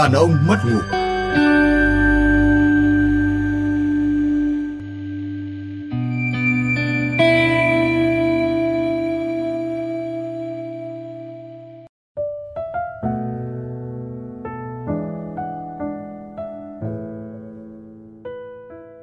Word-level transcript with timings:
Đàn 0.00 0.12
ông 0.12 0.36
mất 0.46 0.58
ngủ 0.64 0.80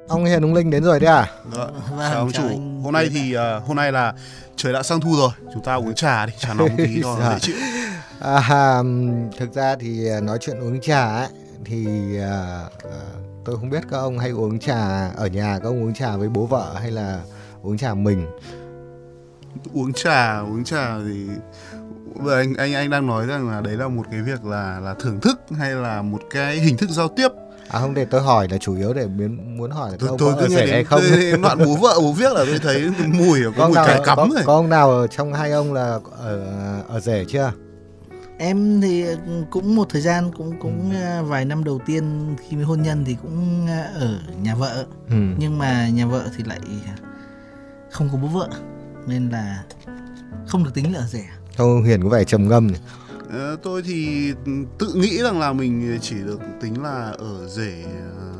Ông 0.08 0.24
Hiền 0.24 0.42
ông 0.44 0.54
Linh 0.54 0.70
đến 0.70 0.84
rồi 0.84 1.00
đấy 1.00 1.10
à? 1.14 1.30
Dạ, 1.56 1.64
Vâng, 1.64 2.10
chào 2.10 2.18
ông 2.18 2.32
chủ. 2.32 2.42
anh. 2.48 2.80
Hôm 2.82 2.92
nay 2.92 3.08
thì 3.14 3.34
à, 3.34 3.60
hôm 3.66 3.76
nay 3.76 3.92
là 3.92 4.12
trời 4.56 4.72
đã 4.72 4.82
sang 4.82 5.00
thu 5.00 5.16
rồi, 5.16 5.30
chúng 5.54 5.62
ta 5.62 5.74
uống 5.74 5.94
trà 5.94 6.26
đi, 6.26 6.32
trà 6.38 6.54
nóng 6.54 6.76
tí 6.76 7.00
cho 7.02 7.16
Dạ. 7.20 7.30
dễ 7.32 7.38
chịu. 7.40 7.54
À, 8.20 8.82
thực 9.38 9.54
ra 9.54 9.76
thì 9.76 10.08
à, 10.08 10.20
nói 10.20 10.38
chuyện 10.40 10.60
uống 10.60 10.80
trà 10.80 11.16
ấy 11.16 11.28
thì 11.64 11.86
à, 12.20 12.64
à, 12.84 13.00
tôi 13.44 13.56
không 13.56 13.70
biết 13.70 13.80
các 13.90 13.98
ông 13.98 14.18
hay 14.18 14.30
uống 14.30 14.58
trà 14.58 15.08
ở 15.08 15.26
nhà 15.26 15.58
các 15.62 15.68
ông 15.68 15.82
uống 15.84 15.94
trà 15.94 16.16
với 16.16 16.28
bố 16.28 16.46
vợ 16.46 16.74
hay 16.80 16.90
là 16.90 17.20
uống 17.62 17.78
trà 17.78 17.94
mình. 17.94 18.26
Uống 19.72 19.92
trà, 19.92 20.38
uống 20.40 20.64
trà 20.64 20.98
thì 20.98 21.26
anh 22.30 22.54
anh 22.54 22.74
anh 22.74 22.90
đang 22.90 23.06
nói 23.06 23.26
rằng 23.26 23.50
là 23.50 23.60
đấy 23.60 23.76
là 23.76 23.88
một 23.88 24.02
cái 24.10 24.20
việc 24.22 24.44
là 24.44 24.80
là 24.80 24.94
thưởng 24.94 25.20
thức 25.20 25.40
hay 25.58 25.70
là 25.70 26.02
một 26.02 26.20
cái 26.30 26.56
hình 26.56 26.76
thức 26.76 26.90
giao 26.90 27.08
tiếp. 27.08 27.28
À 27.68 27.80
không 27.80 27.94
để 27.94 28.04
tôi 28.04 28.22
hỏi 28.22 28.48
là 28.50 28.58
chủ 28.58 28.76
yếu 28.76 28.94
để 28.94 29.06
muốn 29.06 29.58
muốn 29.58 29.70
hỏi 29.70 29.90
là 29.90 29.96
Tôi, 30.00 30.10
tôi 30.18 30.34
cứ 30.40 30.46
nghe 30.50 30.66
đến 30.66 30.86
không. 30.86 31.00
đoạn 31.42 31.58
bố 31.64 31.76
vợ 31.76 31.94
bố 32.00 32.12
viết 32.12 32.32
là 32.32 32.44
tôi 32.46 32.58
thấy 32.62 32.90
mùi 33.06 33.40
có 33.56 33.66
mùi 33.68 33.76
cải 33.76 34.00
cắm 34.04 34.16
có, 34.16 34.28
rồi. 34.34 34.42
có 34.46 34.54
ông 34.54 34.68
nào 34.68 34.90
ở 34.90 35.06
trong 35.06 35.32
hai 35.32 35.52
ông 35.52 35.72
là 35.72 35.98
ở 36.18 36.44
ở 36.88 37.00
rể 37.00 37.24
chưa? 37.28 37.52
Em 38.38 38.80
thì 38.80 39.04
cũng 39.50 39.76
một 39.76 39.86
thời 39.90 40.02
gian 40.02 40.30
cũng 40.36 40.58
cũng 40.60 40.92
ờ, 41.02 41.22
vài 41.24 41.44
năm 41.44 41.64
đầu 41.64 41.80
tiên 41.86 42.36
khi 42.48 42.56
mới 42.56 42.64
hôn 42.64 42.82
nhân 42.82 43.04
thì 43.04 43.16
cũng 43.22 43.66
ờ, 43.68 43.82
ở 44.06 44.18
nhà 44.42 44.54
vợ 44.54 44.86
Ừ. 45.10 45.16
nhưng 45.38 45.58
mà 45.58 45.88
nhà 45.88 46.06
vợ 46.06 46.28
thì 46.36 46.44
lại 46.44 46.58
không 47.90 48.08
có 48.12 48.18
bố 48.18 48.28
vợ 48.28 48.48
nên 49.06 49.28
là 49.30 49.62
không 50.46 50.64
được 50.64 50.70
tính 50.74 50.92
là 50.92 50.98
ở 50.98 51.06
rể. 51.06 51.24
Ông 51.56 51.84
Hiền 51.84 52.02
có 52.02 52.08
vẻ 52.08 52.24
trầm 52.24 52.48
ngâm 52.48 52.66
này. 52.66 52.80
Ờ, 53.30 53.56
tôi 53.62 53.82
thì 53.82 54.32
tự 54.78 54.92
nghĩ 54.94 55.22
rằng 55.22 55.40
là 55.40 55.52
mình 55.52 55.98
chỉ 56.02 56.14
được 56.26 56.40
tính 56.60 56.82
là 56.82 57.12
ở 57.18 57.48
rể 57.48 57.82
ờ, 57.84 58.32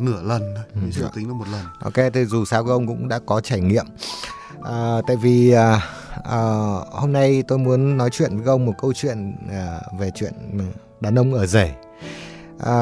nửa 0.00 0.22
lần 0.22 0.42
thôi, 0.56 0.64
mình 0.74 0.90
chỉ 0.94 1.00
được 1.00 1.08
tính 1.14 1.28
là 1.28 1.34
một 1.34 1.44
lần. 1.52 1.64
Ok, 1.80 2.12
thì 2.14 2.24
dù 2.24 2.44
sao 2.44 2.64
các 2.64 2.70
ông 2.70 2.86
cũng 2.86 3.08
đã 3.08 3.18
có 3.26 3.40
trải 3.40 3.60
nghiệm. 3.60 3.86
À, 4.62 4.96
tại 5.06 5.16
vì 5.16 5.50
à, 5.50 5.80
à, 6.24 6.38
hôm 6.90 7.12
nay 7.12 7.42
tôi 7.48 7.58
muốn 7.58 7.96
nói 7.96 8.10
chuyện 8.12 8.36
với 8.36 8.46
ông 8.46 8.66
một 8.66 8.72
câu 8.78 8.92
chuyện 8.92 9.36
à, 9.50 9.80
về 9.98 10.10
chuyện 10.14 10.32
đàn 11.00 11.18
ông 11.18 11.34
ở 11.34 11.46
rể. 11.46 11.74
À, 12.64 12.78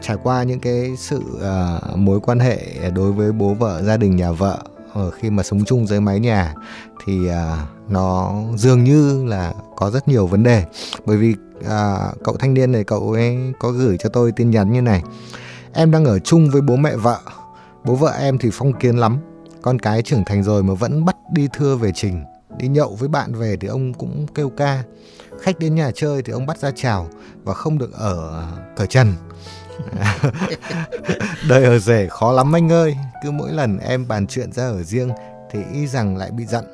trải 0.00 0.16
qua 0.22 0.42
những 0.42 0.60
cái 0.60 0.96
sự 0.98 1.22
à, 1.42 1.80
mối 1.94 2.20
quan 2.20 2.40
hệ 2.40 2.90
đối 2.94 3.12
với 3.12 3.32
bố 3.32 3.54
vợ 3.54 3.82
gia 3.82 3.96
đình 3.96 4.16
nhà 4.16 4.32
vợ 4.32 4.58
ở 4.94 5.10
khi 5.10 5.30
mà 5.30 5.42
sống 5.42 5.64
chung 5.64 5.86
dưới 5.86 6.00
mái 6.00 6.20
nhà 6.20 6.54
thì 7.04 7.28
à, 7.28 7.66
nó 7.88 8.34
dường 8.56 8.84
như 8.84 9.24
là 9.24 9.54
có 9.76 9.90
rất 9.90 10.08
nhiều 10.08 10.26
vấn 10.26 10.42
đề. 10.42 10.64
Bởi 11.06 11.16
vì 11.16 11.34
à, 11.68 12.12
cậu 12.24 12.36
thanh 12.36 12.54
niên 12.54 12.72
này 12.72 12.84
cậu 12.84 13.12
ấy 13.12 13.52
có 13.58 13.70
gửi 13.70 13.96
cho 13.98 14.08
tôi 14.08 14.32
tin 14.32 14.50
nhắn 14.50 14.72
như 14.72 14.82
này. 14.82 15.02
Em 15.72 15.90
đang 15.90 16.04
ở 16.04 16.18
chung 16.18 16.50
với 16.50 16.62
bố 16.62 16.76
mẹ 16.76 16.96
vợ. 16.96 17.18
Bố 17.84 17.94
vợ 17.94 18.12
em 18.18 18.38
thì 18.38 18.50
phong 18.52 18.72
kiến 18.72 18.96
lắm 18.96 19.18
con 19.66 19.78
cái 19.78 20.02
trưởng 20.02 20.24
thành 20.24 20.42
rồi 20.42 20.62
mà 20.62 20.74
vẫn 20.74 21.04
bắt 21.04 21.16
đi 21.32 21.48
thưa 21.52 21.76
về 21.76 21.92
trình 21.94 22.24
đi 22.58 22.68
nhậu 22.68 22.94
với 22.94 23.08
bạn 23.08 23.34
về 23.34 23.56
thì 23.60 23.68
ông 23.68 23.94
cũng 23.94 24.26
kêu 24.34 24.50
ca. 24.50 24.82
Khách 25.40 25.58
đến 25.58 25.74
nhà 25.74 25.90
chơi 25.94 26.22
thì 26.22 26.32
ông 26.32 26.46
bắt 26.46 26.58
ra 26.58 26.70
chào 26.74 27.08
và 27.44 27.54
không 27.54 27.78
được 27.78 27.92
ở 27.92 28.44
cởi 28.76 28.86
trần. 28.86 29.14
Đời 31.48 31.64
ở 31.64 31.78
rể 31.78 32.06
khó 32.10 32.32
lắm 32.32 32.56
anh 32.56 32.72
ơi 32.72 32.96
cứ 33.22 33.30
mỗi 33.30 33.52
lần 33.52 33.78
em 33.78 34.08
bàn 34.08 34.26
chuyện 34.26 34.52
ra 34.52 34.64
ở 34.64 34.82
riêng 34.82 35.10
thì 35.50 35.58
y 35.72 35.86
rằng 35.86 36.16
lại 36.16 36.30
bị 36.30 36.46
giận 36.46 36.64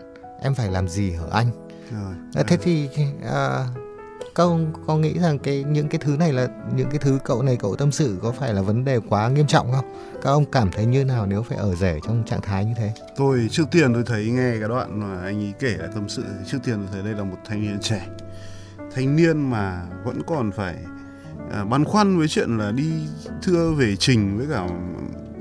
em 0.43 0.55
phải 0.55 0.71
làm 0.71 0.88
gì 0.88 1.12
hở 1.12 1.27
anh? 1.33 1.50
Rồi. 1.93 2.15
À, 2.34 2.43
thế 2.49 2.56
thì 2.56 2.88
à, 3.31 3.67
các 4.34 4.43
ông 4.44 4.72
có 4.87 4.97
nghĩ 4.97 5.19
rằng 5.19 5.38
cái 5.38 5.65
những 5.65 5.88
cái 5.88 5.98
thứ 6.04 6.16
này 6.16 6.32
là 6.32 6.48
những 6.76 6.91
cái 6.91 6.98
thứ 6.98 7.19
cậu 7.25 7.43
này 7.43 7.56
cậu 7.56 7.76
tâm 7.76 7.93
sự 7.93 8.16
có 8.22 8.32
phải 8.32 8.54
là 8.54 8.62
vấn 8.62 8.84
đề 8.84 9.00
quá 9.09 9.28
nghiêm 9.28 9.47
trọng 9.47 9.72
không? 9.72 9.94
Các 10.22 10.31
ông 10.31 10.44
cảm 10.44 10.70
thấy 10.72 10.87
như 10.87 11.04
nào 11.04 11.26
nếu 11.26 11.43
phải 11.43 11.59
ở 11.59 11.75
rể 11.75 12.00
trong 12.06 12.22
trạng 12.26 12.41
thái 12.41 12.65
như 12.65 12.72
thế? 12.76 12.93
Tôi 13.16 13.48
trước 13.50 13.65
tiên 13.70 13.94
tôi 13.94 14.03
thấy 14.06 14.25
nghe 14.26 14.56
cái 14.60 14.69
đoạn 14.69 15.00
mà 15.00 15.22
anh 15.22 15.41
ấy 15.43 15.53
kể 15.59 15.76
lại 15.78 15.88
tâm 15.94 16.09
sự 16.09 16.25
trước 16.47 16.59
tiên 16.65 16.75
tôi 16.78 16.87
thấy 16.93 17.03
đây 17.03 17.15
là 17.15 17.25
một 17.25 17.37
thanh 17.48 17.62
niên 17.62 17.78
trẻ 17.81 18.06
thanh 18.94 19.16
niên 19.16 19.50
mà 19.50 19.82
vẫn 20.04 20.22
còn 20.26 20.53
phải 20.53 20.75
à, 21.53 21.64
băn 21.64 21.84
khoăn 21.84 22.19
với 22.19 22.28
chuyện 22.28 22.59
là 22.59 22.70
đi 22.72 22.93
thưa 23.43 23.72
về 23.72 23.97
trình 23.97 24.38
với 24.38 24.47
cả 24.50 24.66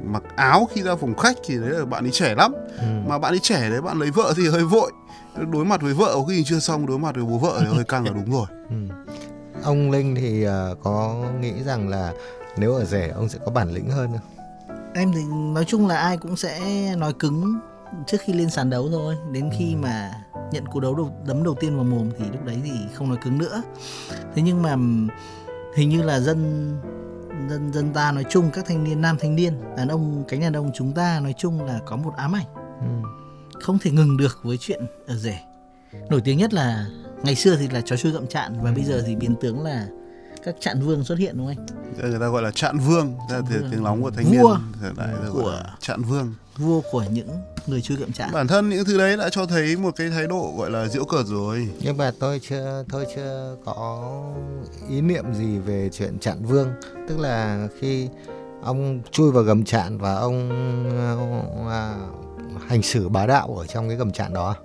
mặc 0.06 0.24
áo 0.36 0.68
khi 0.74 0.82
ra 0.84 0.96
phòng 0.96 1.16
khách 1.18 1.38
thì 1.48 1.58
đấy 1.58 1.70
là 1.70 1.86
bạn 1.86 2.06
ấy 2.06 2.12
trẻ 2.12 2.36
lắm 2.36 2.54
Ừ. 2.80 2.86
mà 3.08 3.20
bạn 3.20 3.34
ấy 3.34 3.40
trẻ 3.40 3.70
đấy 3.70 3.82
bạn 3.82 4.00
lấy 4.00 4.12
vợ 4.12 4.34
thì 4.38 4.48
hơi 4.48 4.64
vội 4.64 4.92
đối 5.52 5.66
mặt 5.66 5.82
với 5.82 5.94
vợ 5.94 6.12
có 6.16 6.24
khi 6.24 6.44
chưa 6.44 6.60
xong 6.60 6.86
đối 6.86 7.00
mặt 7.00 7.16
với 7.16 7.24
bố 7.26 7.38
vợ 7.38 7.58
thì 7.60 7.66
hơi 7.76 7.84
căng 7.84 8.06
là 8.06 8.12
đúng 8.12 8.32
rồi 8.32 8.46
Ừ. 8.70 8.76
Ông 9.64 9.92
Linh 9.92 10.16
thì 10.16 10.44
à, 10.44 10.68
có 10.84 11.24
nghĩ 11.42 11.64
rằng 11.66 11.90
là 11.90 12.14
nếu 12.58 12.74
ở 12.76 12.86
rể 12.86 13.08
ông 13.08 13.30
sẽ 13.30 13.40
có 13.46 13.52
bản 13.52 13.70
lĩnh 13.74 13.90
hơn 13.90 14.10
không? 14.12 14.46
Em 14.94 15.12
thì 15.14 15.22
nói 15.54 15.66
chung 15.68 15.88
là 15.88 15.98
ai 15.98 16.18
cũng 16.18 16.36
sẽ 16.36 16.60
nói 16.96 17.14
cứng 17.14 17.60
trước 18.08 18.18
khi 18.22 18.34
lên 18.34 18.50
sàn 18.50 18.70
đấu 18.70 18.90
thôi 18.92 19.16
đến 19.32 19.50
khi 19.58 19.76
mà 19.76 20.12
nhận 20.52 20.66
cú 20.66 20.80
đấu 20.80 20.96
đầu, 20.96 21.12
đấm 21.28 21.44
đầu 21.44 21.56
tiên 21.60 21.76
vào 21.76 21.84
mồm 21.84 22.10
thì 22.20 22.26
lúc 22.32 22.46
đấy 22.46 22.58
thì 22.64 22.72
không 22.94 23.10
nói 23.10 23.18
cứng 23.24 23.38
nữa 23.38 23.62
thế 24.36 24.42
nhưng 24.42 24.62
mà 24.62 24.76
hình 25.76 25.90
như 25.90 26.02
là 26.02 26.20
dân 26.20 26.70
dân 27.50 27.74
dân 27.74 27.94
ta 27.94 28.12
nói 28.12 28.26
chung 28.30 28.50
các 28.54 28.66
thanh 28.68 28.84
niên 28.84 29.02
nam 29.02 29.18
thanh 29.20 29.36
niên 29.36 29.54
đàn 29.78 29.88
ông 29.88 30.24
cánh 30.28 30.40
đàn 30.42 30.54
ông 30.54 30.72
chúng 30.74 30.94
ta 30.94 31.20
nói 31.20 31.34
chung 31.38 31.66
là 31.66 31.80
có 31.86 31.96
một 31.96 32.14
ám 32.18 32.36
ảnh 32.36 32.46
Ừ. 32.80 32.88
không 33.62 33.80
thể 33.80 33.92
ngừng 33.92 34.18
được 34.18 34.40
với 34.44 34.58
chuyện 34.58 34.82
ở 35.08 35.16
rể. 35.16 35.38
Nổi 36.10 36.22
tiếng 36.22 36.38
nhất 36.38 36.54
là 36.54 36.86
ngày 37.24 37.36
xưa 37.36 37.56
thì 37.56 37.68
là 37.68 37.82
chó 37.82 37.96
chui 37.96 38.12
gậm 38.12 38.28
chạn 38.28 38.58
và 38.64 38.72
bây 38.72 38.84
giờ 38.84 39.04
thì 39.08 39.16
biến 39.16 39.36
tướng 39.42 39.64
là 39.64 39.88
các 40.44 40.56
chạn 40.60 40.82
vương 40.82 41.04
xuất 41.04 41.18
hiện 41.20 41.38
đúng 41.38 41.48
không 41.56 41.66
anh? 42.02 42.12
Người 42.12 42.20
ta 42.20 42.28
gọi 42.28 42.42
là 42.42 42.52
chạn 42.52 42.78
vương 42.80 43.16
Chạn 43.30 43.44
vương. 43.52 43.72
tiếng 43.72 43.84
lóng 43.84 44.02
của 44.02 44.12
thanh 44.12 44.26
Vua 44.26 44.58
niên 44.58 44.82
thời 44.82 44.92
đại 44.98 45.08
là 45.08 45.30
gọi 45.30 45.54
là 45.54 45.62
của- 45.64 45.64
chạn 45.80 46.02
vương. 46.04 46.34
vua 46.58 46.82
của 46.92 47.06
những 47.12 47.28
người 47.68 47.82
chui 47.82 47.98
gậm 47.98 48.12
chạn. 48.12 48.30
Bản 48.34 48.48
thân 48.48 48.70
những 48.70 48.86
thứ 48.86 48.98
đấy 48.98 49.18
đã 49.18 49.30
cho 49.30 49.46
thấy 49.46 49.78
một 49.78 49.92
cái 49.96 50.10
thái 50.10 50.28
độ 50.28 50.54
gọi 50.58 50.72
là 50.72 50.88
diễu 50.88 51.06
cợt 51.06 51.26
rồi. 51.26 51.70
Nhưng 51.82 51.98
mà 51.98 52.12
tôi 52.20 52.40
chưa 52.50 52.84
tôi 52.92 53.06
chưa 53.16 53.56
có 53.66 54.12
ý 54.90 55.02
niệm 55.02 55.34
gì 55.34 55.58
về 55.58 55.90
chuyện 55.94 56.20
chặn 56.20 56.46
vương, 56.46 56.70
tức 57.10 57.20
là 57.20 57.68
khi 57.80 58.08
ông 58.64 59.02
chui 59.12 59.32
vào 59.32 59.44
gầm 59.44 59.64
chạn 59.64 59.98
và 59.98 60.16
ông 60.16 60.50
à, 61.70 61.96
hành 62.68 62.82
xử 62.82 63.10
bá 63.10 63.26
đạo 63.26 63.56
ở 63.58 63.66
trong 63.66 63.88
cái 63.88 63.98
gầm 63.98 64.12
chạn 64.12 64.34
đó. 64.34 64.56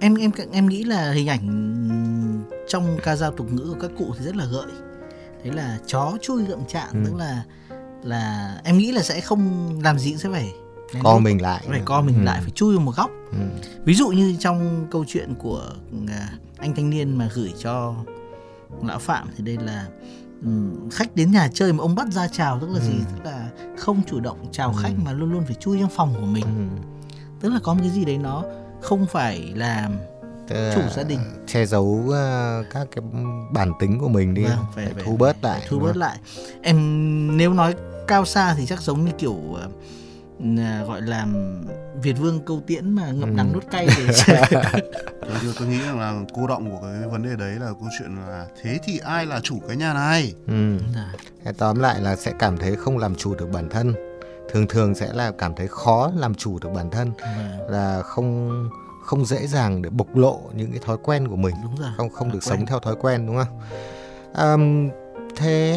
em 0.00 0.14
em 0.14 0.30
em 0.52 0.66
nghĩ 0.68 0.84
là 0.84 1.12
hình 1.12 1.26
ảnh 1.28 1.44
trong 2.68 2.96
ca 3.02 3.16
dao 3.16 3.30
tục 3.32 3.52
ngữ 3.52 3.64
của 3.74 3.80
các 3.80 3.90
cụ 3.98 4.14
thì 4.18 4.24
rất 4.24 4.36
là 4.36 4.44
gợi 4.44 4.66
đấy 5.44 5.52
là 5.54 5.78
chó 5.86 6.12
chui 6.22 6.44
gậm 6.44 6.64
chạn 6.68 6.88
Ừ. 6.92 6.98
tức 7.06 7.14
là 7.18 7.44
là 8.04 8.54
em 8.64 8.78
nghĩ 8.78 8.92
là 8.92 9.02
sẽ 9.02 9.20
không 9.20 9.70
làm 9.84 9.98
gì 9.98 10.10
cũng 10.10 10.18
sẽ 10.18 10.28
phải 10.32 10.52
Co 11.02 11.18
mình 11.18 11.42
lại. 11.42 11.64
phải 11.68 11.82
co 11.84 12.00
mình 12.00 12.16
Ừ. 12.18 12.22
lại 12.24 12.40
phải 12.42 12.50
chui 12.50 12.76
vào 12.76 12.84
một 12.84 12.92
góc 12.96 13.10
Ừ. 13.32 13.38
ví 13.84 13.94
dụ 13.94 14.08
như 14.08 14.36
trong 14.40 14.86
câu 14.90 15.04
chuyện 15.08 15.34
của 15.34 15.62
à, 16.08 16.28
anh 16.58 16.74
thanh 16.74 16.90
niên 16.90 17.18
mà 17.18 17.28
gửi 17.34 17.52
cho 17.58 17.94
lão 18.82 18.98
phạm 18.98 19.28
thì 19.36 19.44
đây 19.44 19.56
là 19.66 19.86
khách 20.90 21.16
đến 21.16 21.30
nhà 21.32 21.48
chơi 21.54 21.72
mà 21.72 21.82
ông 21.82 21.94
bắt 21.94 22.08
ra 22.12 22.28
chào 22.28 22.58
tức 22.60 22.68
là 22.70 22.80
gì 22.80 22.92
Ừ. 22.92 23.04
tức 23.14 23.30
là 23.30 23.48
không 23.78 24.02
chủ 24.06 24.20
động 24.20 24.38
chào 24.52 24.72
Ừ. 24.76 24.82
khách 24.82 24.92
mà 25.04 25.12
luôn 25.12 25.32
luôn 25.32 25.42
phải 25.46 25.54
chui 25.60 25.78
trong 25.80 25.90
phòng 25.90 26.14
của 26.20 26.26
mình 26.26 26.44
Ừ. 26.44 26.82
tức 27.40 27.48
là 27.52 27.60
có 27.62 27.74
một 27.74 27.80
cái 27.82 27.90
gì 27.90 28.04
đấy 28.04 28.18
nó 28.18 28.44
không 28.80 29.06
phải 29.06 29.52
là 29.56 29.88
Tức 30.48 30.72
chủ 30.74 30.80
gia 30.96 31.02
đình 31.02 31.18
che 31.46 31.66
giấu 31.66 32.04
à, 32.14 32.58
các 32.70 32.86
cái 32.96 33.04
bản 33.52 33.72
tính 33.80 33.98
của 33.98 34.08
mình 34.08 34.34
đi, 34.34 34.42
Vâng, 34.44 34.58
phải, 34.74 34.84
phải- 34.84 34.94
phải- 34.94 35.02
thu 35.06 35.16
bớt 35.16 35.36
lại. 35.44 35.62
thu 35.68 35.78
bớt 35.78 35.96
lại 35.96 36.18
em 36.62 36.76
nếu 37.36 37.52
nói 37.54 37.74
cao 38.06 38.24
xa 38.24 38.54
thì 38.58 38.66
chắc 38.66 38.80
giống 38.82 39.04
như 39.04 39.12
kiểu 39.18 39.36
ờ, 39.54 39.68
à, 40.58 40.84
gọi 40.86 41.02
là 41.02 41.26
Việt 42.02 42.12
Vương 42.12 42.40
câu 42.46 42.62
tiễn 42.66 42.90
mà 42.90 43.10
ngậm 43.10 43.30
Ừ. 43.30 43.36
đắng 43.36 43.52
nuốt 43.52 43.64
cay 43.70 43.86
thì 43.96 44.02
tôi, 45.20 45.54
tôi 45.58 45.68
nghĩ 45.68 45.80
rằng 45.86 46.00
là 46.00 46.14
cô 46.34 46.46
động 46.46 46.70
của 46.70 46.86
cái 46.86 47.08
vấn 47.08 47.22
đề 47.22 47.36
đấy 47.36 47.52
là 47.54 47.66
câu 47.66 47.88
chuyện 47.98 48.16
là 48.28 48.46
thế 48.62 48.78
thì 48.84 48.98
ai 48.98 49.26
là 49.26 49.40
chủ 49.42 49.58
cái 49.68 49.76
nhà 49.76 49.94
này 49.94 50.34
Ừ. 50.46 50.78
Dạ. 50.94 51.52
Tóm 51.58 51.78
lại 51.78 52.00
là 52.00 52.16
sẽ 52.16 52.32
cảm 52.38 52.56
thấy 52.58 52.76
không 52.76 52.98
làm 52.98 53.14
chủ 53.14 53.34
được 53.34 53.50
bản 53.52 53.68
thân. 53.68 53.94
Thường 54.52 54.66
thường 54.68 54.94
sẽ 54.94 55.12
là 55.12 55.32
cảm 55.38 55.54
thấy 55.54 55.68
khó 55.68 56.10
làm 56.16 56.34
chủ 56.34 56.58
được 56.58 56.68
bản 56.74 56.90
thân, 56.90 57.12
Vâng, 57.20 57.70
là 57.70 58.02
không 58.02 58.50
không 59.04 59.24
dễ 59.26 59.46
dàng 59.46 59.82
để 59.82 59.90
bộc 59.90 60.16
lộ 60.16 60.40
những 60.54 60.70
cái 60.70 60.80
thói 60.86 60.96
quen 61.02 61.28
của 61.28 61.36
mình. 61.36 61.54
đúng 61.62 61.76
rồi 61.76 61.90
không 61.96 62.08
không 62.10 62.28
Thói 62.28 62.34
được 62.34 62.40
quen. 62.46 62.58
sống 62.58 62.66
theo 62.66 62.78
thói 62.80 62.94
quen 63.00 63.26
đúng 63.26 63.36
không? 63.36 63.60
Ờm, 64.34 64.88
thế 65.36 65.76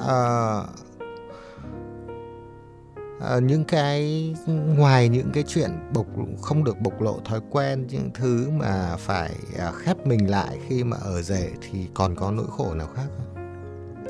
ờ, 0.00 0.64
ờ, 3.20 3.40
những 3.40 3.64
cái 3.64 4.34
ngoài 4.76 5.08
những 5.08 5.30
cái 5.32 5.44
chuyện 5.46 5.70
bộc 5.94 6.06
không 6.42 6.64
được 6.64 6.78
bộc 6.80 7.00
lộ 7.00 7.20
thói 7.24 7.40
quen 7.50 7.86
những 7.90 8.10
thứ 8.14 8.50
mà 8.50 8.96
phải 8.98 9.30
à, 9.58 9.72
khép 9.72 10.06
mình 10.06 10.30
lại 10.30 10.58
khi 10.68 10.84
mà 10.84 10.96
ở 11.00 11.22
rể 11.22 11.50
thì 11.60 11.86
còn 11.94 12.14
có 12.14 12.30
nỗi 12.30 12.46
khổ 12.50 12.74
nào 12.74 12.88
khác 12.94 13.06
không? 13.16 13.36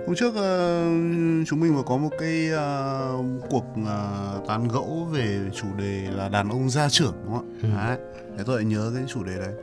hôm 0.07 0.15
trước 0.15 0.29
uh, 0.29 1.47
chúng 1.49 1.61
mình 1.61 1.77
vừa 1.77 1.83
có 1.83 1.97
một 1.97 2.11
cái 2.19 2.49
uh, 2.53 3.51
cuộc 3.51 3.65
uh, 3.81 4.49
tán 4.49 4.69
gẫu 4.69 5.09
về 5.13 5.41
chủ 5.55 5.67
đề 5.79 6.09
là 6.17 6.29
đàn 6.29 6.49
ông 6.49 6.71
gia 6.71 6.89
trưởng 6.89 7.15
đúng 7.25 7.35
không 7.35 7.49
ạ 7.63 7.63
ừ. 7.63 7.69
đấy 7.77 7.99
để 8.37 8.45
tôi 8.47 8.57
lại 8.57 8.65
nhớ 8.65 8.93
cái 8.95 9.05
chủ 9.09 9.25
đề 9.25 9.37
đấy 9.37 9.55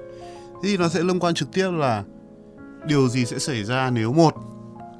thì 0.64 0.78
nó 0.78 0.90
sẽ 0.90 1.04
liên 1.04 1.20
quan 1.20 1.34
trực 1.34 1.54
tiếp 1.54 1.72
là 1.72 2.04
điều 2.88 3.10
gì 3.10 3.26
sẽ 3.26 3.40
xảy 3.40 3.64
ra 3.64 3.90
nếu 3.90 4.14
một 4.14 4.34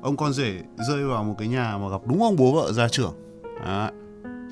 ông 0.02 0.18
con 0.18 0.34
rể 0.34 0.54
rơi 0.90 1.06
vào 1.06 1.24
một 1.24 1.36
cái 1.38 1.48
nhà 1.48 1.78
mà 1.78 1.90
gặp 1.90 2.02
đúng 2.06 2.24
ông 2.24 2.36
bố 2.36 2.54
vợ 2.54 2.74
gia 2.74 2.88
trưởng 2.88 3.14
đấy 3.66 3.92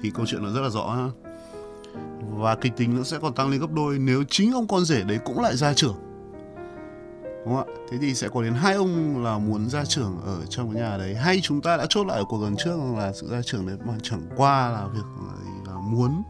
thì 0.01 0.11
câu 0.15 0.25
chuyện 0.25 0.43
nó 0.43 0.49
rất 0.49 0.61
là 0.61 0.69
rõ 0.69 0.89
ha. 0.89 1.09
Và 2.29 2.55
kịch 2.55 2.73
tính 2.77 2.97
nó 2.97 3.03
sẽ 3.03 3.19
còn 3.21 3.33
tăng 3.33 3.49
lên 3.49 3.59
gấp 3.59 3.71
đôi. 3.71 3.99
Nếu 3.99 4.23
chính 4.29 4.51
ông 4.51 4.67
con 4.67 4.85
rể 4.85 5.03
đấy 5.03 5.19
cũng 5.25 5.41
lại 5.41 5.57
gia 5.57 5.73
trưởng 5.73 5.95
đúng 7.45 7.55
không 7.55 7.67
ạ? 7.67 7.73
Thế 7.89 7.97
thì 8.01 8.13
sẽ 8.13 8.27
có 8.27 8.41
đến 8.41 8.53
hai 8.53 8.73
ông 8.73 9.23
là 9.23 9.37
muốn 9.37 9.69
ra 9.69 9.85
trưởng 9.85 10.21
ở 10.25 10.45
trong 10.49 10.73
cái 10.73 10.81
nhà 10.81 10.97
đấy. 10.97 11.15
Hay 11.15 11.39
chúng 11.43 11.61
ta 11.61 11.77
đã 11.77 11.85
chốt 11.89 12.07
lại 12.07 12.17
ở 12.17 12.23
cuộc 12.25 12.37
gần 12.37 12.55
trước 12.57 12.77
là 12.97 13.13
sự 13.13 13.27
ra 13.31 13.41
trưởng 13.41 13.67
đấy 13.67 13.77
mà 13.85 13.93
chẳng 14.03 14.21
qua 14.35 14.69
là 14.69 14.87
việc 14.93 15.05
là 15.67 15.73
muốn 15.73 16.23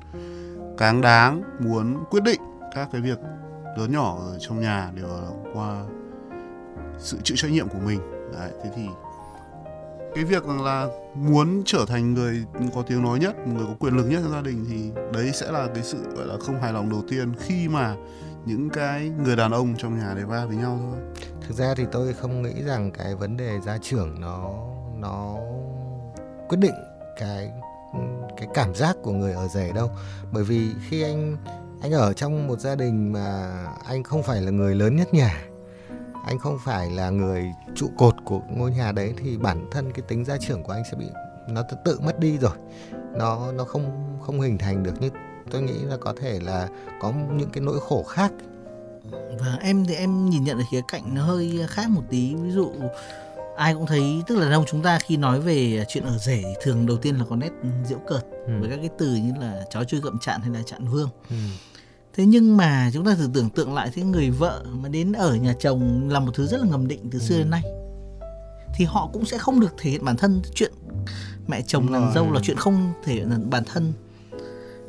cáng 0.77 1.01
đáng, 1.01 1.43
muốn 1.59 2.03
quyết 2.09 2.23
định 2.23 2.41
các 2.75 2.89
cái 2.91 3.01
việc 3.01 3.19
lớn 3.77 3.91
nhỏ 3.91 4.17
ở 4.19 4.37
trong 4.39 4.61
nhà 4.61 4.91
đều 4.95 5.07
qua 5.53 5.83
sự 6.99 7.17
chịu 7.23 7.37
trách 7.37 7.51
nhiệm 7.51 7.69
của 7.69 7.79
mình. 7.85 7.99
Đấy, 8.33 8.51
thế 8.63 8.69
thì 8.75 8.87
cái 10.15 10.23
việc 10.23 10.45
là 10.45 10.87
muốn 11.15 11.63
trở 11.65 11.85
thành 11.87 12.13
người 12.13 12.45
có 12.75 12.81
tiếng 12.87 13.03
nói 13.03 13.19
nhất, 13.19 13.47
người 13.47 13.65
có 13.65 13.75
quyền 13.79 13.97
lực 13.97 14.03
nhất 14.03 14.19
trong 14.23 14.31
gia 14.31 14.41
đình 14.41 14.65
thì 14.69 15.01
đấy 15.13 15.31
sẽ 15.33 15.51
là 15.51 15.67
cái 15.75 15.83
sự, 15.83 15.97
gọi 16.15 16.25
là, 16.25 16.35
không 16.39 16.61
hài 16.61 16.73
lòng 16.73 16.89
đầu 16.89 17.03
tiên 17.09 17.33
khi 17.39 17.67
mà 17.67 17.95
những 18.45 18.69
cái 18.69 19.11
người 19.23 19.35
đàn 19.35 19.51
ông 19.51 19.75
trong 19.77 19.99
nhà 19.99 20.13
để 20.17 20.23
va 20.23 20.45
với 20.45 20.55
nhau 20.55 20.79
thôi. 20.81 21.25
Thực 21.47 21.57
ra 21.57 21.73
thì 21.77 21.85
tôi 21.91 22.13
không 22.13 22.41
nghĩ 22.41 22.63
rằng 22.65 22.91
cái 22.91 23.15
vấn 23.15 23.37
đề 23.37 23.59
gia 23.65 23.77
trưởng 23.77 24.21
nó 24.21 24.53
nó 24.99 25.35
quyết 26.49 26.57
định 26.57 26.75
cái 27.19 27.51
cái 28.37 28.47
cảm 28.53 28.75
giác 28.75 28.97
của 29.03 29.11
người 29.11 29.33
ở 29.33 29.47
rể 29.47 29.71
đâu. 29.71 29.91
Bởi 30.31 30.43
vì 30.43 30.69
khi 30.89 31.01
anh 31.01 31.37
anh 31.81 31.91
ở 31.91 32.13
trong 32.13 32.47
một 32.47 32.59
gia 32.59 32.75
đình 32.75 33.13
mà 33.13 33.51
anh 33.85 34.03
không 34.03 34.23
phải 34.23 34.41
là 34.41 34.51
người 34.51 34.75
lớn 34.75 34.95
nhất 34.95 35.13
nhà 35.13 35.45
anh 36.25 36.39
không 36.39 36.57
phải 36.65 36.89
là 36.89 37.09
người 37.09 37.53
trụ 37.75 37.89
cột 37.97 38.15
của 38.25 38.41
ngôi 38.49 38.71
nhà 38.71 38.91
đấy 38.91 39.13
thì 39.17 39.37
bản 39.37 39.67
thân 39.71 39.91
cái 39.91 40.01
tính 40.07 40.25
gia 40.25 40.37
trưởng 40.37 40.63
của 40.63 40.73
anh 40.73 40.83
sẽ 40.91 40.97
bị 40.97 41.05
nó 41.47 41.61
tự 41.85 41.99
mất 41.99 42.19
đi 42.19 42.37
rồi 42.37 42.55
nó 43.17 43.51
nó 43.51 43.63
không 43.63 44.17
không 44.25 44.41
hình 44.41 44.57
thành 44.57 44.83
được 44.83 45.01
như 45.01 45.09
tôi 45.51 45.61
nghĩ 45.61 45.73
là 45.73 45.97
có 45.97 46.13
thể 46.21 46.39
là 46.39 46.67
có 47.01 47.13
những 47.33 47.49
cái 47.49 47.63
nỗi 47.63 47.79
khổ 47.79 48.03
khác 48.03 48.31
và 49.39 49.57
em 49.61 49.85
thì 49.85 49.95
em 49.95 50.29
nhìn 50.29 50.43
nhận 50.43 50.57
ở 50.57 50.63
khía 50.71 50.81
cạnh 50.87 51.15
nó 51.15 51.23
hơi 51.23 51.59
khác 51.69 51.89
một 51.89 52.03
tí 52.09 52.35
ví 52.35 52.51
dụ 52.51 52.71
ai 53.57 53.73
cũng 53.73 53.85
thấy 53.85 54.23
tức 54.27 54.35
là 54.35 54.49
đâu 54.49 54.63
chúng 54.67 54.81
ta 54.81 54.99
khi 54.99 55.17
nói 55.17 55.39
về 55.39 55.85
chuyện 55.87 56.03
ở 56.03 56.17
rể 56.17 56.41
thì 56.43 56.53
thường 56.61 56.85
đầu 56.85 56.97
tiên 56.97 57.15
là 57.15 57.25
có 57.29 57.35
nét 57.35 57.49
diễu 57.85 57.99
cợt 58.07 58.25
ừ. 58.45 58.53
với 58.59 58.69
các 58.69 58.77
cái 58.77 58.89
từ 58.97 59.15
như 59.15 59.31
là 59.39 59.65
chó 59.69 59.83
chui 59.83 60.01
gậm 60.01 60.19
chạn 60.19 60.41
hay 60.41 60.49
là 60.49 60.61
chạn 60.65 60.87
vương 60.87 61.09
ừ. 61.29 61.35
Thế 62.13 62.25
nhưng 62.25 62.57
mà 62.57 62.89
chúng 62.93 63.05
ta 63.05 63.15
thử 63.15 63.29
tưởng 63.33 63.49
tượng 63.49 63.73
lại 63.73 63.91
thế 63.93 64.03
người 64.03 64.29
vợ 64.29 64.65
mà 64.73 64.89
đến 64.89 65.11
ở 65.11 65.35
nhà 65.35 65.53
chồng 65.59 66.09
là 66.09 66.19
một 66.19 66.31
thứ 66.35 66.47
rất 66.47 66.61
là 66.61 66.67
ngầm 66.67 66.87
định 66.87 67.09
từ 67.11 67.19
xưa 67.19 67.35
ừ. 67.35 67.39
đến 67.39 67.49
nay. 67.49 67.61
Thì 68.75 68.85
họ 68.85 69.09
cũng 69.13 69.25
sẽ 69.25 69.37
không 69.37 69.59
được 69.59 69.73
thể 69.77 69.89
hiện 69.89 70.05
bản 70.05 70.17
thân. 70.17 70.41
Chuyện 70.55 70.71
mẹ 71.47 71.61
chồng 71.61 71.91
làm 71.91 72.11
dâu 72.15 72.31
là 72.31 72.39
chuyện 72.43 72.57
không 72.57 72.93
thể 73.03 73.13
hiện 73.13 73.49
bản 73.49 73.63
thân. 73.73 73.93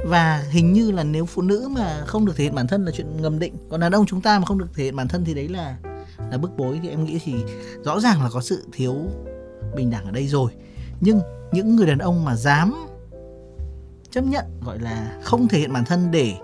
Và 0.06 0.44
hình 0.50 0.72
như 0.72 0.90
là 0.90 1.04
nếu 1.04 1.26
phụ 1.26 1.42
nữ 1.42 1.68
mà 1.70 2.02
không 2.06 2.26
được 2.26 2.36
thể 2.36 2.44
hiện 2.44 2.54
bản 2.54 2.66
thân 2.66 2.84
là 2.84 2.92
chuyện 2.94 3.22
ngầm 3.22 3.38
định. 3.38 3.54
Còn 3.70 3.80
đàn 3.80 3.92
ông 3.92 4.06
chúng 4.06 4.20
ta 4.20 4.38
mà 4.38 4.44
không 4.44 4.58
được 4.58 4.68
thể 4.74 4.84
hiện 4.84 4.96
bản 4.96 5.08
thân 5.08 5.24
thì 5.24 5.34
đấy 5.34 5.48
là 5.48 5.76
là 6.30 6.38
bức 6.38 6.50
bối. 6.56 6.80
Thì 6.82 6.88
em 6.88 7.04
nghĩ 7.04 7.18
thì 7.24 7.34
rõ 7.84 8.00
ràng 8.00 8.22
là 8.22 8.30
có 8.30 8.40
sự 8.40 8.64
thiếu 8.72 8.96
bình 9.76 9.90
đẳng 9.90 10.04
ở 10.04 10.10
đây 10.10 10.26
rồi. 10.26 10.52
Nhưng 11.00 11.20
những 11.52 11.76
người 11.76 11.86
đàn 11.86 11.98
ông 11.98 12.24
mà 12.24 12.36
dám 12.36 12.86
chấp 14.10 14.24
nhận 14.24 14.44
gọi 14.64 14.78
là 14.78 15.18
không 15.22 15.48
thể 15.48 15.58
hiện 15.58 15.72
bản 15.72 15.84
thân 15.84 16.10
để 16.10 16.34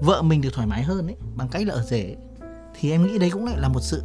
vợ 0.00 0.22
mình 0.22 0.40
được 0.40 0.50
thoải 0.52 0.66
mái 0.66 0.82
hơn 0.82 1.06
ấy 1.06 1.16
bằng 1.36 1.48
cách 1.48 1.66
là 1.66 1.74
ở 1.74 1.82
rể 1.82 2.16
thì 2.80 2.90
em 2.90 3.06
nghĩ 3.06 3.18
đấy 3.18 3.30
cũng 3.30 3.44
lại 3.44 3.58
là 3.58 3.68
một 3.68 3.80
sự 3.80 4.02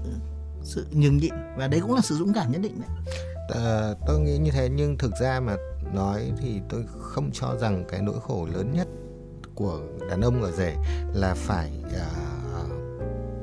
sự 0.64 0.86
nhường 0.92 1.18
nhịn 1.18 1.34
và 1.58 1.68
đấy 1.68 1.80
cũng 1.82 1.94
là 1.94 2.02
sự 2.02 2.16
dũng 2.16 2.34
cảm 2.34 2.52
nhất 2.52 2.62
định 2.62 2.82
đấy. 2.82 3.16
À, 3.50 3.94
tôi 4.08 4.20
nghĩ 4.20 4.38
như 4.38 4.52
thế 4.52 4.70
nhưng 4.70 4.98
thực 4.98 5.12
ra 5.22 5.40
mà 5.40 5.56
nói 5.94 6.32
thì 6.42 6.62
tôi 6.70 6.86
không 7.00 7.30
cho 7.34 7.56
rằng 7.58 7.86
cái 7.88 8.02
nỗi 8.02 8.16
khổ 8.28 8.48
lớn 8.54 8.72
nhất 8.74 8.88
của 9.56 9.80
đàn 10.10 10.22
ông 10.22 10.44
ở 10.44 10.52
rể 10.52 10.76
là 11.14 11.34
phải 11.34 11.72
à, 11.94 12.08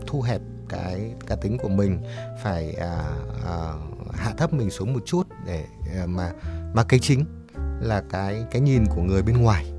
thu 0.07 0.23
hẹp 0.23 0.41
cái 0.69 1.15
cá 1.27 1.37
tính 1.37 1.59
của 1.59 1.69
mình 1.69 2.03
phải 2.43 2.73
à, 2.73 3.03
à, 3.47 3.73
hạ 4.13 4.33
thấp 4.37 4.53
mình 4.53 4.71
xuống 4.71 4.93
một 4.93 5.01
chút 5.07 5.27
để 5.47 5.65
à, 5.97 6.07
mà 6.07 6.33
mà 6.75 6.85
cái 6.85 7.01
chính 7.03 7.25
là 7.81 8.03
cái 8.11 8.45
cái 8.51 8.61
nhìn 8.61 8.85
của 8.87 9.03
người 9.03 9.23
bên 9.23 9.43
ngoài 9.43 9.73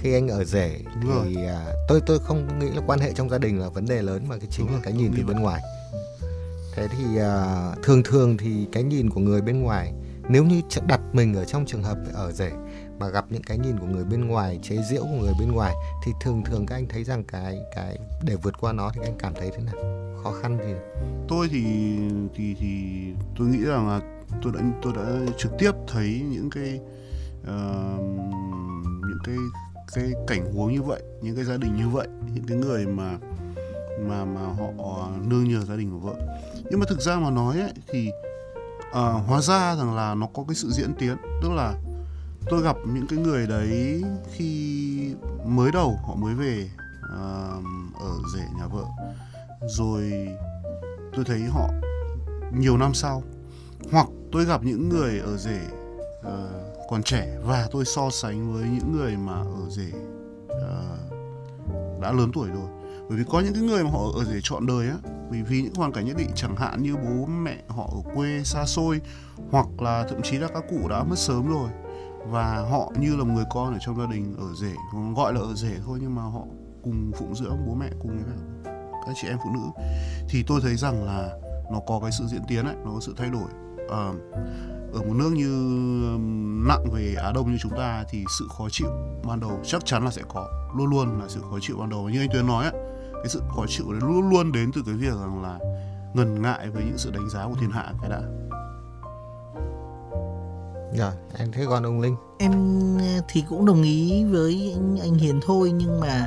khi 0.00 0.12
anh 0.12 0.28
ở 0.28 0.44
rể 0.44 0.78
thì 1.24 1.36
à, 1.46 1.64
tôi 1.88 2.00
tôi 2.06 2.18
không 2.18 2.58
nghĩ 2.58 2.68
là 2.70 2.82
quan 2.86 2.98
hệ 2.98 3.12
trong 3.12 3.30
gia 3.30 3.38
đình 3.38 3.60
là 3.60 3.68
vấn 3.68 3.86
đề 3.86 4.02
lớn 4.02 4.24
mà 4.28 4.36
cái 4.36 4.48
chính 4.50 4.66
Đúng 4.66 4.74
là 4.74 4.80
cái 4.82 4.92
nhìn 4.92 5.12
từ 5.16 5.24
bên 5.24 5.40
ngoài. 5.40 5.62
Thế 6.74 6.88
thì 6.88 7.18
à, 7.18 7.72
thường 7.82 8.02
thường 8.02 8.36
thì 8.36 8.66
cái 8.72 8.82
nhìn 8.82 9.10
của 9.10 9.20
người 9.20 9.40
bên 9.40 9.62
ngoài 9.62 9.92
nếu 10.28 10.44
như 10.44 10.60
đặt 10.86 11.00
mình 11.12 11.34
ở 11.34 11.44
trong 11.44 11.66
trường 11.66 11.82
hợp 11.82 11.98
ở 12.12 12.32
rể 12.32 12.52
mà 12.98 13.08
gặp 13.08 13.24
những 13.30 13.42
cái 13.42 13.58
nhìn 13.58 13.78
của 13.78 13.86
người 13.86 14.04
bên 14.04 14.28
ngoài 14.28 14.58
chế 14.62 14.76
giễu 14.90 15.02
của 15.02 15.18
người 15.20 15.32
bên 15.40 15.52
ngoài 15.52 15.74
thì 16.04 16.12
thường 16.20 16.42
thường 16.44 16.66
các 16.66 16.74
anh 16.74 16.88
thấy 16.88 17.04
rằng 17.04 17.24
cái 17.24 17.58
cái 17.76 17.98
để 18.24 18.36
vượt 18.42 18.54
qua 18.60 18.72
nó 18.72 18.90
thì 18.94 19.00
các 19.00 19.08
anh 19.08 19.18
cảm 19.18 19.34
thấy 19.34 19.50
thế 19.56 19.62
nào? 19.62 19.74
Khó 20.22 20.32
khăn 20.42 20.58
gì? 20.58 20.74
Tôi 21.28 21.48
thì 21.50 21.62
thì 22.34 22.54
thì 22.60 23.02
tôi 23.38 23.48
nghĩ 23.48 23.64
rằng 23.64 23.88
là 23.88 24.00
tôi 24.42 24.52
đã 24.52 24.60
tôi 24.82 24.92
đã 24.96 25.32
trực 25.38 25.52
tiếp 25.58 25.72
thấy 25.88 26.22
những 26.30 26.50
cái 26.50 26.80
uh, 27.42 28.00
những 29.08 29.18
cái 29.24 29.36
cái 29.94 30.12
cảnh 30.26 30.52
huống 30.52 30.72
như 30.72 30.82
vậy 30.82 31.02
những 31.22 31.36
cái 31.36 31.44
gia 31.44 31.56
đình 31.56 31.76
như 31.76 31.88
vậy 31.88 32.08
những 32.34 32.44
cái 32.44 32.58
người 32.58 32.86
mà 32.86 33.18
mà 34.00 34.24
mà 34.24 34.40
họ 34.40 35.08
nương 35.26 35.44
nhờ 35.44 35.60
gia 35.60 35.76
đình 35.76 35.90
của 35.90 36.08
vợ. 36.08 36.14
Nhưng 36.70 36.80
mà 36.80 36.86
thực 36.88 37.00
ra 37.00 37.16
mà 37.16 37.30
nói 37.30 37.60
ấy, 37.60 37.72
thì 37.88 38.10
uh, 38.88 39.26
hóa 39.26 39.40
ra 39.40 39.76
rằng 39.76 39.94
là 39.96 40.14
nó 40.14 40.26
có 40.34 40.44
cái 40.48 40.54
sự 40.54 40.70
diễn 40.70 40.94
tiến. 40.98 41.16
Tức 41.42 41.52
là 41.52 41.74
tôi 42.50 42.62
gặp 42.62 42.76
những 42.86 43.06
cái 43.06 43.18
người 43.18 43.46
đấy 43.46 44.02
khi 44.32 45.14
mới 45.44 45.72
đầu 45.72 45.98
họ 46.06 46.14
mới 46.14 46.34
về 46.34 46.70
uh, 47.04 47.64
ở 48.00 48.12
rể 48.34 48.42
nhà 48.58 48.66
vợ. 48.66 48.84
Rồi 49.68 50.28
tôi 51.16 51.24
thấy 51.24 51.40
họ 51.40 51.70
nhiều 52.52 52.76
năm 52.76 52.94
sau. 52.94 53.22
Hoặc 53.92 54.06
tôi 54.32 54.44
gặp 54.44 54.62
những 54.64 54.88
người 54.88 55.18
ở 55.18 55.36
rể 55.36 55.60
uh, 56.20 56.69
còn 56.90 57.02
trẻ 57.02 57.38
và 57.44 57.68
tôi 57.70 57.84
so 57.84 58.10
sánh 58.10 58.52
với 58.54 58.62
những 58.62 58.92
người 58.92 59.16
mà 59.16 59.32
ở 59.32 59.68
rể 59.68 59.92
uh, 60.44 62.00
đã 62.00 62.12
lớn 62.12 62.30
tuổi 62.34 62.48
rồi. 62.48 62.68
Bởi 63.08 63.18
vì 63.18 63.24
có 63.30 63.40
những 63.40 63.54
cái 63.54 63.62
người 63.62 63.84
mà 63.84 63.90
họ 63.90 64.04
ở 64.14 64.24
rể 64.24 64.40
chọn 64.42 64.66
đời 64.66 64.88
á 64.88 64.96
vì 65.30 65.42
vì 65.42 65.62
những 65.62 65.74
hoàn 65.74 65.92
cảnh 65.92 66.04
nhất 66.04 66.16
định 66.16 66.30
chẳng 66.34 66.56
hạn 66.56 66.82
như 66.82 66.96
bố 66.96 67.26
mẹ 67.26 67.56
họ 67.68 67.90
ở 67.92 68.14
quê 68.14 68.42
xa 68.44 68.66
xôi 68.66 69.00
hoặc 69.50 69.66
là 69.78 70.06
thậm 70.08 70.22
chí 70.22 70.38
là 70.38 70.48
các 70.48 70.64
cụ 70.70 70.88
đã 70.88 71.04
mất 71.04 71.18
sớm 71.18 71.48
rồi 71.48 71.70
và 72.26 72.66
họ 72.70 72.92
như 73.00 73.16
là 73.16 73.24
một 73.24 73.34
người 73.34 73.44
con 73.50 73.72
ở 73.72 73.78
trong 73.80 73.98
gia 73.98 74.06
đình 74.06 74.36
ở 74.38 74.46
rể 74.60 74.72
gọi 75.16 75.34
là 75.34 75.40
ở 75.40 75.54
rể 75.54 75.76
thôi 75.86 75.98
nhưng 76.02 76.14
mà 76.14 76.22
họ 76.22 76.42
cùng 76.82 77.12
phụng 77.16 77.34
dưỡng 77.34 77.66
bố 77.66 77.74
mẹ 77.74 77.90
cùng 78.00 78.10
với 78.10 78.34
các 79.06 79.12
chị 79.22 79.28
em 79.28 79.38
phụ 79.44 79.50
nữ 79.54 79.84
thì 80.28 80.44
tôi 80.46 80.60
thấy 80.62 80.76
rằng 80.76 81.04
là 81.04 81.30
nó 81.72 81.80
có 81.86 82.00
cái 82.02 82.12
sự 82.12 82.24
diễn 82.26 82.42
tiến 82.48 82.64
ấy 82.64 82.74
nó 82.84 82.90
có 82.94 83.00
sự 83.00 83.14
thay 83.16 83.30
đổi. 83.30 83.48
Uh, 83.84 84.16
ở 84.92 85.02
một 85.02 85.14
nước 85.14 85.30
như 85.34 85.48
nặng 86.68 86.84
về 86.92 87.14
Á 87.22 87.32
Đông 87.34 87.52
như 87.52 87.58
chúng 87.60 87.72
ta 87.76 88.04
thì 88.10 88.24
sự 88.38 88.48
khó 88.58 88.68
chịu 88.70 88.88
ban 89.24 89.40
đầu 89.40 89.60
chắc 89.64 89.86
chắn 89.86 90.04
là 90.04 90.10
sẽ 90.10 90.22
có 90.28 90.48
luôn 90.76 90.90
luôn 90.90 91.20
là 91.20 91.28
sự 91.28 91.40
khó 91.50 91.58
chịu 91.60 91.76
ban 91.76 91.90
đầu. 91.90 92.08
Như 92.08 92.20
anh 92.20 92.28
Tuyến 92.32 92.46
nói 92.46 92.64
ấy, 92.64 92.72
cái 93.12 93.28
sự 93.28 93.42
khó 93.56 93.64
chịu 93.68 93.92
đấy 93.92 94.00
luôn 94.02 94.30
luôn 94.30 94.52
đến 94.52 94.70
từ 94.74 94.82
cái 94.86 94.94
việc 94.94 95.12
rằng 95.20 95.42
là 95.42 95.58
ngần 96.14 96.42
ngại 96.42 96.70
với 96.70 96.84
những 96.84 96.98
sự 96.98 97.10
đánh 97.10 97.30
giá 97.30 97.46
của 97.46 97.56
thiên 97.60 97.70
hạ 97.70 97.92
cái 98.00 98.10
đã. 98.10 98.20
Dạ, 100.94 101.12
em 101.38 101.52
thấy 101.52 101.66
còn 101.66 101.82
ông 101.82 102.00
Linh. 102.00 102.16
Em 102.38 102.52
ờ, 102.98 103.22
thì 103.28 103.44
cũng 103.48 103.66
đồng 103.66 103.82
ý 103.82 104.24
với 104.24 104.72
anh, 104.76 105.00
anh 105.00 105.14
Hiền 105.14 105.40
thôi 105.46 105.72
Nhưng 105.74 106.00
mà 106.00 106.26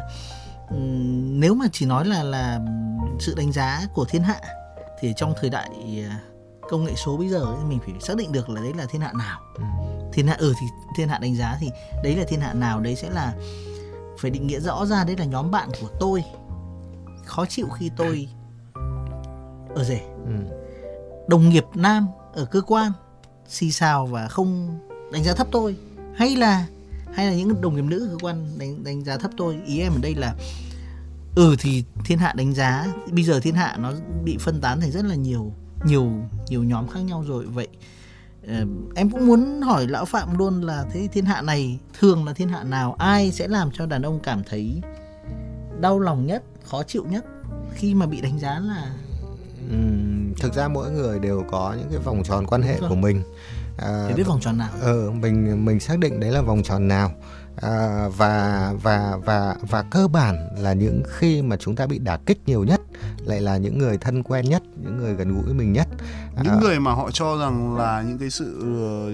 nếu 1.39 1.53
mà 1.53 1.65
chỉ 1.71 1.85
nói 1.85 2.05
là 2.05 2.23
là 2.23 2.59
sự 3.19 3.35
đánh 3.37 3.51
giá 3.51 3.81
của 3.93 4.05
thiên 4.09 4.21
hạ 4.21 4.41
Thì 4.99 5.13
trong 5.15 5.33
thời 5.41 5.49
đại 5.49 5.69
ờ, 6.09 6.32
công 6.73 6.85
nghệ 6.85 6.93
số 6.95 7.17
bây 7.17 7.29
giờ 7.29 7.39
ấy, 7.39 7.63
mình 7.69 7.79
phải 7.79 7.93
xác 7.99 8.17
định 8.17 8.31
được 8.31 8.49
là 8.49 8.61
đấy 8.61 8.73
là 8.77 8.85
thiên 8.85 9.01
hạ 9.01 9.11
nào. 9.13 9.39
Ừ. 9.55 9.63
Thiên 10.13 10.27
hạ, 10.27 10.35
ừ 10.39 10.53
thì 10.59 10.67
thiên 10.95 11.07
hạ 11.07 11.19
đánh 11.21 11.35
giá 11.35 11.57
thì 11.59 11.69
đấy 12.03 12.15
là 12.15 12.23
thiên 12.27 12.41
hạ 12.41 12.53
nào 12.53 12.79
Đấy 12.79 12.95
sẽ 12.95 13.09
là 13.09 13.33
phải 14.17 14.31
định 14.31 14.47
nghĩa 14.47 14.59
rõ 14.59 14.85
ra 14.85 15.03
đấy 15.03 15.15
là 15.19 15.25
nhóm 15.25 15.51
bạn 15.51 15.69
của 15.81 15.87
tôi. 15.99 16.23
Khó 17.25 17.45
chịu 17.45 17.67
khi 17.69 17.91
tôi 17.97 18.27
ở 19.75 19.83
rể. 19.83 20.01
Ừ. 20.25 20.33
đồng 21.27 21.49
nghiệp 21.49 21.65
nam 21.73 22.07
ở 22.33 22.45
cơ 22.45 22.61
quan 22.61 22.91
xì 23.47 23.71
xào 23.71 24.05
và 24.05 24.27
không 24.27 24.79
đánh 25.11 25.23
giá 25.23 25.33
thấp 25.33 25.47
tôi. 25.51 25.75
Hay 26.15 26.35
là 26.35 26.65
hay 27.13 27.25
là 27.25 27.33
những 27.33 27.61
đồng 27.61 27.75
nghiệp 27.75 27.81
nữ 27.81 28.07
cơ 28.11 28.17
quan 28.27 28.45
đánh 28.57 28.83
đánh 28.83 29.03
giá 29.03 29.17
thấp 29.17 29.31
tôi. 29.37 29.59
Ý 29.65 29.79
em 29.79 29.93
ở 29.93 29.99
đây 30.01 30.15
là 30.15 30.35
ừ 31.35 31.55
thì 31.59 31.83
thiên 32.05 32.17
hạ 32.17 32.33
đánh 32.35 32.53
giá 32.53 32.87
bây 33.11 33.23
giờ 33.23 33.39
thiên 33.39 33.55
hạ 33.55 33.75
nó 33.79 33.93
bị 34.23 34.37
phân 34.39 34.61
tán 34.61 34.81
thành 34.81 34.91
rất 34.91 35.05
là 35.05 35.15
nhiều 35.15 35.53
nhiều 35.85 36.11
nhiều 36.47 36.63
nhóm 36.63 36.87
khác 36.87 36.99
nhau 36.99 37.23
rồi. 37.27 37.45
Vậy 37.45 37.67
ờ, 38.47 38.65
em 38.95 39.09
cũng 39.09 39.27
muốn 39.27 39.61
hỏi 39.61 39.87
lão 39.87 40.05
phạm 40.05 40.37
luôn 40.37 40.61
là 40.61 40.85
thế 40.93 41.07
thiên 41.13 41.25
hạ 41.25 41.41
này 41.41 41.79
thường 41.99 42.25
là 42.25 42.33
thiên 42.33 42.49
hạ 42.49 42.63
nào? 42.63 42.95
Ai 42.99 43.31
sẽ 43.31 43.47
làm 43.47 43.71
cho 43.73 43.85
đàn 43.85 44.01
ông 44.01 44.19
cảm 44.23 44.43
thấy 44.49 44.81
đau 45.81 45.99
lòng 45.99 46.25
nhất 46.25 46.43
khó 46.63 46.83
chịu 46.83 47.05
nhất 47.09 47.25
khi 47.73 47.93
mà 47.93 48.05
bị 48.05 48.21
đánh 48.21 48.39
giá 48.39 48.59
là 48.59 48.93
Ừm, 49.71 50.33
thực 50.35 50.53
ra 50.53 50.67
mỗi 50.67 50.91
người 50.91 51.19
đều 51.19 51.43
có 51.51 51.75
những 51.79 51.87
cái 51.89 51.99
vòng 51.99 52.23
tròn 52.23 52.45
quan 52.47 52.61
hệ 52.61 52.79
của 52.89 52.95
mình. 52.95 53.23
À, 53.77 54.05
để 54.09 54.13
biết 54.15 54.27
vòng 54.27 54.39
tròn 54.41 54.57
nào? 54.57 54.69
ờ 54.81 55.11
mình 55.11 55.65
mình 55.65 55.79
xác 55.79 55.99
định 55.99 56.19
đấy 56.19 56.31
là 56.31 56.41
vòng 56.41 56.63
tròn 56.63 56.87
nào 56.87 57.11
à, 57.61 58.07
và 58.17 58.73
và 58.83 59.17
và 59.25 59.55
và 59.69 59.81
cơ 59.91 60.07
bản 60.07 60.47
là 60.57 60.73
những 60.73 61.03
khi 61.07 61.41
mà 61.41 61.57
chúng 61.57 61.75
ta 61.75 61.85
bị 61.87 61.99
đả 61.99 62.17
kích 62.25 62.41
nhiều 62.45 62.63
nhất 62.63 62.81
lại 63.25 63.41
là 63.41 63.57
những 63.57 63.77
người 63.77 63.97
thân 63.97 64.23
quen 64.23 64.49
nhất 64.49 64.63
những 64.83 64.97
người 64.97 65.13
gần 65.15 65.33
gũi 65.41 65.53
mình 65.53 65.73
nhất 65.73 65.87
những 66.43 66.53
À, 66.53 66.59
người 66.61 66.79
mà 66.79 66.91
họ 66.93 67.11
cho 67.11 67.37
rằng 67.37 67.77
là 67.77 68.01
những 68.07 68.17
cái 68.17 68.29
sự 68.29 68.59
ờ, 68.61 69.11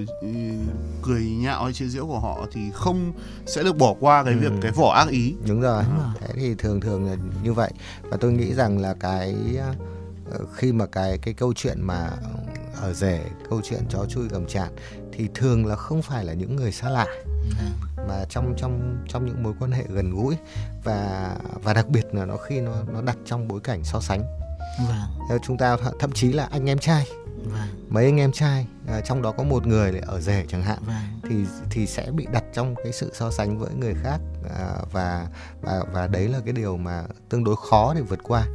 cười 1.01 1.21
nhạo 1.21 1.63
hay 1.63 1.73
chế 1.73 1.85
giễu 1.87 2.07
của 2.07 2.19
họ 2.19 2.45
thì 2.51 2.61
không 2.73 3.13
sẽ 3.45 3.63
được 3.63 3.77
bỏ 3.77 3.95
qua 3.99 4.23
cái 4.23 4.33
việc 4.33 4.51
Ừ. 4.51 4.57
cái 4.61 4.71
vỏ 4.71 4.93
ác 4.93 5.07
ý 5.09 5.35
đúng 5.47 5.61
rồi 5.61 5.83
rồi. 5.97 6.07
thế 6.19 6.27
thì 6.35 6.55
thường 6.55 6.81
thường 6.81 7.05
là 7.09 7.15
như 7.43 7.53
vậy 7.53 7.71
và 8.03 8.17
tôi 8.17 8.31
nghĩ 8.31 8.53
rằng 8.53 8.79
là 8.79 8.93
cái 8.99 9.35
ờ, 10.31 10.39
khi 10.53 10.71
mà 10.71 10.85
cái 10.85 11.17
cái 11.17 11.33
câu 11.33 11.53
chuyện 11.53 11.77
mà 11.81 12.09
ở 12.81 12.93
rể 12.93 13.21
câu 13.49 13.61
chuyện 13.63 13.81
chó 13.89 14.05
chui 14.09 14.27
gầm 14.27 14.47
chạn 14.47 14.69
thì 15.13 15.27
thường 15.35 15.65
là 15.65 15.75
không 15.75 16.01
phải 16.01 16.25
là 16.25 16.33
những 16.33 16.55
người 16.55 16.71
xa 16.71 16.89
lạ. 16.89 17.05
Mà 18.07 18.25
trong 18.29 18.53
trong 18.57 18.97
trong 19.07 19.25
những 19.25 19.43
mối 19.43 19.53
quan 19.59 19.71
hệ 19.71 19.83
gần 19.89 20.15
gũi 20.15 20.37
và 20.83 21.35
và 21.63 21.73
đặc 21.73 21.89
biệt 21.89 22.05
là 22.11 22.25
nó 22.25 22.37
khi 22.37 22.61
nó 22.61 22.75
nó 22.93 23.01
đặt 23.01 23.17
trong 23.25 23.47
bối 23.47 23.59
cảnh 23.63 23.83
so 23.83 23.99
sánh. 23.99 24.23
Vâng. 24.87 25.27
Ờ, 25.29 25.37
chúng 25.43 25.57
ta 25.57 25.75
th- 25.75 25.91
thậm 25.99 26.11
chí 26.11 26.31
là 26.31 26.47
anh 26.51 26.69
em 26.69 26.79
trai. 26.79 27.07
Vâng. 27.45 27.85
Mấy 27.89 28.05
anh 28.05 28.19
em 28.19 28.31
trai 28.31 28.67
à, 28.87 29.01
trong 29.01 29.21
đó 29.21 29.31
có 29.31 29.43
một 29.43 29.67
người 29.67 29.91
lại 29.91 30.01
ở 30.05 30.21
rể 30.21 30.45
chẳng 30.47 30.61
hạn 30.63 30.79
vâng. 30.85 31.19
thì 31.29 31.35
thì 31.69 31.87
sẽ 31.87 32.11
bị 32.11 32.27
đặt 32.31 32.43
trong 32.53 32.75
cái 32.83 32.93
sự 32.93 33.11
so 33.13 33.31
sánh 33.31 33.59
với 33.59 33.73
người 33.73 33.95
khác 34.03 34.19
à, 34.59 34.75
và 34.91 35.27
và 35.61 35.83
và 35.93 36.07
đấy 36.07 36.27
là 36.27 36.39
cái 36.45 36.53
điều 36.53 36.77
mà 36.77 37.03
tương 37.29 37.43
đối 37.43 37.55
khó 37.69 37.93
để 37.93 38.01
vượt 38.01 38.19
qua. 38.23 38.45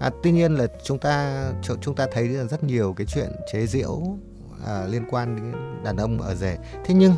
À, 0.00 0.10
tuy 0.22 0.32
nhiên 0.32 0.54
là 0.54 0.66
chúng 0.84 0.98
ta 0.98 1.44
chúng 1.80 1.94
ta 1.94 2.06
thấy 2.12 2.28
rất 2.28 2.64
nhiều 2.64 2.92
cái 2.92 3.06
chuyện 3.06 3.30
chế 3.52 3.66
giễu 3.66 4.18
à, 4.66 4.84
liên 4.84 5.04
quan 5.10 5.36
đến 5.36 5.52
đàn 5.84 5.96
ông 5.96 6.20
ở 6.20 6.34
rể. 6.34 6.58
Thế 6.84 6.94
nhưng 6.94 7.14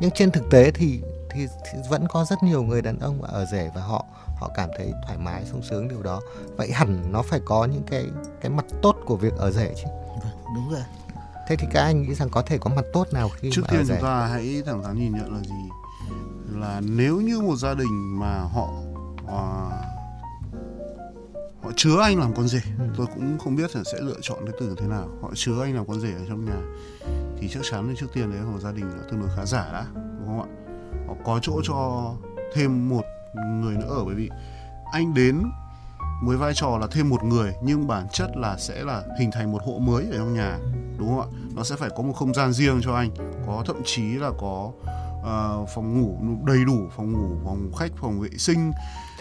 nhưng 0.00 0.10
trên 0.10 0.30
thực 0.30 0.50
tế 0.50 0.70
thì, 0.70 1.00
thì 1.30 1.46
thì 1.64 1.78
vẫn 1.90 2.08
có 2.08 2.24
rất 2.24 2.42
nhiều 2.42 2.62
người 2.62 2.82
đàn 2.82 2.98
ông 2.98 3.22
ở 3.22 3.46
rể 3.52 3.70
và 3.74 3.80
họ 3.82 4.04
họ 4.38 4.50
cảm 4.54 4.68
thấy 4.78 4.92
thoải 5.06 5.18
mái 5.18 5.44
sung 5.44 5.62
sướng 5.62 5.88
điều 5.88 6.02
đó. 6.02 6.20
Vậy 6.56 6.72
hẳn 6.72 7.12
nó 7.12 7.22
phải 7.22 7.40
có 7.44 7.64
những 7.64 7.82
cái 7.90 8.06
cái 8.40 8.50
mặt 8.50 8.64
tốt 8.82 8.96
của 9.06 9.16
việc 9.16 9.32
ở 9.36 9.50
rể 9.50 9.74
chứ? 9.76 9.84
Vâng 10.22 10.54
đúng 10.54 10.70
rồi 10.70 10.82
thế 11.48 11.56
thì 11.56 11.66
các 11.72 11.80
anh 11.82 12.02
nghĩ 12.02 12.14
rằng 12.14 12.28
có 12.30 12.42
thể 12.42 12.58
có 12.58 12.70
mặt 12.76 12.84
tốt 12.92 13.06
nào 13.12 13.28
khi 13.36 13.50
trước 13.52 13.62
mà 13.62 13.68
tiên 13.70 13.80
ở 13.80 13.84
rể? 13.84 13.94
chúng 13.94 14.02
ta 14.04 14.26
hãy 14.26 14.62
thẳng 14.66 14.82
thắn 14.82 14.98
nhìn 14.98 15.12
nhận 15.12 15.34
là 15.34 15.40
gì? 15.40 15.54
Là 16.60 16.80
nếu 16.84 17.20
như 17.20 17.40
một 17.40 17.56
gia 17.56 17.74
đình 17.74 18.18
mà 18.20 18.38
họ 18.40 18.68
à, 19.28 19.40
họ 21.62 21.70
chứa 21.76 22.00
anh 22.02 22.18
làm 22.18 22.34
con 22.34 22.48
rể 22.48 22.60
Ừ. 22.78 22.84
tôi 22.96 23.06
cũng 23.14 23.38
không 23.38 23.56
biết 23.56 23.76
là 23.76 23.82
sẽ 23.92 23.98
lựa 24.00 24.16
chọn 24.22 24.38
cái 24.46 24.54
từ 24.60 24.74
thế 24.80 24.86
nào. 24.86 25.08
Họ 25.22 25.30
chứa 25.34 25.62
anh 25.62 25.74
làm 25.74 25.86
con 25.86 26.00
rể 26.00 26.12
ở 26.12 26.24
trong 26.28 26.44
nhà 26.44 26.60
thì 27.40 27.48
chắc 27.48 27.60
chắn 27.70 27.88
là 27.88 27.94
trước 27.98 28.06
tiên 28.14 28.30
đấy 28.30 28.38
là 28.40 28.46
một 28.46 28.58
gia 28.60 28.72
đình 28.72 28.88
là 28.88 29.02
tương 29.10 29.20
đối 29.20 29.28
khá 29.36 29.44
giả 29.46 29.68
đã 29.72 29.86
đúng 29.94 30.26
không 30.26 30.40
ạ? 30.42 30.48
Họ 31.08 31.14
có 31.24 31.38
chỗ 31.42 31.60
cho 31.64 32.10
thêm 32.54 32.88
một 32.88 33.02
người 33.62 33.74
nữa 33.76 33.88
ở 33.88 34.04
bởi 34.04 34.14
vì 34.14 34.30
anh 34.92 35.14
đến 35.14 35.42
với 36.24 36.36
vai 36.36 36.52
trò 36.54 36.78
là 36.78 36.86
thêm 36.90 37.08
một 37.08 37.24
người 37.24 37.52
nhưng 37.62 37.86
bản 37.86 38.06
chất 38.12 38.30
là 38.36 38.56
sẽ 38.58 38.84
là 38.84 39.02
hình 39.20 39.30
thành 39.30 39.52
một 39.52 39.62
hộ 39.66 39.78
mới 39.78 40.04
ở 40.10 40.18
trong 40.18 40.34
nhà 40.34 40.58
đúng 40.98 41.08
không 41.08 41.20
ạ? 41.20 41.26
Nó 41.56 41.64
sẽ 41.64 41.76
phải 41.76 41.90
có 41.96 42.02
một 42.02 42.12
không 42.12 42.34
gian 42.34 42.52
riêng 42.52 42.80
cho 42.84 42.94
anh 42.94 43.10
có 43.46 43.62
thậm 43.66 43.76
chí 43.84 44.02
là 44.02 44.30
có 44.40 44.70
ờ, 45.24 45.66
phòng 45.74 46.00
ngủ 46.00 46.18
đầy 46.46 46.64
đủ 46.64 46.78
phòng 46.96 47.12
ngủ 47.12 47.36
phòng 47.44 47.70
khách 47.78 47.90
phòng 48.00 48.20
vệ 48.20 48.28
sinh. 48.38 48.72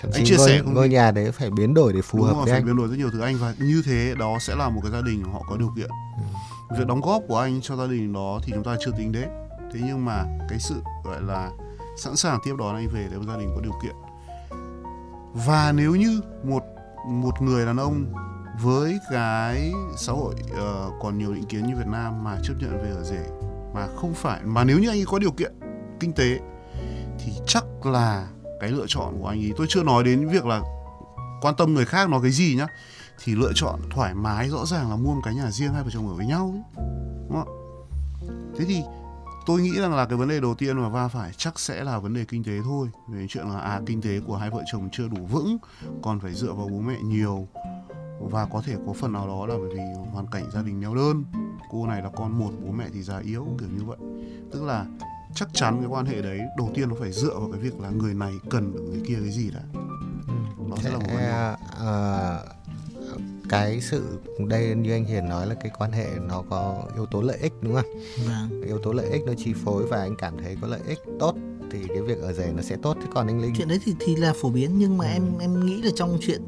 Thậm 0.02 0.12
Anh 0.14 0.26
chia 0.26 0.38
ngôi, 0.38 0.48
sẻ 0.48 0.62
không? 0.64 0.74
ngôi 0.74 0.90
nhà 0.90 1.12
đấy 1.12 1.32
phải 1.32 1.50
biến 1.52 1.74
đổi 1.74 1.94
để 1.94 2.02
phù 2.02 2.18
đúng 2.18 2.28
hợp 2.28 2.34
rồi 2.34 2.42
với 2.46 2.52
phải 2.52 2.60
anh. 2.60 2.66
biến 2.66 2.76
đổi 2.78 2.88
rất 2.88 2.96
nhiều 2.98 3.10
thứ 3.14 3.22
anh 3.22 3.38
và 3.38 3.54
như 3.60 3.82
thế 3.86 4.16
đó 4.20 4.38
sẽ 4.42 4.56
là 4.56 4.70
một 4.70 4.80
cái 4.84 4.92
gia 4.92 5.02
đình 5.02 5.24
họ 5.24 5.42
có 5.50 5.58
điều 5.58 5.72
kiện 5.76 5.90
việc 6.70 6.88
đóng 6.88 7.02
góp 7.02 7.24
của 7.28 7.38
anh 7.38 7.62
cho 7.62 7.76
gia 7.76 7.88
đình 7.88 8.14
đó 8.14 8.40
thì 8.44 8.54
chúng 8.56 8.64
ta 8.64 8.76
chưa 8.80 8.92
tính 8.98 9.12
đến. 9.12 9.30
Thế 9.74 9.80
nhưng 9.84 10.06
mà 10.06 10.26
cái 10.50 10.60
sự 10.60 10.76
gọi 11.04 11.22
là 11.22 11.52
sẵn 11.98 12.16
sàng 12.16 12.40
tiếp 12.44 12.56
đón 12.60 12.76
anh 12.76 12.88
về 12.88 13.08
nếu 13.12 13.24
gia 13.24 13.38
đình 13.38 13.52
có 13.56 13.62
điều 13.62 13.74
kiện. 13.84 13.96
Và 15.34 15.72
nếu 15.72 15.96
như 15.96 16.22
một 16.44 16.64
một 17.08 17.42
người 17.42 17.66
đàn 17.66 17.78
ông 17.78 18.06
với 18.62 19.00
cái 19.12 19.72
xã 19.98 20.14
hội 20.14 20.34
uh, 20.52 20.94
còn 21.02 21.18
nhiều 21.18 21.34
định 21.34 21.46
kiến 21.46 21.68
như 21.68 21.76
Việt 21.76 21.88
Nam 21.88 22.24
mà 22.24 22.38
chấp 22.44 22.54
nhận 22.60 22.84
về 22.84 22.90
ở 22.90 23.04
rể 23.04 23.26
mà 23.74 23.88
không 23.96 24.14
phải 24.14 24.42
mà 24.44 24.64
nếu 24.64 24.80
như 24.80 24.90
anh 24.90 25.00
ấy 25.00 25.06
có 25.08 25.20
điều 25.20 25.32
kiện 25.32 25.52
kinh 26.00 26.14
tế 26.14 26.40
thì 27.20 27.32
chắc 27.48 27.86
là 27.86 28.28
cái 28.60 28.70
lựa 28.70 28.86
chọn 28.88 29.22
của 29.22 29.28
anh 29.28 29.40
ấy 29.40 29.54
tôi 29.58 29.68
chưa 29.70 29.84
nói 29.84 30.04
đến 30.04 30.28
việc 30.28 30.46
là 30.46 30.62
quan 31.42 31.56
tâm 31.56 31.74
người 31.74 31.86
khác 31.86 32.10
nói 32.10 32.20
cái 32.22 32.32
gì 32.32 32.56
nhá 32.56 32.68
thì 33.24 33.36
lựa 33.36 33.52
chọn 33.56 33.80
thoải 33.90 34.14
mái 34.14 34.50
rõ 34.50 34.66
ràng 34.66 34.90
là 34.90 34.96
mua 34.96 35.14
một 35.14 35.22
cái 35.24 35.36
nhà 35.36 35.52
riêng 35.52 35.74
hai 35.74 35.84
vợ 35.84 35.90
chồng 35.94 36.08
ở 36.08 36.14
với 36.14 36.26
nhau 36.26 36.54
ấy. 36.54 36.84
Đúng 37.30 37.44
không? 37.44 37.48
ạ? 37.48 37.54
thế 38.58 38.66
thì 38.66 38.82
tôi 39.46 39.62
nghĩ 39.62 39.80
rằng 39.80 39.96
là 39.96 40.06
cái 40.06 40.18
vấn 40.18 40.30
đề 40.30 40.40
đầu 40.40 40.56
tiên 40.56 40.78
mà 40.78 40.90
va 40.90 41.08
phải 41.08 41.32
chắc 41.38 41.60
sẽ 41.60 41.84
là 41.84 42.00
vấn 42.00 42.14
đề 42.14 42.26
kinh 42.26 42.44
tế 42.44 42.52
thôi 42.64 42.90
về 43.08 43.26
chuyện 43.30 43.48
là 43.48 43.60
à 43.60 43.82
kinh 43.86 44.02
tế 44.02 44.20
của 44.28 44.38
hai 44.38 44.50
vợ 44.50 44.64
chồng 44.72 44.90
chưa 44.92 45.08
đủ 45.08 45.26
vững 45.26 45.58
còn 46.02 46.20
phải 46.20 46.34
dựa 46.34 46.54
vào 46.54 46.68
bố 46.68 46.80
mẹ 46.80 46.96
nhiều 47.04 47.48
và 48.20 48.46
có 48.46 48.62
thể 48.66 48.76
có 48.88 48.94
phần 48.94 49.14
nào 49.14 49.28
đó 49.28 49.46
là 49.46 49.56
bởi 49.58 49.70
vì 49.76 49.82
hoàn 50.14 50.28
cảnh 50.28 50.52
gia 50.54 50.62
đình 50.62 50.80
neo 50.80 50.96
đơn 50.96 51.24
cô 51.72 51.88
này 51.88 52.02
là 52.02 52.10
con 52.16 52.40
một 52.40 52.52
bố 52.66 52.72
mẹ 52.72 52.86
thì 52.94 53.04
già 53.04 53.18
yếu 53.18 53.48
kiểu 53.60 53.70
như 53.78 53.84
vậy 53.86 53.98
tức 54.52 54.64
là 54.64 54.86
chắc 55.36 55.50
chắn 55.54 55.78
cái 55.80 55.88
quan 55.88 56.06
hệ 56.06 56.22
đấy 56.22 56.40
đầu 56.58 56.72
tiên 56.74 56.90
nó 56.90 56.96
phải 57.00 57.12
dựa 57.12 57.40
vào 57.40 57.50
cái 57.52 57.62
việc 57.62 57.80
là 57.80 57.90
người 57.90 58.14
này 58.14 58.34
cần 58.50 58.74
ở 58.76 58.82
người 58.82 59.02
kia 59.08 59.18
cái 59.22 59.32
gì 59.32 59.52
đã 59.52 59.62
nó 60.70 60.76
sẽ 60.84 60.90
là 60.90 60.98
một 60.98 61.06
vấn 61.08 61.18
đề 61.18 61.56
cái 63.50 63.82
sự 63.82 64.20
đây 64.48 64.76
như 64.76 64.92
anh 64.92 65.06
Hiền 65.06 65.30
nói 65.30 65.48
là 65.48 65.56
cái 65.56 65.72
quan 65.78 65.92
hệ 65.92 66.08
nó 66.28 66.44
có 66.50 66.84
yếu 66.96 67.06
tố 67.06 67.22
lợi 67.22 67.38
ích 67.42 67.54
đúng 67.62 67.76
không? 67.76 67.86
vâng. 68.28 68.62
Yếu 68.62 68.80
tố 68.80 68.92
lợi 68.92 69.10
ích 69.10 69.22
nó 69.26 69.34
chi 69.38 69.54
phối 69.66 69.88
và 69.88 69.98
anh 69.98 70.16
cảm 70.16 70.38
thấy 70.44 70.58
có 70.62 70.68
lợi 70.68 70.82
ích 70.88 71.00
tốt 71.20 71.36
thì 71.72 71.80
cái 71.88 72.02
việc 72.02 72.22
ở 72.22 72.34
rể 72.34 72.52
nó 72.56 72.62
sẽ 72.62 72.76
tốt. 72.82 72.98
Thế 73.02 73.08
còn 73.14 73.28
anh 73.28 73.42
Linh? 73.42 73.54
Chuyện 73.58 73.68
đấy 73.68 73.80
thì 73.86 73.96
thì 74.00 74.16
là 74.16 74.34
phổ 74.42 74.50
biến 74.50 74.72
nhưng 74.78 74.98
mà 74.98 75.06
em 75.06 75.38
em 75.40 75.66
nghĩ 75.66 75.82
là 75.82 75.92
trong 75.96 76.18
chuyện 76.22 76.42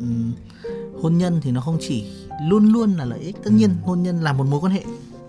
hôn 1.01 1.17
nhân 1.17 1.39
thì 1.43 1.51
nó 1.51 1.61
không 1.61 1.77
chỉ 1.81 2.11
luôn 2.49 2.73
luôn 2.73 2.93
là 2.93 3.05
lợi 3.05 3.19
ích. 3.19 3.35
Tất 3.43 3.51
nhiên 3.53 3.69
hôn 3.83 4.03
nhân 4.03 4.21
là 4.21 4.33
một 4.33 4.43
mối 4.43 4.59
quan 4.59 4.71
hệ 4.71 4.83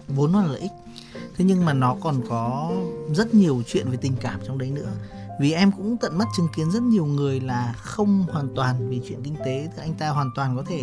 vốn 0.09 0.33
nó 0.33 0.43
là 0.43 0.49
lợi 0.49 0.61
ích. 0.61 0.71
Thế 1.37 1.45
nhưng 1.45 1.65
mà 1.65 1.73
nó 1.73 1.97
còn 2.03 2.21
có 2.29 2.73
rất 3.15 3.35
nhiều 3.35 3.63
chuyện 3.67 3.91
về 3.91 3.97
tình 4.01 4.17
cảm 4.21 4.41
trong 4.47 4.59
đấy 4.59 4.71
nữa. 4.71 4.93
Vì 5.41 5.53
em 5.53 5.73
cũng 5.73 5.97
tận 5.97 6.19
mắt 6.19 6.29
chứng 6.37 6.49
kiến 6.57 6.71
rất 6.71 6.83
nhiều 6.83 7.07
người 7.07 7.41
là 7.41 7.75
không 7.77 8.27
hoàn 8.33 8.49
toàn 8.55 8.89
vì 8.89 9.01
chuyện 9.09 9.23
kinh 9.23 9.37
tế. 9.45 9.69
Thì 9.77 9.83
anh 9.83 9.95
ta 9.95 10.09
hoàn 10.09 10.31
toàn 10.35 10.57
có 10.57 10.63
thể 10.69 10.83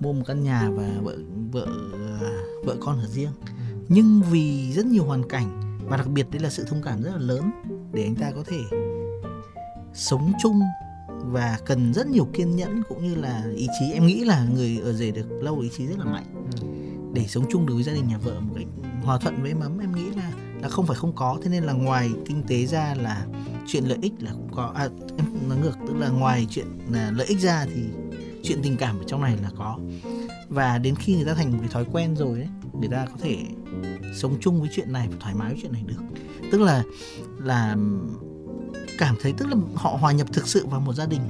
mua 0.00 0.12
một 0.12 0.22
căn 0.26 0.42
nhà 0.42 0.70
và 0.70 0.88
vợ 1.02 1.16
vợ 1.52 1.66
vợ 2.64 2.76
con 2.80 2.98
ở 2.98 3.06
riêng. 3.06 3.32
Nhưng 3.88 4.22
vì 4.30 4.72
rất 4.72 4.86
nhiều 4.86 5.04
hoàn 5.04 5.28
cảnh 5.28 5.78
và 5.88 5.96
đặc 5.96 6.08
biệt 6.08 6.26
đấy 6.30 6.42
là 6.42 6.50
sự 6.50 6.64
thông 6.68 6.82
cảm 6.82 7.02
rất 7.02 7.10
là 7.10 7.18
lớn 7.18 7.50
để 7.92 8.02
anh 8.02 8.14
ta 8.14 8.30
có 8.30 8.42
thể 8.46 8.60
sống 9.94 10.32
chung 10.42 10.60
và 11.08 11.58
cần 11.66 11.94
rất 11.94 12.06
nhiều 12.06 12.28
kiên 12.32 12.56
nhẫn 12.56 12.82
cũng 12.88 13.02
như 13.02 13.14
là 13.14 13.44
ý 13.56 13.68
chí. 13.80 13.92
Em 13.92 14.06
nghĩ 14.06 14.24
là 14.24 14.46
người 14.54 14.80
ở 14.84 14.92
rể 14.92 15.10
được 15.10 15.42
lâu 15.42 15.58
ý 15.58 15.70
chí 15.76 15.86
rất 15.86 15.98
là 15.98 16.04
mạnh 16.04 16.24
để 17.14 17.26
sống 17.28 17.44
chung 17.50 17.66
được 17.66 17.74
với 17.74 17.82
gia 17.82 17.92
đình 17.92 18.08
nhà 18.08 18.18
vợ 18.18 18.40
một 18.40 18.54
cách 18.56 18.66
hòa 19.02 19.18
thuận 19.18 19.42
với 19.42 19.54
ấm 19.60 19.78
em 19.78 19.94
nghĩ 19.94 20.10
là 20.16 20.32
là 20.62 20.68
không 20.68 20.86
phải 20.86 20.96
không 20.96 21.12
có 21.12 21.38
thế 21.42 21.50
nên 21.50 21.64
là 21.64 21.72
ngoài 21.72 22.10
kinh 22.26 22.42
tế 22.42 22.66
ra 22.66 22.94
là 22.94 23.26
chuyện 23.66 23.84
lợi 23.84 23.98
ích 24.02 24.12
là 24.18 24.32
cũng 24.32 24.48
có. 24.52 24.72
À, 24.74 24.88
em 25.16 25.48
nói 25.48 25.58
ngược 25.62 25.78
tức 25.86 25.94
là 25.96 26.08
ngoài 26.08 26.46
chuyện 26.50 26.66
là 26.90 27.10
lợi 27.10 27.26
ích 27.26 27.40
ra 27.40 27.66
thì 27.74 27.82
chuyện 28.42 28.58
tình 28.62 28.76
cảm 28.76 28.98
ở 28.98 29.04
trong 29.06 29.20
này 29.20 29.36
là 29.42 29.50
có. 29.56 29.78
Và 30.48 30.78
đến 30.78 30.94
khi 30.94 31.14
người 31.14 31.24
ta 31.24 31.34
thành 31.34 31.52
một 31.52 31.58
cái 31.60 31.68
thói 31.68 31.84
quen 31.92 32.16
rồi 32.16 32.38
ấy 32.38 32.48
người 32.80 32.88
ta 32.88 33.06
có 33.06 33.16
thể 33.20 33.36
sống 34.14 34.36
chung 34.40 34.60
với 34.60 34.70
chuyện 34.72 34.92
này 34.92 35.08
và 35.10 35.16
thoải 35.20 35.34
mái 35.34 35.48
với 35.48 35.58
chuyện 35.62 35.72
này 35.72 35.82
được. 35.86 36.02
Tức 36.52 36.60
là 36.60 36.82
là 37.38 37.76
cảm 38.98 39.16
thấy 39.22 39.32
tức 39.32 39.48
là 39.48 39.56
họ 39.74 39.96
hòa 40.00 40.12
nhập 40.12 40.32
thực 40.32 40.48
sự 40.48 40.66
vào 40.66 40.80
một 40.80 40.94
gia 40.94 41.06
đình 41.06 41.20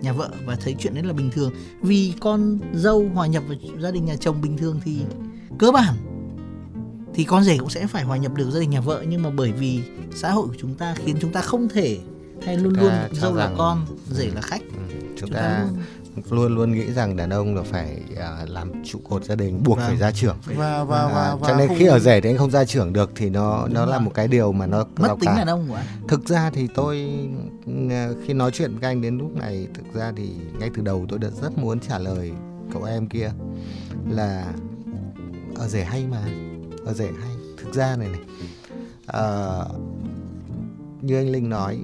nhà 0.00 0.12
vợ 0.12 0.30
và 0.46 0.56
thấy 0.56 0.76
chuyện 0.78 0.94
đấy 0.94 1.04
là 1.04 1.12
bình 1.12 1.30
thường. 1.30 1.52
Vì 1.82 2.12
con 2.20 2.58
dâu 2.74 3.08
hòa 3.14 3.26
nhập 3.26 3.42
vào 3.48 3.56
gia 3.78 3.90
đình 3.90 4.04
nhà 4.04 4.16
chồng 4.16 4.40
bình 4.40 4.56
thường 4.56 4.80
thì 4.84 5.02
cơ 5.58 5.70
bản 5.70 5.94
thì 7.14 7.24
con 7.24 7.44
rể 7.44 7.58
cũng 7.58 7.70
sẽ 7.70 7.86
phải 7.86 8.04
hòa 8.04 8.16
nhập 8.16 8.34
được 8.34 8.50
gia 8.50 8.60
đình 8.60 8.70
nhà 8.70 8.80
vợ. 8.80 9.04
Nhưng 9.08 9.22
mà 9.22 9.30
bởi 9.30 9.52
vì 9.52 9.80
xã 10.14 10.30
hội 10.30 10.48
của 10.48 10.56
chúng 10.58 10.74
ta 10.74 10.94
khiến 10.94 11.16
chúng 11.20 11.32
ta 11.32 11.40
không 11.40 11.68
thể 11.68 11.98
hay 12.42 12.56
luôn 12.56 12.74
Ta 12.74 12.82
luôn 12.82 13.20
dâu 13.20 13.34
là 13.34 13.52
con 13.58 13.86
rể 14.10 14.30
là 14.34 14.40
khách. 14.40 14.60
Ừ, 14.60 14.94
chúng 15.00 15.16
chúng 15.16 15.30
ta 15.30 15.40
ta 15.40 15.62
luôn 15.62 15.82
luôn 16.30 16.54
luôn 16.54 16.72
nghĩ 16.72 16.92
rằng 16.92 17.16
đàn 17.16 17.30
ông 17.30 17.56
là 17.56 17.62
phải 17.62 18.00
à, 18.16 18.44
làm 18.48 18.72
trụ 18.84 18.98
cột 19.08 19.24
gia 19.24 19.34
đình 19.34 19.62
buộc 19.64 19.76
Vâng. 19.78 19.86
phải 19.86 19.96
ra 19.96 20.12
trưởng. 20.12 20.36
Và 20.46 20.84
và 20.84 20.84
và, 20.84 21.22
À, 21.22 21.34
và 21.34 21.48
cho 21.48 21.56
nên 21.56 21.68
không- 21.68 21.76
khi 21.78 21.86
ở 21.86 21.98
rể 21.98 22.20
thì 22.20 22.30
anh 22.30 22.36
không 22.38 22.50
ra 22.50 22.64
trưởng 22.64 22.92
được 22.92 23.10
thì 23.16 23.30
nó 23.30 23.58
nó 23.70 23.80
Đúng 23.80 23.90
là 23.90 23.96
rồi. 23.96 24.00
một 24.04 24.10
cái 24.14 24.28
điều 24.28 24.52
mà 24.52 24.66
nó 24.66 24.84
mất 24.96 25.14
tính 25.20 25.30
đàn 25.36 25.46
ông 25.46 25.66
của 25.68 25.74
anh. 25.74 25.86
Thực 26.08 26.28
ra 26.28 26.50
thì 26.50 26.68
tôi 26.74 27.18
ừ, 27.66 27.72
khi 28.26 28.32
nói 28.34 28.50
chuyện 28.50 28.78
với 28.78 28.88
anh 28.90 29.02
đến 29.02 29.18
lúc 29.18 29.36
này 29.36 29.66
thực 29.74 29.94
ra 29.94 30.12
thì 30.16 30.30
ngay 30.58 30.70
từ 30.76 30.82
đầu 30.82 31.06
tôi 31.08 31.18
đã 31.18 31.28
rất 31.42 31.58
muốn 31.58 31.80
trả 31.80 31.98
lời 31.98 32.32
cậu 32.72 32.84
em 32.84 33.08
kia 33.08 33.30
là 34.10 34.52
ở 35.56 35.68
rể 35.68 35.84
hay 35.84 36.06
mà 36.10 36.24
ở 36.86 36.92
rể 36.94 37.08
hay. 37.20 37.30
Thực 37.58 37.74
ra 37.74 37.96
này 37.96 38.08
này 38.08 38.20
à, 39.06 39.22
như 41.00 41.16
anh 41.16 41.28
linh 41.30 41.48
nói 41.48 41.78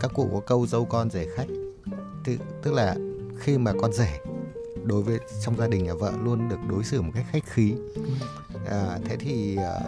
các 0.00 0.10
cụ 0.14 0.28
có 0.32 0.40
câu 0.40 0.66
dâu 0.66 0.84
con 0.84 1.10
rể 1.10 1.26
khách. 1.36 1.46
Tức, 2.24 2.36
tức 2.62 2.72
là 2.74 2.96
khi 3.40 3.58
mà 3.58 3.72
con 3.80 3.92
rể 3.92 4.18
đối 4.84 5.02
với 5.02 5.18
trong 5.44 5.56
gia 5.58 5.66
đình 5.66 5.84
nhà 5.84 5.94
vợ 5.94 6.12
luôn 6.24 6.48
được 6.48 6.56
đối 6.68 6.84
xử 6.84 7.02
một 7.02 7.10
cách 7.14 7.24
khách 7.32 7.44
khí. 7.46 7.74
À, 8.70 8.98
thế 9.04 9.16
thì 9.16 9.56
à, 9.56 9.80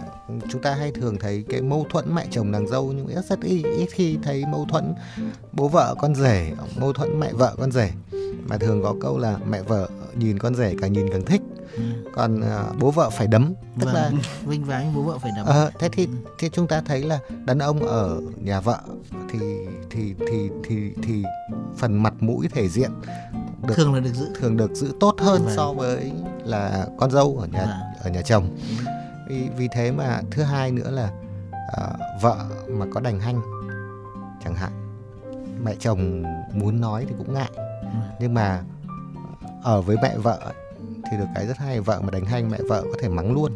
chúng 0.50 0.62
ta 0.62 0.74
hay 0.74 0.90
thường 0.92 1.18
thấy 1.18 1.44
cái 1.48 1.62
mâu 1.62 1.86
thuẫn 1.90 2.14
mẹ 2.14 2.26
chồng 2.30 2.50
nàng 2.50 2.68
dâu 2.68 2.92
nhưng 2.92 3.06
rất 3.06 3.24
rất 3.24 3.40
ít, 3.42 3.62
ít 3.78 3.86
khi 3.90 4.18
thấy 4.22 4.44
mâu 4.46 4.66
thuẫn 4.70 4.94
bố 5.52 5.68
vợ 5.68 5.94
con 6.00 6.14
rể 6.14 6.52
mâu 6.80 6.92
thuẫn 6.92 7.20
mẹ 7.20 7.32
vợ 7.32 7.54
con 7.58 7.72
rể. 7.72 7.90
Mà 8.48 8.58
thường 8.58 8.82
có 8.82 8.94
câu 9.00 9.18
là 9.18 9.38
mẹ 9.48 9.62
vợ 9.62 9.88
nhìn 10.18 10.38
con 10.38 10.54
rể 10.54 10.74
càng 10.80 10.92
nhìn 10.92 11.06
càng 11.12 11.24
thích 11.24 11.42
Ừ. 11.76 11.82
còn 12.14 12.40
à, 12.40 12.64
bố 12.80 12.90
vợ 12.90 13.10
phải 13.10 13.26
đấm. 13.26 13.54
Tức 13.80 13.84
Vâng, 13.86 13.94
là 13.94 14.12
vinh 14.46 14.64
vái 14.64 14.92
bố 14.96 15.02
vợ 15.02 15.18
phải 15.18 15.30
đấm. 15.36 15.46
Ờ, 15.46 15.70
thế 15.78 15.88
thì 15.92 16.08
thì 16.38 16.48
chúng 16.48 16.66
ta 16.66 16.80
thấy 16.80 17.02
là 17.02 17.18
đàn 17.44 17.58
ông 17.58 17.80
ở 17.86 18.20
nhà 18.44 18.60
vợ 18.60 18.78
thì 19.30 19.38
thì 19.90 20.14
thì 20.28 20.50
thì 20.64 20.90
thì 21.02 21.22
phần 21.76 22.02
mặt 22.02 22.14
mũi 22.20 22.48
thể 22.48 22.68
diện 22.68 22.90
được 23.62 23.74
thường 23.76 23.94
là 23.94 24.00
được 24.00 24.14
giữ 24.14 24.26
thường 24.40 24.56
được 24.56 24.74
giữ 24.74 24.92
tốt 25.00 25.14
hơn 25.18 25.42
Vâng. 25.44 25.56
so 25.56 25.72
với 25.72 26.12
là 26.44 26.86
con 26.98 27.10
dâu 27.10 27.36
ở 27.40 27.46
nhà 27.46 27.64
Vâng. 27.66 28.04
ở 28.04 28.10
nhà 28.10 28.22
chồng. 28.22 28.58
Vì 29.28 29.48
vì 29.56 29.68
thế 29.72 29.90
mà 29.92 30.20
thứ 30.30 30.42
hai 30.42 30.70
nữa 30.72 30.90
là 30.90 31.10
à, 31.76 31.88
vợ 32.20 32.36
mà 32.68 32.86
có 32.94 33.00
đành 33.00 33.20
hanh 33.20 33.40
chẳng 34.44 34.54
hạn 34.54 34.72
mẹ 35.64 35.74
chồng 35.80 36.22
muốn 36.52 36.80
nói 36.80 37.06
thì 37.08 37.14
cũng 37.18 37.34
ngại 37.34 37.50
nhưng 38.20 38.34
mà 38.34 38.62
ở 39.62 39.82
với 39.82 39.96
mẹ 40.02 40.16
vợ 40.16 40.52
thì 41.10 41.16
được 41.18 41.26
cái 41.34 41.46
rất 41.46 41.56
hay 41.58 41.80
vợ 41.80 42.00
mà 42.02 42.10
đánh 42.10 42.24
hanh 42.24 42.50
mẹ 42.50 42.58
vợ 42.68 42.82
có 42.82 42.98
thể 43.02 43.08
mắng 43.08 43.32
luôn 43.34 43.52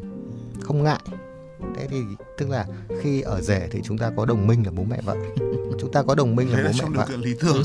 không 0.63 0.83
ngại 0.83 1.01
thế 1.77 1.87
thì 1.91 2.03
tức 2.39 2.51
là 2.51 2.67
khi 3.03 3.21
ở 3.21 3.41
rể 3.41 3.69
thì 3.71 3.81
chúng 3.85 3.99
ta 3.99 4.11
có 4.17 4.25
đồng 4.25 4.47
minh 4.47 4.63
là 4.67 4.73
bố 4.77 4.85
mẹ 4.85 5.01
vợ 5.05 5.17
chúng 5.79 5.93
ta 5.93 6.03
có 6.03 6.15
đồng 6.15 6.37
minh 6.37 6.53
là 6.53 6.57
bố 6.57 6.71
mẹ 6.83 6.97
vợ 6.97 7.07
điều 7.09 7.17
kiện 7.17 7.21
lý 7.21 7.35
tưởng. 7.41 7.63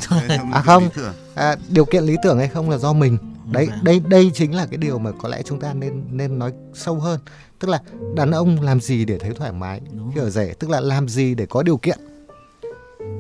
À 0.53 0.62
không. 0.62 0.89
à, 1.36 1.55
điều 1.69 1.86
kiện 1.86 2.03
lý 2.03 2.15
tưởng 2.24 2.38
hay 2.38 2.48
không 2.48 2.69
là 2.69 2.77
do 2.77 2.93
mình. 2.93 3.17
Đấy 3.51 3.67
đây 3.83 4.00
đây 4.00 4.31
chính 4.33 4.55
là 4.55 4.65
cái 4.65 4.77
điều 4.77 5.00
mà 5.00 5.12
có 5.21 5.29
lẽ 5.29 5.41
chúng 5.45 5.60
ta 5.60 5.74
nên 5.74 6.03
nên 6.12 6.39
nói 6.39 6.53
sâu 6.74 6.95
hơn. 6.95 7.19
Tức 7.60 7.67
là 7.67 7.81
đàn 8.15 8.31
ông 8.31 8.62
làm 8.62 8.81
gì 8.81 9.05
để 9.05 9.17
thấy 9.17 9.33
thoải 9.33 9.51
mái 9.51 9.81
Đúng 9.98 10.12
khi 10.15 10.21
ở 10.21 10.29
rể? 10.29 10.53
Tức 10.60 10.69
là 10.69 10.79
làm 10.79 11.10
gì 11.10 11.36
để 11.36 11.45
có 11.45 11.63
điều 11.63 11.77
kiện? 11.77 12.00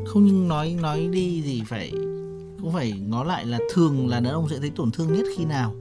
Không 0.05 0.25
nhưng 0.25 0.47
nói 0.47 0.77
nói 0.81 1.07
đi 1.11 1.41
thì 1.45 1.63
phải 1.67 1.91
cũng 2.61 2.73
phải 2.73 2.91
ngó 2.91 3.23
lại 3.23 3.45
là 3.45 3.59
thường 3.73 4.07
là 4.07 4.19
đàn 4.19 4.33
ông 4.33 4.49
sẽ 4.49 4.57
thấy 4.59 4.71
tổn 4.75 4.91
thương 4.91 5.13
nhất 5.13 5.25
khi 5.37 5.45
nào. 5.45 5.75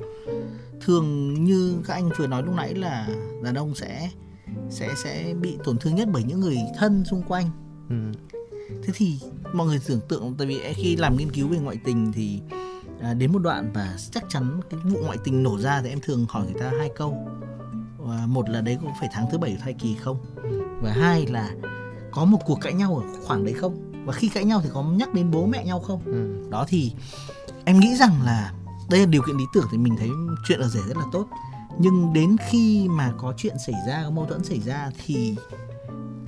Thường 0.81 1.35
như 1.45 1.75
các 1.87 1.95
anh 1.95 2.11
vừa 2.19 2.27
nói 2.27 2.43
lúc 2.43 2.55
nãy 2.55 2.75
là 2.75 3.09
đàn 3.43 3.55
ông 3.55 3.75
sẽ 3.75 4.11
sẽ 4.71 4.95
sẽ 5.05 5.35
bị 5.41 5.59
tổn 5.65 5.79
thương 5.79 5.95
nhất 5.95 6.09
bởi 6.13 6.23
những 6.23 6.41
người 6.41 6.59
thân 6.79 7.05
xung 7.05 7.23
quanh. 7.23 7.51
Ừ. 7.89 7.97
thế 8.83 8.93
thì 8.95 9.19
mọi 9.53 9.67
người 9.67 9.81
tưởng 9.87 10.01
tượng 10.09 10.35
tại 10.39 10.47
vì 10.47 10.73
khi 10.75 10.97
làm 10.97 11.17
nghiên 11.17 11.33
cứu 11.33 11.49
về 11.49 11.59
ngoại 11.59 11.77
tình 11.85 12.13
thì 12.13 12.41
à, 13.01 13.15
đến 13.15 13.33
một 13.33 13.39
đoạn 13.39 13.73
và 13.75 13.97
chắc 14.11 14.25
chắn 14.29 14.61
cái 14.71 14.81
vụ 14.85 14.99
ngoại 15.05 15.19
tình 15.25 15.43
nổ 15.43 15.59
ra 15.59 15.83
thì 15.83 15.89
em 15.89 15.99
thường 16.03 16.27
hỏi 16.29 16.45
người 16.45 16.61
ta 16.61 16.73
hai 16.79 16.91
câu. 16.97 17.29
Và 17.99 18.27
một 18.27 18.49
là 18.49 18.61
đấy 18.61 18.79
có 18.83 18.89
phải 19.01 19.09
tháng 19.13 19.27
thứ 19.33 19.39
bảy 19.39 19.57
thai 19.61 19.73
kỳ 19.73 19.95
không? 19.95 20.17
Và 20.83 20.93
hai 20.93 21.27
là 21.27 21.51
có 22.11 22.25
một 22.25 22.39
cuộc 22.47 22.59
cãi 22.61 22.73
nhau 22.73 23.03
ở 23.05 23.23
khoảng 23.23 23.45
đấy 23.45 23.55
không? 23.55 23.93
Và 24.05 24.13
khi 24.13 24.29
cãi 24.29 24.45
nhau 24.45 24.61
thì 24.65 24.71
có 24.73 24.83
nhắc 24.83 25.15
đến 25.15 25.31
bố 25.31 25.47
mẹ 25.47 25.65
nhau 25.65 25.81
không? 25.81 26.01
Ừ. 26.05 26.51
đó 26.51 26.65
thì 26.69 26.93
em 27.65 27.81
nghĩ 27.81 27.97
rằng 27.97 28.23
là 28.25 28.53
đây 28.91 29.01
là 29.01 29.07
điều 29.07 29.23
kiện 29.23 29.37
lý 29.37 29.45
tưởng 29.55 29.67
thì 29.73 29.79
mình 29.79 29.97
thấy 29.99 30.11
chuyện 30.49 30.61
ở 30.61 30.69
rể 30.69 30.81
rất 30.89 30.97
là 30.97 31.05
tốt 31.13 31.27
nhưng 31.81 32.13
đến 32.13 32.37
khi 32.49 32.89
mà 32.91 33.13
có 33.19 33.35
chuyện 33.37 33.59
xảy 33.67 33.75
ra 33.87 34.03
có 34.05 34.11
mâu 34.11 34.27
thuẫn 34.27 34.45
xảy 34.45 34.61
ra 34.61 34.91
thì 35.07 35.37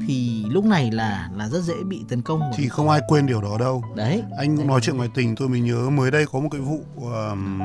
thì 0.06 0.44
lúc 0.50 0.64
này 0.64 0.90
là 0.90 1.30
là 1.36 1.48
rất 1.48 1.60
dễ 1.60 1.74
bị 1.84 2.04
tấn 2.08 2.22
công 2.22 2.40
thì 2.56 2.68
không 2.68 2.88
ai 2.88 3.00
quên 3.08 3.26
điều 3.26 3.42
đó 3.42 3.58
đâu. 3.58 3.84
Đấy. 3.94 4.22
Anh 4.38 4.56
cũng 4.56 4.66
nói 4.66 4.80
chuyện 4.80 4.96
ngoại 4.96 5.08
tình 5.14 5.36
tôi 5.36 5.48
mới 5.48 5.60
nhớ 5.60 5.90
mới 5.90 6.10
đây 6.10 6.26
có 6.32 6.40
một 6.40 6.48
cái 6.52 6.60
vụ 6.60 6.80
ờm, 7.12 7.60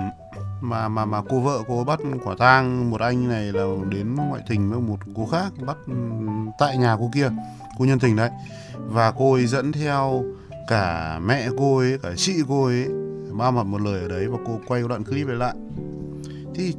mà 0.62 0.88
mà 0.88 1.06
mà 1.06 1.21
cô 1.30 1.39
vợ 1.39 1.60
cô 1.67 1.84
bắt 1.84 2.00
quả 2.23 2.36
tang 2.39 2.89
một 2.91 3.02
anh 3.02 3.30
này 3.30 3.43
là 3.43 3.65
đến 3.89 4.15
ngoại 4.15 4.41
tình 4.50 4.69
với 4.71 4.80
một 4.80 4.97
cô 5.15 5.26
khác 5.26 5.54
bắt 5.65 5.78
tại 6.60 6.78
nhà 6.78 6.95
cô 7.00 7.12
kia 7.13 7.30
cô 7.78 7.86
nhân 7.86 8.00
tình 8.00 8.15
đấy. 8.15 8.30
Và 8.76 9.12
cô 9.12 9.34
ấy 9.34 9.47
dẫn 9.47 9.71
theo 9.71 10.23
cả 10.67 11.19
mẹ 11.19 11.47
cô 11.58 11.78
ấy 11.78 11.97
cả 12.04 12.10
chị 12.15 12.34
cô 12.47 12.65
ấy 12.65 12.88
ba 13.32 13.52
mặt 13.52 13.65
một 13.65 13.82
lời 13.82 14.02
ở 14.02 14.08
đấy 14.08 14.28
và 14.28 14.38
cô 14.47 14.60
quay 14.67 14.82
đoạn 14.89 15.04
clip 15.04 15.28
này 15.28 15.36
lại. 15.36 15.56
Thì 16.56 16.73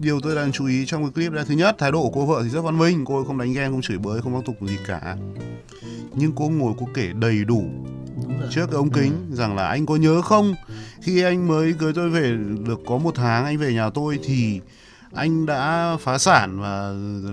điều 0.00 0.20
tôi 0.20 0.34
đang 0.34 0.52
chú 0.52 0.66
ý 0.66 0.86
trong 0.86 1.02
cái 1.02 1.10
clip 1.10 1.32
này 1.32 1.44
thứ 1.48 1.54
nhất 1.54 1.76
thái 1.78 1.92
độ 1.92 2.02
của 2.02 2.10
cô 2.20 2.26
vợ 2.26 2.40
thì 2.42 2.48
rất 2.48 2.60
văn 2.60 2.78
minh. 2.78 3.04
Cô 3.04 3.16
ấy 3.16 3.24
không 3.26 3.38
đánh 3.38 3.52
ghen 3.52 3.70
không 3.70 3.82
chửi 3.82 3.98
bới 3.98 4.20
không 4.22 4.32
mắc 4.32 4.42
tục 4.46 4.56
gì 4.60 4.76
cả. 4.86 5.16
Nhưng 6.14 6.32
cô 6.36 6.48
ngồi 6.48 6.72
cô 6.78 6.88
kể 6.94 7.08
đầy 7.14 7.44
đủ 7.44 7.64
trước 8.50 8.72
ống 8.72 8.90
kính 8.90 9.12
rằng 9.32 9.56
là 9.56 9.66
anh 9.66 9.86
có 9.86 9.96
nhớ 9.96 10.22
không? 10.22 10.54
Khi 11.02 11.22
anh 11.22 11.48
mới 11.48 11.72
cưới 11.72 11.92
tôi 11.92 12.10
về 12.10 12.36
được 12.66 12.80
có 12.86 12.98
một 12.98 13.14
tháng 13.14 13.44
anh 13.44 13.58
về 13.58 13.72
nhà 13.72 13.90
tôi 13.90 14.18
thì 14.24 14.60
anh 15.14 15.46
đã 15.46 15.96
phá 16.00 16.18
sản 16.18 16.60
và 16.60 16.92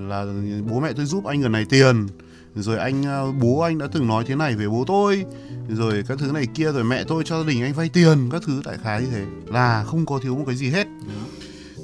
là 0.09 0.25
bố 0.69 0.79
mẹ 0.79 0.93
tôi 0.93 1.05
giúp 1.05 1.25
anh 1.25 1.41
gần 1.41 1.51
này 1.51 1.65
tiền. 1.69 2.07
Rồi 2.55 2.77
anh 2.77 3.03
ờ, 3.03 3.31
bố 3.31 3.59
anh 3.59 3.77
đã 3.77 3.87
từng 3.91 4.07
nói 4.07 4.23
thế 4.27 4.35
này 4.35 4.55
về 4.55 4.67
bố 4.67 4.83
tôi. 4.87 5.25
Rồi 5.69 6.03
các 6.07 6.19
thứ 6.19 6.31
này 6.31 6.47
kia 6.53 6.71
rồi 6.71 6.83
mẹ 6.83 7.03
tôi 7.03 7.23
cho 7.25 7.43
gia 7.43 7.47
đình 7.47 7.63
anh 7.63 7.73
vay 7.73 7.89
tiền 7.89 8.29
các 8.31 8.41
thứ 8.45 8.61
đại 8.65 8.77
khái 8.83 9.01
như 9.01 9.07
thế. 9.11 9.25
Là 9.45 9.83
không 9.83 10.05
có 10.05 10.19
thiếu 10.23 10.35
một 10.35 10.43
cái 10.47 10.55
gì 10.55 10.69
hết 10.69 10.87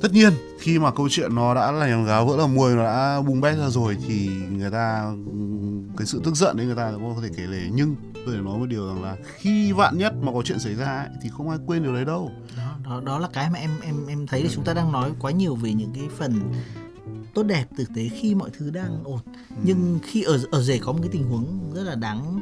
tất 0.04 0.14
nhiên 0.14 0.34
khi 0.60 0.80
mà 0.80 0.92
câu 0.92 1.08
chuyện 1.12 1.36
nó 1.36 1.54
đã 1.54 1.72
là 1.72 2.04
gáo 2.04 2.26
vỡ 2.26 2.38
lòng 2.38 2.54
mùi 2.54 2.76
nó 2.76 2.84
đã 2.84 3.22
bung 3.22 3.42
bét 3.42 3.58
ra 3.58 3.70
rồi 3.70 3.98
thì 4.08 4.30
người 4.52 4.72
ta 4.72 5.14
cái 5.98 6.08
sự 6.08 6.22
tức 6.24 6.36
giận 6.36 6.58
đấy 6.58 6.66
người 6.66 6.76
ta 6.76 6.92
có 6.92 7.22
thể 7.22 7.30
kể 7.38 7.44
lể. 7.44 7.62
Nhưng 7.74 7.96
tôi 8.26 8.36
để 8.36 8.42
nói 8.42 8.60
một 8.60 8.66
điều 8.66 8.88
rằng 8.88 9.04
là 9.04 9.18
khi 9.36 9.72
vạn 9.72 9.98
nhất 9.98 10.14
mà 10.22 10.32
có 10.32 10.42
chuyện 10.46 10.60
xảy 10.60 10.76
ra 10.76 10.98
ấy, 10.98 11.08
thì 11.22 11.30
không 11.30 11.50
ai 11.50 11.60
quên 11.66 11.84
điều 11.84 11.94
đấy 11.94 12.06
đâu. 12.06 12.32
Đó, 12.58 12.76
đó 12.86 13.02
đó 13.06 13.20
là 13.20 13.28
cái 13.34 13.50
mà 13.50 13.60
em 13.60 13.70
em 13.82 14.08
em 14.08 14.28
thấy 14.28 14.44
là 14.44 14.50
chúng 14.54 14.64
ta 14.64 14.74
đang 14.74 14.92
nói 14.92 15.12
quá 15.20 15.32
nhiều 15.32 15.56
về 15.56 15.74
những 15.74 15.92
cái 15.96 16.04
phần 16.18 16.34
tốt 17.34 17.44
đẹp 17.44 17.66
thực 17.78 17.90
tế 17.96 18.10
khi 18.10 18.36
mọi 18.36 18.50
thứ 18.58 18.70
đang 18.70 19.04
ổn. 19.04 19.20
Nhưng 19.64 20.00
khi 20.04 20.24
ở 20.24 20.40
ở 20.52 20.62
rể 20.62 20.80
có 20.80 20.92
một 20.92 21.00
cái 21.02 21.10
tình 21.12 21.24
huống 21.24 21.72
rất 21.76 21.84
là 21.84 21.96
đáng 21.96 22.40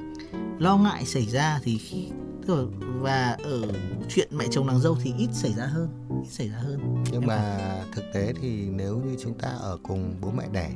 lo 0.60 0.78
ngại 0.78 1.06
xảy 1.06 1.26
ra 1.26 1.60
thì 1.64 1.78
khi 1.78 2.08
là- 2.48 2.56
và 3.02 3.38
ở 3.44 3.62
chuyện 4.10 4.28
mẹ 4.32 4.46
chồng 4.52 4.68
nàng 4.68 4.80
dâu 4.80 4.98
thì 5.04 5.14
ít 5.18 5.30
xảy 5.34 5.54
ra 5.54 5.66
hơn 5.66 5.90
ít 6.22 6.28
xảy 6.30 6.50
ra 6.50 6.58
hơn. 6.58 7.04
Nhưng 7.12 7.22
Em 7.22 7.28
mà 7.28 7.60
thực 7.96 8.04
tế 8.14 8.34
thì 8.42 8.70
nếu 8.70 8.98
như 8.98 9.16
chúng 9.20 9.34
ta 9.34 9.48
ở 9.48 9.78
cùng 9.84 10.16
bố 10.22 10.32
mẹ 10.32 10.44
đẻ 10.52 10.72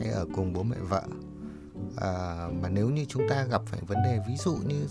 hay 0.00 0.08
ở 0.08 0.26
cùng 0.34 0.52
bố 0.52 0.62
mẹ 0.62 0.76
vợ 0.88 1.02
à, 1.96 2.10
mà 2.62 2.68
nếu 2.68 2.90
như 2.90 3.04
chúng 3.08 3.28
ta 3.28 3.44
gặp 3.50 3.62
phải 3.66 3.80
vấn 3.86 3.98
đề 4.04 4.18
ví 4.28 4.36
dụ 4.36 4.56
như 4.66 4.86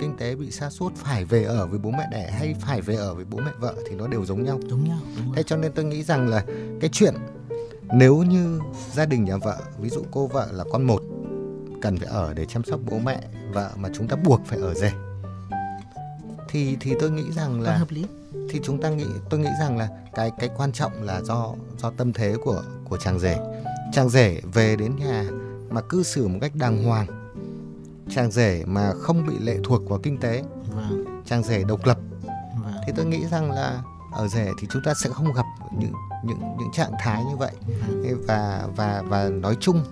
kinh 0.00 0.16
tế 0.16 0.34
bị 0.34 0.50
sa 0.50 0.70
sút 0.70 0.94
phải 0.94 1.24
về 1.24 1.44
ở 1.44 1.66
với 1.66 1.78
bố 1.78 1.90
mẹ 1.90 2.08
đẻ 2.12 2.30
hay 2.30 2.54
phải 2.60 2.80
về 2.80 2.94
ở 2.94 3.14
với 3.14 3.24
bố 3.24 3.38
mẹ 3.38 3.50
vợ 3.58 3.74
thì 3.88 3.96
nó 3.96 4.06
đều 4.06 4.24
giống 4.24 4.44
nhau. 4.44 4.60
Đúng 4.70 4.84
nhau 4.84 4.98
đúng 5.16 5.34
thế 5.34 5.42
cho 5.42 5.56
nên 5.56 5.72
tôi 5.72 5.84
nghĩ 5.84 6.02
rằng 6.02 6.28
là 6.28 6.44
cái 6.80 6.90
chuyện 6.92 7.14
nếu 7.92 8.16
như 8.16 8.60
gia 8.92 9.06
đình 9.06 9.24
nhà 9.24 9.36
vợ 9.36 9.58
ví 9.78 9.88
dụ 9.88 10.04
cô 10.10 10.26
vợ 10.26 10.48
là 10.52 10.64
con 10.72 10.82
một 10.82 11.02
cần 11.82 11.96
phải 11.96 12.08
ở 12.08 12.34
để 12.34 12.46
chăm 12.46 12.64
sóc 12.64 12.80
bố 12.90 12.98
mẹ 12.98 13.20
vợ 13.52 13.70
mà 13.76 13.88
chúng 13.94 14.08
ta 14.08 14.16
buộc 14.16 14.40
phải 14.46 14.58
ở 14.58 14.74
rể 14.74 14.92
thì 16.50 16.76
thì 16.80 16.94
tôi 17.00 17.10
nghĩ 17.10 17.24
rằng 17.32 17.50
Còn 17.52 17.60
là 17.60 17.76
hợp 17.76 17.90
lý. 17.90 18.04
thì 18.50 18.60
chúng 18.62 18.80
ta 18.82 18.88
nghĩ 18.90 19.06
tôi 19.30 19.40
nghĩ 19.40 19.50
rằng 19.60 19.76
là 19.78 19.88
cái 20.14 20.30
cái 20.38 20.50
quan 20.56 20.72
trọng 20.72 21.02
là 21.02 21.20
do 21.22 21.54
do 21.78 21.90
tâm 21.90 22.12
thế 22.12 22.34
của 22.44 22.62
của 22.88 22.96
chàng 22.96 23.18
rể. 23.18 23.38
Chàng 23.92 24.08
rể 24.08 24.40
về 24.52 24.76
đến 24.76 24.96
nhà 24.96 25.24
mà 25.70 25.80
cư 25.80 26.02
xử 26.02 26.28
một 26.28 26.38
cách 26.40 26.52
đàng 26.54 26.84
hoàng. 26.84 27.06
Chàng 28.10 28.30
rể 28.30 28.64
mà 28.66 28.92
không 29.00 29.26
bị 29.26 29.34
lệ 29.38 29.56
thuộc 29.64 29.88
vào 29.88 29.98
kinh 30.02 30.18
tế. 30.18 30.42
Vâng. 30.74 31.04
Chàng 31.26 31.42
rể 31.42 31.64
độc 31.64 31.86
lập. 31.86 31.98
Vâng. 32.64 32.72
Thì 32.86 32.92
tôi 32.96 33.06
nghĩ 33.06 33.26
rằng 33.30 33.52
là 33.52 33.82
ở 34.12 34.28
rể 34.28 34.48
thì 34.60 34.66
chúng 34.70 34.82
ta 34.84 34.94
sẽ 34.94 35.10
không 35.10 35.32
gặp 35.32 35.46
những 35.78 35.92
những 36.24 36.40
những 36.58 36.70
trạng 36.72 36.92
thái 37.00 37.24
như 37.24 37.36
vậy. 37.36 37.52
Thế 38.04 38.14
và 38.26 38.66
và 38.76 39.02
và 39.08 39.28
nói 39.28 39.56
chung 39.60 39.84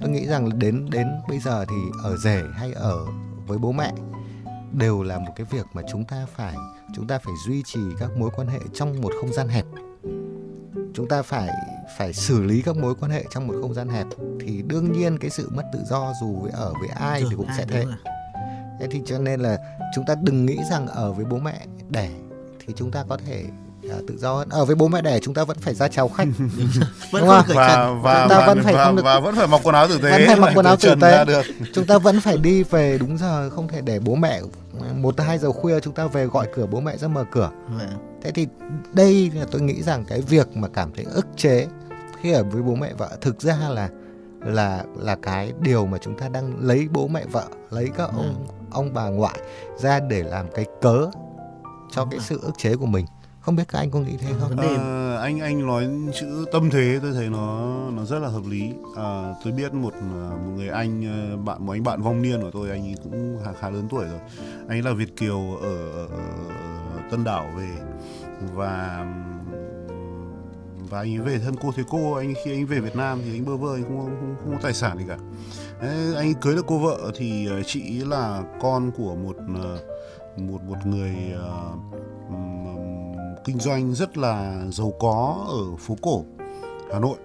tôi 0.00 0.10
nghĩ 0.10 0.26
rằng 0.26 0.58
đến 0.58 0.90
đến 0.90 1.06
bây 1.28 1.38
giờ 1.38 1.64
thì 1.68 1.76
ở 2.02 2.16
rể 2.16 2.42
hay 2.54 2.72
ở 2.72 3.06
với 3.46 3.58
bố 3.58 3.72
mẹ 3.72 3.92
đều 4.72 5.02
là 5.02 5.18
một 5.18 5.32
cái 5.36 5.46
việc 5.50 5.66
mà 5.72 5.82
chúng 5.90 6.04
ta 6.04 6.26
phải 6.34 6.54
chúng 6.94 7.06
ta 7.06 7.18
phải 7.18 7.34
duy 7.46 7.62
trì 7.62 7.80
các 7.98 8.10
mối 8.16 8.30
quan 8.36 8.48
hệ 8.48 8.58
trong 8.74 9.00
một 9.00 9.12
không 9.20 9.32
gian 9.32 9.48
hẹp. 9.48 9.64
Chúng 10.94 11.08
ta 11.08 11.22
phải 11.22 11.48
phải 11.98 12.12
xử 12.12 12.42
lý 12.42 12.62
các 12.62 12.76
mối 12.76 12.94
quan 13.00 13.10
hệ 13.10 13.24
trong 13.30 13.46
một 13.46 13.54
không 13.62 13.74
gian 13.74 13.88
hẹp 13.88 14.06
thì 14.40 14.62
đương 14.62 14.92
nhiên 14.92 15.18
cái 15.18 15.30
sự 15.30 15.50
mất 15.54 15.62
tự 15.72 15.78
do 15.86 16.12
dù 16.20 16.40
với 16.40 16.50
ở 16.52 16.72
với 16.80 16.88
ai 16.88 17.20
Rồi, 17.20 17.30
thì 17.30 17.36
cũng 17.36 17.46
ai, 17.46 17.58
sẽ 17.58 17.66
thế. 17.68 17.84
thế 18.80 18.88
thì 18.90 19.02
cho 19.06 19.18
nên 19.18 19.40
là 19.40 19.58
chúng 19.94 20.04
ta 20.06 20.14
đừng 20.22 20.46
nghĩ 20.46 20.58
rằng 20.70 20.86
ở 20.86 21.12
với 21.12 21.24
bố 21.24 21.38
mẹ 21.38 21.66
đẻ 21.90 22.10
thì 22.66 22.74
chúng 22.76 22.90
ta 22.90 23.04
có 23.08 23.16
thể 23.26 23.44
tự 24.08 24.18
do 24.18 24.34
hơn. 24.34 24.48
Ở 24.48 24.64
với 24.64 24.74
bố 24.76 24.88
mẹ 24.88 25.00
đẻ 25.02 25.18
chúng 25.20 25.34
ta 25.34 25.44
vẫn 25.44 25.56
phải 25.60 25.74
ra 25.74 25.88
chào 25.88 26.08
khách. 26.08 26.24
Vẫn 27.10 27.20
Đúng 27.22 27.28
không 27.28 27.44
và 27.54 27.68
trần 27.68 28.02
và 28.02 28.20
Chúng 28.20 28.28
ta 28.30 28.38
và, 28.40 28.46
vẫn 28.46 28.62
phải 28.62 28.74
và, 28.74 28.84
không 28.84 28.96
được- 28.96 29.02
và 29.04 29.20
vẫn 29.20 29.34
phải 29.34 29.46
mặc 29.46 29.60
quần 29.64 29.74
áo 29.74 29.88
tử 29.88 29.98
tế. 30.02 30.10
Vẫn 30.10 30.22
phải 30.26 30.36
mặc 30.36 30.52
quần 30.54 30.66
áo 30.66 30.76
tử 30.76 30.94
tế. 31.00 31.24
chúng 31.74 31.86
ta 31.86 31.98
vẫn 31.98 32.20
phải 32.20 32.36
đi 32.36 32.62
về 32.62 32.98
đúng 32.98 33.18
giờ 33.18 33.50
không 33.50 33.68
thể 33.68 33.80
để 33.80 33.98
bố 34.00 34.14
mẹ 34.14 34.40
một 34.96 35.20
hai 35.20 35.38
giờ 35.38 35.52
khuya 35.52 35.80
chúng 35.80 35.94
ta 35.94 36.06
về 36.06 36.26
gọi 36.26 36.46
cửa 36.54 36.66
bố 36.66 36.80
mẹ 36.80 36.96
ra 36.96 37.08
mở 37.08 37.24
cửa. 37.32 37.50
Vâng 37.68 37.88
thế 38.22 38.30
thì 38.30 38.46
đây 38.92 39.30
là 39.34 39.44
tôi 39.50 39.60
nghĩ 39.60 39.82
rằng 39.82 40.04
cái 40.08 40.20
việc 40.20 40.56
mà 40.56 40.68
cảm 40.68 40.90
thấy 40.96 41.04
ức 41.14 41.26
chế 41.36 41.66
khi 42.22 42.32
ở 42.32 42.44
với 42.44 42.62
bố 42.62 42.74
mẹ 42.74 42.92
vợ 42.98 43.08
thực 43.20 43.40
ra 43.42 43.56
là 43.70 43.88
là 44.44 44.84
là 44.98 45.16
cái 45.22 45.52
điều 45.60 45.86
mà 45.86 45.98
chúng 45.98 46.18
ta 46.18 46.28
đang 46.28 46.52
lấy 46.60 46.88
bố 46.92 47.08
mẹ 47.08 47.24
vợ 47.32 47.44
lấy 47.70 47.88
các 47.96 48.08
Ừ. 48.10 48.16
ông 48.16 48.46
ông 48.70 48.94
bà 48.94 49.08
ngoại 49.08 49.38
ra 49.78 50.00
để 50.00 50.22
làm 50.22 50.46
cái 50.54 50.64
cớ 50.82 51.06
cho 51.94 52.06
cái 52.10 52.20
sự 52.20 52.38
ức 52.42 52.52
chế 52.58 52.76
của 52.76 52.86
mình 52.86 53.06
không 53.42 53.56
biết 53.56 53.68
các 53.68 53.78
anh 53.78 53.90
có 53.90 54.00
nghĩ 54.00 54.16
thế 54.16 54.32
không? 54.40 54.56
Ờ, 54.56 55.16
anh 55.16 55.40
anh 55.40 55.66
nói 55.66 55.88
chữ 56.20 56.44
tâm 56.52 56.70
thế 56.70 56.98
tôi 57.02 57.12
thấy 57.12 57.28
nó 57.28 57.70
nó 57.90 58.04
rất 58.04 58.18
là 58.18 58.28
hợp 58.28 58.42
lý. 58.48 58.72
Ờ, 58.96 59.34
tôi 59.44 59.52
biết 59.52 59.74
một 59.74 59.94
ờ, 59.94 60.30
một 60.30 60.52
người 60.56 60.68
anh 60.68 61.02
bạn 61.44 61.66
một 61.66 61.72
anh 61.72 61.82
bạn 61.82 62.02
vong 62.02 62.22
niên 62.22 62.42
của 62.42 62.50
tôi 62.50 62.70
anh 62.70 62.82
ấy 62.82 62.94
cũng 63.02 63.38
khá, 63.44 63.52
khá 63.52 63.70
lớn 63.70 63.86
tuổi 63.90 64.04
rồi. 64.04 64.20
Anh 64.68 64.78
ấy 64.78 64.82
là 64.82 64.92
Việt 64.92 65.16
kiều 65.16 65.56
ở, 65.62 65.90
ở, 65.90 66.06
ở 66.06 67.00
Tân 67.10 67.24
Đảo 67.24 67.46
về. 67.56 67.68
Và 68.54 69.06
và 70.90 70.98
anh 70.98 71.16
ấy 71.16 71.18
về 71.18 71.38
thân 71.38 71.54
cô 71.62 71.72
thế 71.76 71.82
cô 71.88 72.14
anh 72.14 72.34
khi 72.44 72.52
anh 72.52 72.66
về 72.66 72.80
Việt 72.80 72.96
Nam 72.96 73.20
thì 73.24 73.38
anh 73.38 73.44
bơ 73.44 73.56
vơ 73.56 73.74
anh 73.74 73.82
không, 73.82 73.98
không, 73.98 74.36
không 74.44 74.52
có 74.52 74.58
tài 74.62 74.72
sản 74.74 74.98
gì 74.98 75.04
cả. 75.08 75.18
Đấy, 75.82 76.14
anh 76.16 76.26
ấy 76.26 76.34
cưới 76.40 76.54
được 76.54 76.64
cô 76.66 76.78
vợ 76.78 77.12
thì 77.16 77.48
chị 77.66 78.00
ấy 78.00 78.06
là 78.08 78.42
con 78.60 78.90
của 78.96 79.14
một 79.14 79.36
một 80.36 80.62
một 80.62 80.86
người 80.86 81.14
ừm, 82.28 82.61
kinh 83.44 83.58
doanh 83.58 83.94
rất 83.94 84.18
là 84.18 84.64
giàu 84.70 84.92
có 85.00 85.46
ở 85.48 85.76
phố 85.76 85.96
cổ 86.02 86.24
Hà 86.92 86.98
Nội 86.98 87.16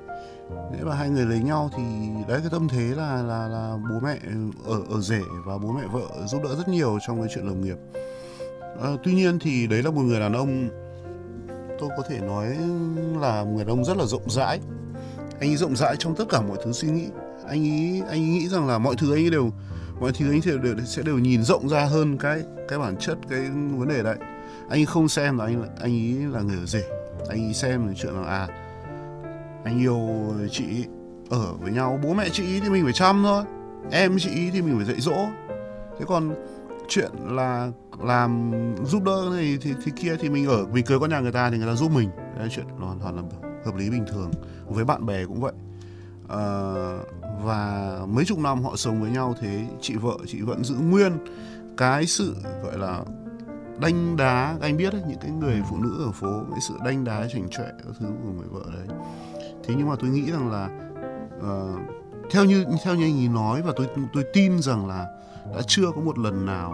Thế 0.50 0.80
và 0.84 0.96
hai 0.96 1.10
người 1.10 1.26
lấy 1.26 1.40
nhau 1.40 1.70
thì 1.78 1.84
đấy 2.28 2.40
cái 2.42 2.50
tâm 2.52 2.68
thế 2.70 2.84
là 2.84 3.22
là 3.22 3.48
là 3.48 3.78
bố 3.90 4.00
mẹ 4.04 4.18
ở 4.66 4.82
ở 4.90 5.02
rể 5.02 5.22
và 5.46 5.58
bố 5.58 5.72
mẹ 5.72 5.82
vợ 5.92 6.26
giúp 6.26 6.42
đỡ 6.44 6.56
rất 6.56 6.68
nhiều 6.68 6.98
trong 7.08 7.20
cái 7.20 7.30
chuyện 7.36 7.48
lập 7.48 7.54
nghiệp. 7.54 7.78
à, 8.82 8.90
tuy 9.04 9.14
nhiên 9.14 9.40
thì 9.40 9.68
đấy 9.68 9.84
là 9.84 9.92
một 9.92 10.02
người 10.02 10.20
đàn 10.20 10.34
ông 10.34 10.70
tôi 11.80 11.90
có 11.98 12.04
thể 12.10 12.20
nói 12.20 12.58
là 13.22 13.44
một 13.44 13.52
người 13.56 13.66
đàn 13.66 13.78
ông 13.78 13.86
rất 13.86 13.98
là 13.98 14.06
rộng 14.06 14.30
rãi. 14.30 14.60
Anh 15.40 15.50
ấy 15.50 15.56
rộng 15.56 15.76
rãi 15.76 15.96
trong 16.00 16.16
tất 16.16 16.26
cả 16.30 16.42
mọi 16.42 16.58
thứ 16.66 16.72
suy 16.72 16.88
nghĩ. 16.88 17.08
Anh 17.48 17.70
ấy 17.70 18.02
anh 18.10 18.22
ấy 18.22 18.30
nghĩ 18.30 18.48
rằng 18.48 18.68
là 18.68 18.78
mọi 18.78 18.96
thứ 18.98 19.14
anh 19.14 19.24
ấy 19.24 19.30
đều 19.30 19.52
mọi 20.00 20.12
thứ 20.12 20.26
anh 20.26 20.32
ấy 20.32 20.42
đều, 20.46 20.58
đều 20.58 20.86
sẽ 20.86 21.02
đều 21.02 21.20
nhìn 21.20 21.44
rộng 21.44 21.70
ra 21.70 21.86
hơn 21.86 22.18
cái 22.18 22.44
cái 22.68 22.80
bản 22.80 22.98
chất 23.00 23.18
cái 23.30 23.40
vấn 23.50 23.88
đề 23.88 24.04
đấy. 24.04 24.18
Anh 24.70 24.80
ấy 24.80 24.86
không 24.86 25.10
xem 25.10 25.38
là 25.38 25.46
anh 25.46 25.64
anh 25.80 25.92
ấy 25.92 26.32
là 26.32 26.42
người 26.42 26.58
ở 26.58 26.66
rể. 26.66 26.84
Anh 27.30 27.48
ấy 27.48 27.54
xem 27.54 27.88
là 27.88 27.94
chuyện 27.98 28.14
là 28.14 28.28
à 28.28 28.48
anh 29.64 29.80
yêu 29.80 30.00
chị 30.52 30.66
ý, 30.70 30.86
ở 31.30 31.54
với 31.54 31.72
nhau. 31.72 32.00
Bố 32.04 32.14
mẹ 32.14 32.30
chị 32.30 32.44
ý 32.44 32.60
thì 32.60 32.70
mình 32.70 32.84
phải 32.84 32.94
chăm 32.94 33.24
thôi. 33.24 33.44
Em 33.92 34.18
chị 34.20 34.30
ý 34.30 34.52
thì 34.52 34.62
mình 34.62 34.76
phải 34.78 34.86
dạy 34.86 35.00
dỗ. 35.00 35.28
Thế 36.00 36.06
còn 36.08 36.36
chuyện 36.88 37.12
là 37.26 37.72
làm 38.04 38.52
giúp 38.86 39.04
đỡ 39.04 39.28
này 39.32 39.58
thì, 39.62 39.74
thì 39.86 39.92
kia 39.96 40.16
thì 40.20 40.30
mình 40.30 40.48
ở 40.48 40.66
mình 40.66 40.86
cưới 40.86 41.00
con 41.00 41.10
nhà 41.10 41.20
người 41.20 41.32
ta 41.32 41.50
thì 41.50 41.58
người 41.58 41.68
ta 41.68 41.74
giúp 41.74 41.92
mình. 41.92 42.10
Đấy 42.18 42.44
là 42.44 42.48
chuyện 42.52 42.66
hoàn 42.80 43.00
toàn 43.00 43.16
là 43.16 43.22
hợp 43.66 43.76
lý 43.76 43.90
bình 43.90 44.06
thường. 44.12 44.32
Với 44.68 44.86
bạn 44.86 45.06
bè 45.06 45.26
cũng 45.26 45.42
vậy. 45.42 45.54
À, 46.30 46.42
và 47.44 47.92
mấy 48.08 48.26
chục 48.26 48.40
năm 48.40 48.64
họ 48.64 48.76
sống 48.76 49.02
với 49.02 49.12
nhau 49.12 49.36
thế 49.42 49.66
chị 49.82 49.96
vợ 49.96 50.18
chị 50.28 50.42
vẫn 50.42 50.64
giữ 50.64 50.76
nguyên 50.76 51.12
cái 51.78 52.06
sự 52.06 52.36
gọi 52.64 52.78
là 52.78 53.02
đanh 53.80 54.18
đá 54.18 54.58
anh 54.62 54.78
biết 54.78 54.94
đấy 54.94 55.02
những 55.08 55.20
cái 55.22 55.32
người 55.32 55.62
phụ 55.70 55.78
nữ 55.78 56.06
ở 56.06 56.12
phố 56.12 56.44
cái 56.52 56.60
sự 56.62 56.74
đanh 56.86 57.04
đá 57.04 57.28
chảnh 57.34 57.50
chọe 57.50 57.66
các 57.66 57.94
thứ 58.00 58.06
của 58.24 58.32
người 58.32 58.48
vợ 58.52 58.62
đấy. 58.74 58.98
Thế 59.64 59.74
nhưng 59.78 59.90
mà 59.90 59.96
tôi 60.00 60.10
nghĩ 60.10 60.32
rằng 60.32 60.52
là 60.52 60.70
ờ, 61.42 61.74
theo 62.32 62.46
như 62.46 62.66
theo 62.84 62.96
như 62.96 63.04
anh 63.04 63.18
ấy 63.18 63.28
nói 63.28 63.62
và 63.62 63.74
tôi 63.76 63.88
tôi 64.14 64.24
tin 64.34 64.62
rằng 64.62 64.88
là 64.88 65.06
đã 65.56 65.62
chưa 65.68 65.92
có 65.96 66.02
một 66.02 66.18
lần 66.18 66.46
nào 66.46 66.74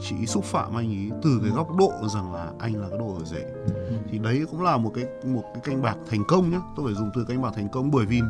chị 0.00 0.26
xúc 0.26 0.44
phạm 0.44 0.76
anh 0.76 0.88
ấy 0.88 1.10
từ 1.22 1.40
cái 1.42 1.50
góc 1.50 1.76
độ 1.76 1.92
rằng 2.14 2.32
là 2.32 2.50
anh 2.58 2.80
là 2.80 2.88
cái 2.88 2.98
đồ 2.98 3.14
ở 3.14 3.24
rể. 3.24 3.44
Thì 4.10 4.18
đấy 4.18 4.46
cũng 4.50 4.62
là 4.62 4.76
một 4.76 4.92
cái 4.94 5.04
một 5.24 5.42
cái 5.54 5.62
canh 5.64 5.82
bạc 5.82 5.96
thành 6.10 6.24
công 6.28 6.50
nhá. 6.50 6.60
Tôi 6.76 6.86
phải 6.86 6.94
dùng 6.94 7.10
từ 7.14 7.24
canh 7.24 7.42
bạc 7.42 7.52
thành 7.54 7.68
công 7.68 7.90
bởi 7.90 8.06
vì 8.06 8.20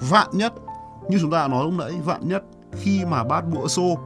vạn 0.00 0.28
nhất 0.32 0.52
như 1.08 1.18
chúng 1.20 1.30
ta 1.30 1.38
đã 1.38 1.48
nói 1.48 1.64
lúc 1.64 1.74
nãy 1.74 1.92
vạn 2.04 2.28
nhất 2.28 2.42
khi 2.72 3.04
mà 3.04 3.24
bát 3.24 3.40
bữa 3.40 3.66
xô 3.66 3.98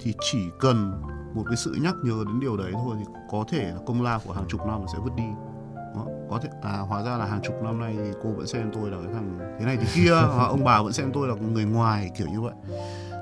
thì 0.00 0.14
chỉ 0.20 0.38
cần 0.60 1.02
một 1.36 1.44
cái 1.46 1.56
sự 1.56 1.76
nhắc 1.82 1.94
nhớ 2.02 2.24
đến 2.26 2.40
điều 2.40 2.56
đấy 2.56 2.72
thôi 2.72 2.96
thì 2.98 3.04
có 3.30 3.44
thể 3.48 3.72
là 3.72 3.80
công 3.86 4.02
lao 4.02 4.20
của 4.24 4.32
hàng 4.32 4.44
chục 4.48 4.66
năm 4.66 4.84
sẽ 4.92 4.98
vứt 5.04 5.16
đi 5.16 5.24
đó. 5.94 6.06
có 6.30 6.38
thể 6.42 6.48
à 6.62 6.78
hóa 6.78 7.02
ra 7.02 7.16
là 7.16 7.26
hàng 7.26 7.40
chục 7.42 7.54
năm 7.62 7.80
nay 7.80 7.94
thì 7.96 8.10
cô 8.22 8.30
vẫn 8.30 8.46
xem 8.46 8.70
tôi 8.74 8.90
là 8.90 8.96
cái 9.04 9.14
thằng 9.14 9.38
thế 9.58 9.64
này 9.64 9.76
thế 9.76 9.86
kia 9.94 10.10
hoặc 10.36 10.46
ông 10.46 10.64
bà 10.64 10.82
vẫn 10.82 10.92
xem 10.92 11.10
tôi 11.14 11.28
là 11.28 11.34
người 11.34 11.64
ngoài 11.64 12.10
kiểu 12.18 12.26
như 12.26 12.40
vậy 12.40 12.54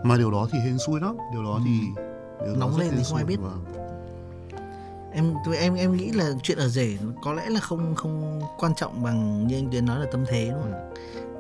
mà 0.03 0.17
điều 0.17 0.31
đó 0.31 0.49
thì 0.53 0.59
hên 0.59 0.79
xui 0.79 1.01
lắm 1.01 1.17
điều 1.33 1.43
đó 1.43 1.61
thì 1.65 1.81
điều 2.45 2.55
đó 2.55 2.61
Nóng 2.61 2.71
rất 2.71 2.85
lên 2.85 2.93
thì 2.97 3.03
không 3.09 3.17
ai 3.17 3.25
biết. 3.25 3.37
Vâng. 3.41 3.65
em 5.13 5.35
tôi 5.45 5.57
em 5.57 5.75
em 5.75 5.97
nghĩ 5.97 6.11
là 6.11 6.31
chuyện 6.43 6.59
ở 6.59 6.69
rể 6.69 6.99
có 7.23 7.33
lẽ 7.33 7.51
là 7.51 7.61
không 7.61 7.95
không 7.95 8.41
quan 8.59 8.75
trọng 8.75 9.03
bằng 9.03 9.47
như 9.47 9.59
anh 9.59 9.71
Tuyến 9.71 9.87
nói 9.87 10.01
là 10.01 10.07
tâm 10.13 10.25
thế 10.29 10.51
đúng 10.51 10.63
không? 10.63 10.93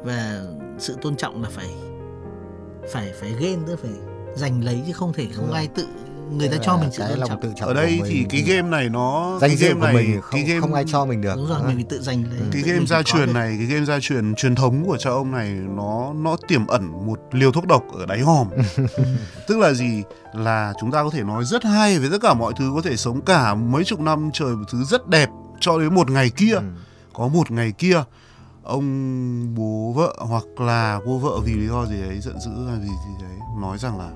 và 0.04 0.42
sự 0.78 0.96
tôn 1.02 1.16
trọng 1.16 1.42
là 1.42 1.48
phải 1.52 1.74
phải 2.92 3.12
phải 3.20 3.34
ghen 3.40 3.60
tức 3.66 3.78
phải 3.78 3.90
giành 4.34 4.64
lấy 4.64 4.82
chứ 4.86 4.92
không 4.92 5.12
thể 5.12 5.26
không 5.32 5.46
rồi. 5.46 5.54
ai 5.54 5.68
tự 5.68 5.86
người 6.38 6.48
ta 6.48 6.56
Đấy 6.56 6.60
cho 6.62 6.76
mình 6.76 6.90
sự 6.92 7.02
cái 7.08 7.16
lòng 7.16 7.40
tự 7.42 7.52
trọng 7.56 7.68
ở 7.68 7.74
đây 7.74 8.00
thì 8.06 8.26
cái 8.30 8.40
game 8.40 8.68
này 8.68 8.88
nó 8.88 9.38
danh 9.40 9.50
cái 9.50 9.56
game 9.56 9.80
của 9.80 9.86
này 9.86 9.94
mình 9.94 10.20
không, 10.20 10.32
cái 10.32 10.42
game 10.42 10.60
không 10.60 10.74
ai 10.74 10.84
cho 10.86 11.04
mình 11.04 11.20
được 11.20 11.34
đúng 11.36 11.48
rồi 11.48 11.62
mình 11.66 11.76
phải 11.76 11.84
tự 11.88 12.02
giành 12.02 12.24
lấy. 12.30 12.40
Cái 12.52 12.62
tự 12.62 12.72
game 12.72 12.86
gia 12.86 13.02
truyền 13.02 13.32
này 13.32 13.54
cái 13.58 13.66
game 13.66 13.84
gia 13.84 14.00
truyền 14.00 14.34
truyền 14.34 14.54
thống 14.54 14.84
của 14.86 14.96
cha 14.96 15.10
ông 15.10 15.32
này 15.32 15.50
nó 15.50 16.12
nó 16.16 16.36
tiềm 16.48 16.66
ẩn 16.66 17.06
một 17.06 17.20
liều 17.32 17.52
thuốc 17.52 17.66
độc 17.66 17.82
ở 17.98 18.06
đáy 18.06 18.20
hòm. 18.20 18.48
Tức 19.48 19.58
là 19.58 19.72
gì? 19.72 20.02
Là 20.34 20.72
chúng 20.80 20.90
ta 20.90 21.02
có 21.02 21.10
thể 21.10 21.22
nói 21.22 21.44
rất 21.44 21.64
hay 21.64 21.98
về 21.98 22.08
tất 22.12 22.18
cả 22.22 22.34
mọi 22.34 22.52
thứ 22.56 22.72
có 22.74 22.82
thể 22.82 22.96
sống 22.96 23.20
cả 23.20 23.54
mấy 23.54 23.84
chục 23.84 24.00
năm 24.00 24.30
trời 24.32 24.56
một 24.56 24.64
thứ 24.72 24.84
rất 24.84 25.08
đẹp 25.08 25.28
cho 25.60 25.78
đến 25.78 25.94
một 25.94 26.10
ngày 26.10 26.30
kia. 26.30 26.54
Ừ. 26.54 26.62
có 27.12 27.28
một 27.28 27.50
ngày 27.50 27.72
kia 27.72 28.02
ông 28.64 29.54
bố 29.54 29.92
vợ 29.96 30.14
hoặc 30.18 30.44
là 30.60 31.00
cô 31.06 31.18
vợ 31.18 31.40
vì 31.44 31.54
lý 31.54 31.66
do 31.66 31.86
gì 31.86 32.02
đấy 32.02 32.20
giận 32.20 32.40
dữ 32.40 32.50
hay 32.68 32.80
gì 32.80 32.88
gì 32.88 33.22
đấy 33.22 33.38
nói 33.60 33.78
rằng 33.78 33.98
là 33.98 34.10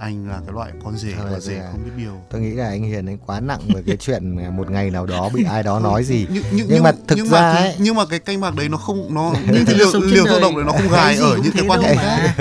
anh 0.00 0.28
là 0.28 0.38
cái 0.46 0.54
loại 0.54 0.70
con 0.84 0.96
rể 0.98 1.08
Thôi 1.16 1.24
và 1.24 1.30
là 1.30 1.40
rể 1.40 1.56
à? 1.58 1.68
không 1.72 1.84
biết 1.84 1.90
điều. 1.96 2.12
tôi 2.30 2.40
nghĩ 2.40 2.50
là 2.50 2.68
anh 2.68 2.82
Hiền 2.82 3.06
anh 3.06 3.18
quá 3.26 3.40
nặng 3.40 3.60
về 3.74 3.82
cái 3.86 3.96
chuyện 3.96 4.56
một 4.56 4.70
ngày 4.70 4.90
nào 4.90 5.06
đó 5.06 5.28
bị 5.34 5.44
ai 5.50 5.62
đó 5.62 5.78
nói 5.80 6.04
gì. 6.04 6.26
nhưng, 6.30 6.42
Nhưng 6.68 6.82
mà 6.82 6.92
thực 7.08 7.16
nhưng 7.16 7.26
ra 7.28 7.40
mà, 7.40 7.52
ấy- 7.52 7.74
nhưng 7.78 7.94
mà 7.96 8.04
cái 8.10 8.18
canh 8.18 8.40
bạc 8.40 8.54
đấy 8.56 8.68
nó 8.68 8.76
không 8.76 9.14
nó 9.14 9.32
Nhưng 9.34 9.46
những 9.54 9.64
cái 9.66 9.74
thực 9.74 9.76
liều, 9.78 9.92
sống 9.92 10.02
trên 10.02 10.10
liều 10.10 10.24
đời, 10.24 10.40
độc 10.40 10.52
đấy 10.56 10.64
nó 10.64 10.72
không 10.72 10.88
gài 10.92 11.16
ở 11.16 11.36
những 11.42 11.52
cái 11.52 11.64
quan 11.68 11.80
khác. 11.82 12.34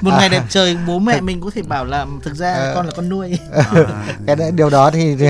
Một 0.00 0.10
ngày 0.18 0.28
đẹp 0.28 0.42
trời 0.48 0.76
bố 0.86 0.98
mẹ 0.98 1.20
mình 1.20 1.40
có 1.40 1.50
thể 1.54 1.62
bảo 1.62 1.84
là 1.84 2.06
thực 2.22 2.34
ra 2.34 2.54
Ờ. 2.54 2.72
con 2.74 2.86
là 2.86 2.92
con 2.96 3.08
nuôi. 3.08 3.38
À, 3.52 3.64
cái 4.26 4.36
đấy- 4.36 4.50
điều 4.50 4.70
đó 4.70 4.90
thì, 4.90 5.16
thì 5.16 5.26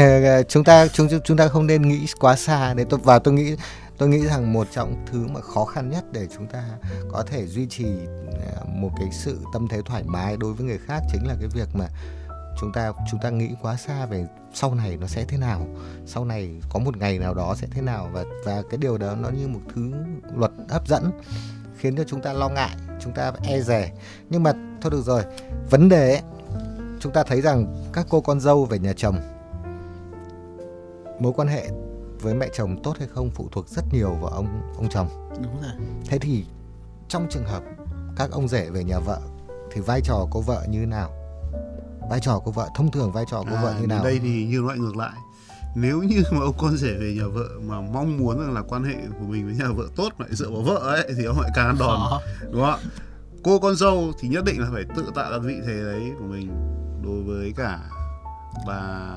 chúng 0.49 0.65
ta 0.65 0.87
chúng 0.89 1.09
chúng 1.25 1.37
ta 1.37 1.49
không 1.49 1.67
nên 1.67 1.83
nghĩ 1.89 2.07
quá 2.21 2.37
xa. 2.37 2.75
Để 2.75 2.85
tôi 2.91 3.01
và 3.03 3.19
tôi 3.19 3.35
nghĩ 3.35 3.57
tôi 3.99 4.09
nghĩ 4.09 4.27
rằng 4.27 4.53
một 4.53 4.67
trong 4.71 5.05
thứ 5.07 5.27
mà 5.27 5.41
khó 5.41 5.65
khăn 5.65 5.91
nhất 5.91 6.05
để 6.13 6.29
chúng 6.37 6.47
ta 6.47 6.65
có 7.09 7.25
thể 7.27 7.47
duy 7.47 7.67
trì 7.67 7.87
à, 8.33 8.65
một 8.67 8.91
cái 8.97 9.09
sự 9.13 9.39
tâm 9.53 9.69
thế 9.69 9.83
thoải 9.85 10.03
mái 10.07 10.37
đối 10.37 10.53
với 10.53 10.67
người 10.67 10.79
khác 10.79 11.03
chính 11.13 11.27
là 11.27 11.35
cái 11.41 11.49
việc 11.49 11.69
mà 11.75 11.87
chúng 12.61 12.73
ta 12.73 12.93
chúng 13.11 13.21
ta 13.21 13.31
nghĩ 13.31 13.49
quá 13.63 13.77
xa 13.77 14.07
về 14.07 14.27
sau 14.55 14.75
này 14.75 14.97
nó 14.97 15.07
sẽ 15.07 15.25
thế 15.25 15.39
nào 15.39 15.67
sau 16.07 16.25
này 16.25 16.61
có 16.71 16.79
một 16.79 16.97
ngày 16.97 17.19
nào 17.19 17.35
đó 17.35 17.55
sẽ 17.59 17.67
thế 17.71 17.83
nào 17.83 18.11
và 18.13 18.25
và 18.45 18.63
cái 18.71 18.79
điều 18.79 18.99
đó 18.99 19.15
nó 19.15 19.29
như 19.29 19.49
một 19.49 19.61
thứ 19.75 19.93
luật 20.37 20.53
hấp 20.69 20.89
dẫn 20.89 21.11
khiến 21.77 21.97
cho 21.97 22.05
chúng 22.05 22.23
ta 22.23 22.33
lo 22.33 22.49
ngại 22.49 22.77
chúng 23.01 23.13
ta 23.13 23.33
e 23.43 23.61
dè. 23.61 23.93
Nhưng 24.31 24.43
mà 24.43 24.53
thôi 24.81 24.91
được 24.91 25.03
rồi 25.03 25.23
vấn 25.71 25.89
đề 25.89 26.11
ấy, 26.11 26.23
chúng 27.01 27.13
ta 27.13 27.23
thấy 27.23 27.41
rằng 27.41 27.67
các 27.93 28.07
cô 28.09 28.21
con 28.21 28.41
dâu 28.41 28.65
về 28.65 28.79
nhà 28.79 28.93
chồng 28.97 29.17
mối 31.21 31.33
quan 31.37 31.49
hệ 31.49 31.69
với 32.25 32.35
mẹ 32.35 32.49
chồng 32.53 32.83
tốt 32.83 32.97
hay 32.99 33.09
không 33.09 33.31
phụ 33.31 33.49
thuộc 33.53 33.69
rất 33.69 33.85
nhiều 33.93 34.15
vào 34.15 34.31
ông 34.31 34.47
ông 34.77 34.89
chồng. 34.89 35.09
Đúng 35.43 35.63
rồi. 35.63 35.73
Thế 36.09 36.19
thì 36.19 36.45
trong 37.09 37.27
trường 37.31 37.45
hợp 37.45 37.63
các 38.17 38.31
ông 38.31 38.49
rể 38.49 38.71
về 38.71 38.85
nhà 38.85 38.99
vợ 38.99 39.21
thì 39.73 39.81
vai 39.81 40.01
trò 40.01 40.27
cô 40.31 40.41
vợ 40.41 40.67
như 40.69 40.87
nào? 40.87 41.11
Vai 42.11 42.21
trò 42.21 42.41
cô 42.45 42.51
vợ 42.51 42.69
thông 42.75 42.91
thường 42.91 43.13
vai 43.13 43.25
trò 43.31 43.43
vợ 43.43 43.71
à, 43.71 43.75
như 43.75 43.81
đến 43.81 43.89
nào? 43.89 44.05
đây 44.05 44.21
thì 44.23 44.45
như 44.45 44.63
loại 44.63 44.79
ngược 44.79 44.97
lại. 44.97 45.19
Nếu 45.77 46.03
như 46.03 46.23
mà 46.33 46.41
ông 46.41 46.55
con 46.59 46.77
rể 46.77 46.93
về 46.93 47.15
nhà 47.19 47.27
vợ 47.27 47.49
mà 47.67 47.81
mong 47.81 48.19
muốn 48.19 48.39
rằng 48.39 48.55
là 48.55 48.63
quan 48.63 48.85
hệ 48.85 48.95
của 49.19 49.27
mình 49.27 49.47
với 49.47 49.55
nhà 49.55 49.73
vợ 49.75 49.85
tốt 49.97 50.13
lại 50.19 50.29
dựa 50.33 50.51
vào 50.51 50.63
vợ 50.63 50.77
ấy 50.77 51.15
thì 51.19 51.25
ông 51.25 51.41
lại 51.41 51.51
càng 51.55 51.77
đòn 51.79 51.99
Khó. 52.11 52.21
đúng 52.51 52.63
không 52.63 52.71
ạ? 52.71 52.79
Cô 53.45 53.59
con 53.59 53.77
dâu 53.77 54.13
thì 54.21 54.29
nhất 54.29 54.45
định 54.45 54.61
là 54.61 54.69
phải 54.73 54.85
tự 54.97 55.05
tạo 55.15 55.31
cái 55.31 55.41
vị 55.41 55.55
thế 55.67 55.83
đấy 55.83 56.11
của 56.19 56.25
mình 56.25 56.49
đối 57.05 57.23
với 57.23 57.53
cả 57.57 57.81
bà 58.67 59.11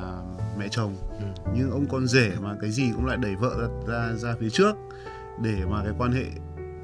mẹ 0.58 0.68
chồng. 0.72 0.96
Ừ. 1.20 1.26
nhưng 1.56 1.72
ông 1.72 1.86
con 1.92 2.08
rể 2.08 2.32
mà 2.42 2.56
cái 2.62 2.72
gì 2.72 2.92
cũng 2.96 3.06
lại 3.06 3.18
đẩy 3.18 3.36
vợ 3.36 3.70
ra, 3.88 3.94
ra 3.94 4.14
ra 4.16 4.36
phía 4.40 4.50
trước 4.50 4.76
để 5.42 5.56
mà 5.70 5.84
cái 5.84 5.94
quan 5.98 6.12
hệ 6.12 6.24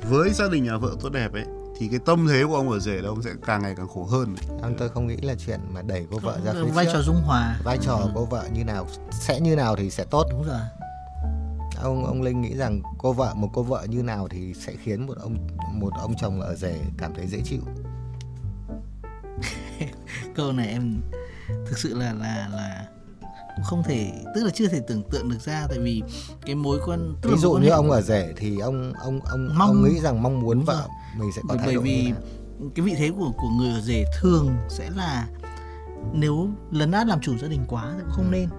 với 0.09 0.29
gia 0.33 0.47
đình 0.49 0.63
nhà 0.63 0.77
vợ 0.77 0.89
tốt 1.01 1.09
đẹp 1.09 1.33
ấy 1.33 1.45
thì 1.79 1.87
cái 1.87 1.99
tâm 2.05 2.27
thế 2.29 2.43
của 2.47 2.55
ông 2.55 2.69
ở 2.69 2.79
rể 2.79 3.01
là 3.01 3.09
ông 3.09 3.21
sẽ 3.21 3.29
càng 3.45 3.61
ngày 3.61 3.73
càng 3.77 3.87
khổ 3.87 4.03
hơn 4.03 4.35
Ông 4.61 4.75
tôi 4.77 4.89
không 4.89 5.07
nghĩ 5.07 5.17
là 5.17 5.35
chuyện 5.35 5.59
mà 5.73 5.81
đẩy 5.81 6.07
cô 6.11 6.19
vợ 6.19 6.39
ra 6.45 6.53
phía 6.53 6.71
vai 6.71 6.85
trước. 6.85 6.91
trò 6.93 7.01
dung 7.01 7.21
hòa. 7.21 7.59
Vai 7.63 7.77
trò 7.81 7.99
của 8.03 8.09
cô 8.15 8.25
vợ 8.25 8.45
như 8.53 8.63
nào 8.63 8.87
sẽ 9.11 9.39
như 9.39 9.55
nào 9.55 9.75
thì 9.75 9.89
sẽ 9.89 10.05
tốt. 10.11 10.25
Đúng 10.31 10.43
rồi. 10.43 10.59
Ông 11.81 12.05
ông 12.05 12.21
linh 12.21 12.41
nghĩ 12.41 12.55
rằng 12.55 12.81
cô 12.97 13.13
vợ 13.13 13.33
một 13.35 13.49
cô 13.53 13.63
vợ 13.63 13.85
như 13.89 14.03
nào 14.03 14.27
thì 14.27 14.53
sẽ 14.53 14.73
khiến 14.83 15.07
một 15.07 15.17
ông 15.21 15.47
một 15.73 15.91
ông 15.99 16.13
chồng 16.21 16.41
ở 16.41 16.55
rể 16.55 16.79
cảm 16.97 17.13
thấy 17.15 17.27
dễ 17.27 17.41
chịu. 17.45 17.61
Câu 20.35 20.51
này 20.51 20.67
em 20.67 21.01
thực 21.47 21.77
sự 21.77 21.93
là 21.93 22.13
là 22.13 22.49
là 22.51 22.87
cũng 23.55 23.65
không 23.65 23.83
thể 23.83 24.11
tức 24.35 24.43
là 24.43 24.49
chưa 24.49 24.67
thể 24.67 24.81
tưởng 24.87 25.03
tượng 25.11 25.29
được 25.29 25.41
ra 25.45 25.65
tại 25.69 25.79
vì 25.79 26.01
cái 26.45 26.55
mối 26.55 26.79
quan 26.85 27.15
ví 27.23 27.37
dụ 27.37 27.53
như 27.53 27.69
ông 27.69 27.91
ở 27.91 28.01
rể 28.01 28.33
thì 28.37 28.59
ông 28.59 28.93
ông 28.93 29.19
ông 29.19 29.49
mong, 29.57 29.67
ông 29.67 29.83
nghĩ 29.83 29.99
rằng 29.99 30.23
mong 30.23 30.39
muốn 30.39 30.63
vợ 30.63 30.87
mình 31.17 31.31
sẽ 31.35 31.41
có 31.49 31.55
thái 31.55 31.67
bởi 31.67 31.77
vì 31.77 32.13
cái 32.75 32.85
vị 32.85 32.95
thế 32.97 33.11
của 33.17 33.31
của 33.37 33.49
người 33.49 33.73
ở 33.73 33.81
rể 33.81 34.05
thường 34.21 34.55
sẽ 34.69 34.89
là 34.95 35.27
nếu 36.13 36.49
lấn 36.71 36.91
át 36.91 37.07
làm 37.07 37.21
chủ 37.21 37.37
gia 37.37 37.47
đình 37.47 37.65
quá 37.67 37.93
thì 37.95 38.01
cũng 38.01 38.11
không 38.11 38.27
ừ. 38.27 38.31
nên. 38.31 38.49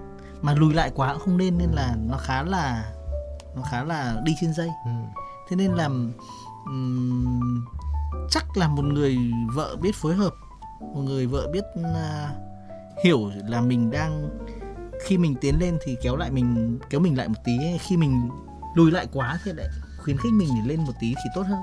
Mà 0.41 0.53
lùi 0.53 0.73
lại 0.73 0.91
quá 0.95 1.13
cũng 1.13 1.21
không 1.21 1.37
nên 1.37 1.57
nên 1.57 1.69
là 1.71 1.95
nó 2.09 2.17
khá 2.17 2.43
là 2.43 2.93
nó 3.55 3.61
khá 3.71 3.83
là 3.83 4.21
đi 4.25 4.33
trên 4.41 4.53
dây. 4.53 4.69
Ừ. 4.85 4.91
thế 5.49 5.55
nên 5.55 5.71
là 5.71 5.85
um, 6.65 7.65
chắc 8.29 8.57
là 8.57 8.67
một 8.67 8.83
người 8.83 9.17
vợ 9.53 9.75
biết 9.81 9.95
phối 9.95 10.15
hợp 10.15 10.33
một 10.81 11.01
người 11.01 11.27
vợ 11.27 11.49
biết 11.53 11.63
uh, 11.79 12.44
hiểu 13.03 13.31
là 13.47 13.61
mình 13.61 13.91
đang 13.91 14.29
khi 15.05 15.17
mình 15.17 15.35
tiến 15.41 15.59
lên 15.59 15.77
thì 15.83 15.95
kéo 16.01 16.15
lại 16.15 16.31
mình 16.31 16.79
kéo 16.89 17.01
mình 17.01 17.17
lại 17.17 17.27
một 17.27 17.39
tí 17.43 17.57
khi 17.79 17.97
mình 17.97 18.29
lùi 18.75 18.91
lại 18.91 19.07
quá 19.13 19.39
thì 19.43 19.51
lại 19.53 19.67
khuyến 19.97 20.17
khích 20.17 20.33
mình 20.33 20.49
để 20.55 20.69
lên 20.69 20.85
một 20.85 20.93
tí 20.99 21.07
thì 21.07 21.29
tốt 21.35 21.41
hơn 21.41 21.59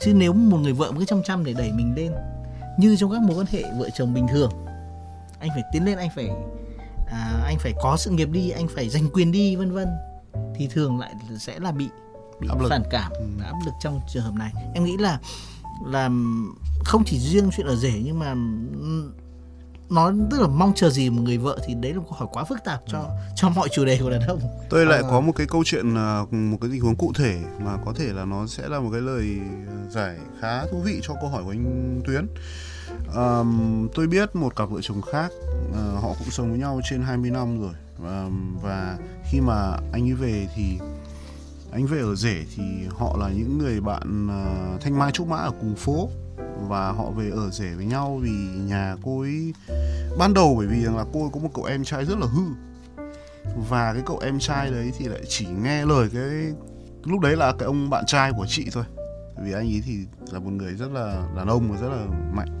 chứ 0.00 0.14
nếu 0.14 0.32
một 0.32 0.58
người 0.58 0.72
vợ 0.72 0.92
cứ 0.98 1.04
chăm 1.04 1.22
chăm 1.22 1.44
để 1.44 1.52
đẩy 1.52 1.72
mình 1.72 1.94
lên 1.96 2.12
như 2.78 2.96
trong 2.96 3.10
các 3.10 3.22
mối 3.22 3.36
quan 3.36 3.46
hệ 3.50 3.64
vợ 3.78 3.90
chồng 3.90 4.14
bình 4.14 4.26
thường 4.32 4.50
anh 5.38 5.50
phải 5.54 5.62
tiến 5.72 5.84
lên 5.84 5.98
anh 5.98 6.08
phải 6.14 6.30
à, 7.06 7.42
anh 7.44 7.58
phải 7.58 7.72
có 7.82 7.96
sự 7.96 8.10
nghiệp 8.10 8.28
đi 8.32 8.50
anh 8.50 8.68
phải 8.68 8.88
giành 8.88 9.10
quyền 9.12 9.32
đi 9.32 9.56
vân 9.56 9.72
vân 9.72 9.88
thì 10.56 10.68
thường 10.72 10.98
lại 10.98 11.14
sẽ 11.38 11.58
là 11.60 11.72
bị 11.72 11.88
bị 12.40 12.48
áp 12.48 12.60
lực. 12.60 12.68
phản 12.70 12.82
cảm 12.90 13.12
ừ. 13.12 13.26
áp 13.44 13.54
lực 13.64 13.72
trong 13.80 14.00
trường 14.08 14.22
hợp 14.22 14.34
này 14.34 14.52
em 14.74 14.84
nghĩ 14.84 14.96
là 14.96 15.20
là 15.86 16.10
không 16.84 17.04
chỉ 17.06 17.18
riêng 17.18 17.50
chuyện 17.56 17.66
ở 17.66 17.76
rể 17.76 18.00
nhưng 18.04 18.18
mà 18.18 18.34
nó 19.90 20.12
tức 20.30 20.40
là 20.40 20.46
mong 20.46 20.72
chờ 20.74 20.90
gì 20.90 21.10
một 21.10 21.22
người 21.22 21.38
vợ 21.38 21.58
thì 21.66 21.74
đấy 21.74 21.92
là 21.92 21.98
một 21.98 22.04
câu 22.08 22.18
hỏi 22.18 22.28
quá 22.32 22.44
phức 22.44 22.64
tạp 22.64 22.80
cho 22.86 22.98
ừ. 22.98 23.08
cho 23.34 23.48
mọi 23.48 23.68
chủ 23.72 23.84
đề 23.84 23.98
của 24.02 24.10
đàn 24.10 24.20
ông. 24.20 24.40
Tôi 24.70 24.86
lại 24.86 25.02
à, 25.04 25.08
có 25.10 25.20
một 25.20 25.32
cái 25.36 25.46
câu 25.46 25.64
chuyện 25.64 25.94
à, 25.94 26.20
một 26.30 26.58
cái 26.60 26.70
tình 26.72 26.80
huống 26.80 26.96
cụ 26.96 27.12
thể 27.14 27.38
mà 27.58 27.76
có 27.84 27.92
thể 27.92 28.12
là 28.12 28.24
nó 28.24 28.46
sẽ 28.46 28.68
là 28.68 28.80
một 28.80 28.88
cái 28.92 29.00
lời 29.00 29.38
giải 29.90 30.16
khá 30.40 30.66
thú 30.66 30.80
vị 30.84 31.00
cho 31.02 31.14
câu 31.20 31.30
hỏi 31.30 31.44
của 31.44 31.50
anh 31.50 32.00
Tuyến. 32.06 32.26
Um, 33.16 33.88
tôi 33.94 34.06
biết 34.06 34.36
một 34.36 34.56
cặp 34.56 34.70
vợ 34.70 34.80
chồng 34.82 35.02
khác 35.02 35.32
uh, 35.70 36.02
họ 36.02 36.08
cũng 36.18 36.30
sống 36.30 36.50
với 36.50 36.58
nhau 36.58 36.80
trên 36.90 37.02
20 37.02 37.30
năm 37.30 37.60
rồi. 37.60 37.72
Um, 37.98 38.58
và 38.62 38.98
khi 39.30 39.40
mà 39.40 39.76
anh 39.92 40.08
ấy 40.08 40.14
về 40.14 40.48
thì 40.54 40.78
anh 41.72 41.86
về 41.86 41.98
ở 41.98 42.14
rể 42.14 42.44
thì 42.56 42.62
họ 42.98 43.16
là 43.20 43.28
những 43.28 43.58
người 43.58 43.80
bạn 43.80 44.26
uh, 44.26 44.80
thanh 44.80 44.98
mai 44.98 45.12
trúc 45.12 45.28
mã 45.28 45.36
ở 45.36 45.50
cùng 45.50 45.74
phố 45.76 46.08
và 46.68 46.92
họ 46.92 47.10
về 47.10 47.30
ở 47.30 47.50
rể 47.50 47.74
với 47.74 47.86
nhau 47.86 48.20
vì 48.22 48.30
nhà 48.66 48.96
cô 49.02 49.20
ấy 49.20 49.52
ban 50.18 50.34
đầu 50.34 50.54
bởi 50.58 50.66
vì 50.66 50.84
rằng 50.84 50.96
là 50.96 51.04
cô 51.12 51.20
ấy 51.20 51.30
có 51.32 51.40
một 51.40 51.50
cậu 51.54 51.64
em 51.64 51.84
trai 51.84 52.04
rất 52.04 52.18
là 52.18 52.26
hư. 52.26 52.42
Và 53.68 53.92
cái 53.92 54.02
cậu 54.06 54.18
em 54.18 54.38
trai 54.38 54.70
đấy 54.70 54.92
thì 54.98 55.08
lại 55.08 55.20
chỉ 55.28 55.46
nghe 55.46 55.86
lời 55.86 56.08
cái 56.12 56.22
lúc 57.04 57.20
đấy 57.20 57.36
là 57.36 57.52
cái 57.58 57.66
ông 57.66 57.90
bạn 57.90 58.04
trai 58.06 58.32
của 58.36 58.46
chị 58.48 58.68
thôi. 58.72 58.84
Vì 59.42 59.52
anh 59.52 59.66
ấy 59.66 59.82
thì 59.86 59.98
là 60.32 60.38
một 60.38 60.50
người 60.50 60.74
rất 60.74 60.90
là 60.92 61.28
đàn 61.36 61.46
ông 61.46 61.72
và 61.72 61.80
rất 61.80 61.88
là 61.88 62.06
mạnh. 62.32 62.60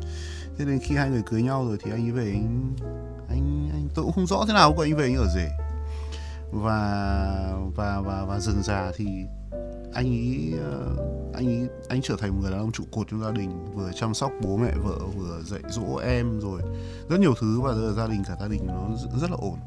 Thế 0.58 0.64
nên 0.64 0.78
khi 0.78 0.96
hai 0.96 1.10
người 1.10 1.22
cưới 1.26 1.42
nhau 1.42 1.66
rồi 1.68 1.78
thì 1.84 1.90
anh 1.90 2.06
ấy 2.06 2.10
về 2.10 2.24
anh 2.24 2.74
anh, 3.28 3.70
anh 3.72 3.88
tôi 3.94 4.04
cũng 4.04 4.12
không 4.12 4.26
rõ 4.26 4.44
thế 4.48 4.54
nào 4.54 4.72
của 4.72 4.82
anh 4.82 4.96
về 4.96 5.04
anh 5.04 5.16
ở 5.16 5.26
rể. 5.34 5.48
Và 6.52 6.96
và 7.76 8.00
và 8.00 8.24
và 8.24 8.40
dần 8.40 8.62
già 8.62 8.92
thì 8.96 9.06
anh 9.94 10.06
ấy 10.06 10.52
ờ, 10.60 10.96
anh 11.34 11.46
ấy 11.46 11.68
anh 11.88 12.02
trở 12.02 12.16
thành 12.18 12.30
một 12.30 12.38
người 12.42 12.50
đàn 12.50 12.60
ông 12.60 12.72
trụ 12.72 12.84
cột 12.92 13.06
trong 13.10 13.22
gia 13.22 13.30
đình 13.30 13.74
vừa 13.74 13.90
chăm 13.94 14.14
sóc 14.14 14.32
bố 14.42 14.56
mẹ 14.56 14.72
vợ 14.84 14.98
vừa 15.16 15.42
dạy 15.42 15.60
dỗ 15.68 15.96
em 15.96 16.40
rồi 16.40 16.62
rất 17.08 17.20
nhiều 17.20 17.34
thứ 17.40 17.60
và 17.60 17.74
giờ 17.74 17.92
gia 17.96 18.06
đình 18.06 18.22
cả 18.28 18.36
gia 18.40 18.48
đình 18.48 18.66
nó 18.66 18.88
rất 19.20 19.30
là 19.30 19.36
ổn. 19.40 19.58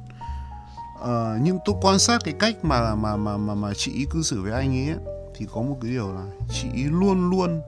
À, 1.06 1.40
nhưng 1.44 1.58
tôi 1.66 1.76
quan 1.82 2.00
sát 2.00 2.22
cái 2.26 2.34
cách 2.40 2.66
mà 2.66 2.96
mà 2.96 3.16
mà 3.16 3.38
mà 3.38 3.56
mà 3.56 3.74
chị 3.74 4.06
cư 4.10 4.22
xử 4.22 4.42
với 4.42 4.52
anh 4.52 4.90
ấy 4.90 4.96
thì 5.36 5.46
có 5.54 5.62
một 5.62 5.78
cái 5.82 5.92
điều 5.92 6.14
là 6.14 6.26
chị 6.50 6.68
luôn 6.84 7.30
luôn 7.30 7.62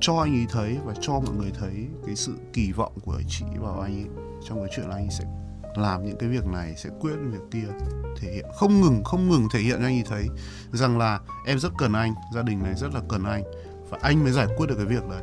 cho 0.00 0.16
anh 0.16 0.34
ấy 0.34 0.46
thấy 0.50 0.78
và 0.84 0.94
cho 1.00 1.12
mọi 1.12 1.34
người 1.34 1.52
thấy 1.60 1.88
cái 2.06 2.16
sự 2.16 2.32
kỳ 2.52 2.72
vọng 2.72 2.92
của 3.04 3.22
chị 3.28 3.44
vào 3.58 3.80
anh 3.80 3.96
ấy 3.96 4.06
trong 4.48 4.58
cái 4.60 4.68
chuyện 4.76 4.88
là 4.88 4.94
anh 4.94 5.04
ấy 5.04 5.10
sẽ 5.10 5.24
làm 5.74 6.04
những 6.04 6.18
cái 6.18 6.28
việc 6.28 6.46
này 6.46 6.74
sẽ 6.76 6.90
quyết 7.00 7.14
việc 7.30 7.42
kia 7.50 7.68
thể 8.20 8.32
hiện 8.32 8.46
không 8.54 8.80
ngừng 8.80 9.04
không 9.04 9.28
ngừng 9.28 9.48
thể 9.52 9.60
hiện 9.60 9.76
cho 9.78 9.86
anh 9.86 9.96
ấy 9.96 10.04
thấy 10.08 10.28
rằng 10.72 10.98
là 10.98 11.20
em 11.46 11.58
rất 11.58 11.72
cần 11.78 11.92
anh 11.92 12.14
gia 12.34 12.42
đình 12.42 12.62
này 12.62 12.74
rất 12.74 12.94
là 12.94 13.00
cần 13.08 13.24
anh 13.24 13.42
và 13.90 13.98
anh 14.02 14.24
mới 14.24 14.32
giải 14.32 14.46
quyết 14.56 14.66
được 14.66 14.74
cái 14.76 14.86
việc 14.86 15.08
đấy. 15.10 15.22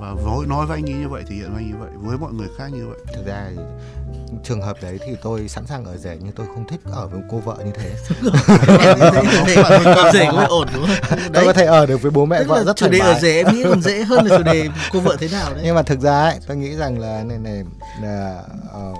Và 0.00 0.14
nói 0.26 0.46
nói 0.46 0.66
với 0.66 0.76
anh 0.76 0.90
ấy 0.90 0.94
như 0.94 1.08
vậy 1.08 1.22
thể 1.28 1.34
hiện 1.34 1.54
với 1.54 1.62
anh 1.62 1.70
như 1.70 1.76
vậy 1.80 1.90
với 1.94 2.18
mọi 2.18 2.32
người 2.32 2.48
khác 2.58 2.72
như 2.72 2.86
vậy. 2.86 2.98
Thực 3.14 3.26
ra 3.26 3.50
thì 3.50 3.62
trường 4.44 4.62
hợp 4.62 4.76
đấy 4.82 4.98
thì 5.06 5.16
tôi 5.22 5.48
sẵn 5.48 5.66
sàng 5.66 5.84
ở 5.84 5.96
rể 5.96 6.18
nhưng 6.20 6.32
tôi 6.32 6.46
không 6.46 6.66
thích 6.68 6.80
ở 6.84 7.06
với 7.06 7.20
cô 7.30 7.38
vợ 7.38 7.56
như 7.64 7.70
thế. 7.74 7.94
Rể 10.12 10.26
cũng 10.30 10.46
ổn 10.48 10.68
đúng 10.74 10.86
không? 10.86 11.18
Tôi 11.32 11.44
có 11.44 11.52
thể 11.52 11.64
ở 11.64 11.86
được 11.86 12.02
với 12.02 12.10
bố 12.10 12.26
mẹ 12.26 12.38
Tức 12.38 12.48
vợ 12.48 12.64
rất 12.64 12.76
chủ 12.76 12.88
đề 12.88 12.98
ở 12.98 13.18
rể 13.20 13.36
em 13.36 13.54
nghĩ 13.54 13.62
còn 13.64 13.82
dễ 13.82 14.04
hơn 14.04 14.26
là 14.26 14.38
chủ 14.38 14.42
đề 14.42 14.68
cô 14.92 15.00
vợ 15.00 15.16
thế 15.18 15.28
nào 15.32 15.54
đấy. 15.54 15.60
Nhưng 15.64 15.74
mà 15.74 15.82
thực 15.82 16.00
ra 16.00 16.22
ấy 16.22 16.38
tôi 16.46 16.56
nghĩ 16.56 16.76
rằng 16.76 16.98
là 16.98 17.24
này 17.24 17.38
này 17.38 17.64
là 18.02 18.42
uh, 18.90 18.98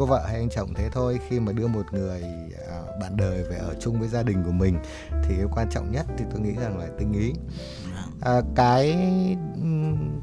cô 0.00 0.06
vợ 0.06 0.22
hay 0.26 0.36
anh 0.36 0.48
chồng 0.48 0.74
thế 0.74 0.88
thôi. 0.92 1.20
Khi 1.28 1.40
mà 1.40 1.52
đưa 1.52 1.66
một 1.66 1.86
người 1.92 2.22
uh, 2.54 3.00
bạn 3.00 3.16
đời 3.16 3.44
về 3.44 3.56
ở 3.56 3.74
chung 3.80 4.00
với 4.00 4.08
gia 4.08 4.22
đình 4.22 4.44
của 4.44 4.52
mình 4.52 4.78
thì 5.10 5.34
cái 5.36 5.46
quan 5.52 5.70
trọng 5.70 5.92
nhất 5.92 6.06
thì 6.18 6.24
tôi 6.30 6.40
nghĩ 6.40 6.54
rằng 6.60 6.78
là 6.78 6.86
tinh 6.98 7.12
ý. 7.12 7.32
À, 8.20 8.40
cái 8.54 9.08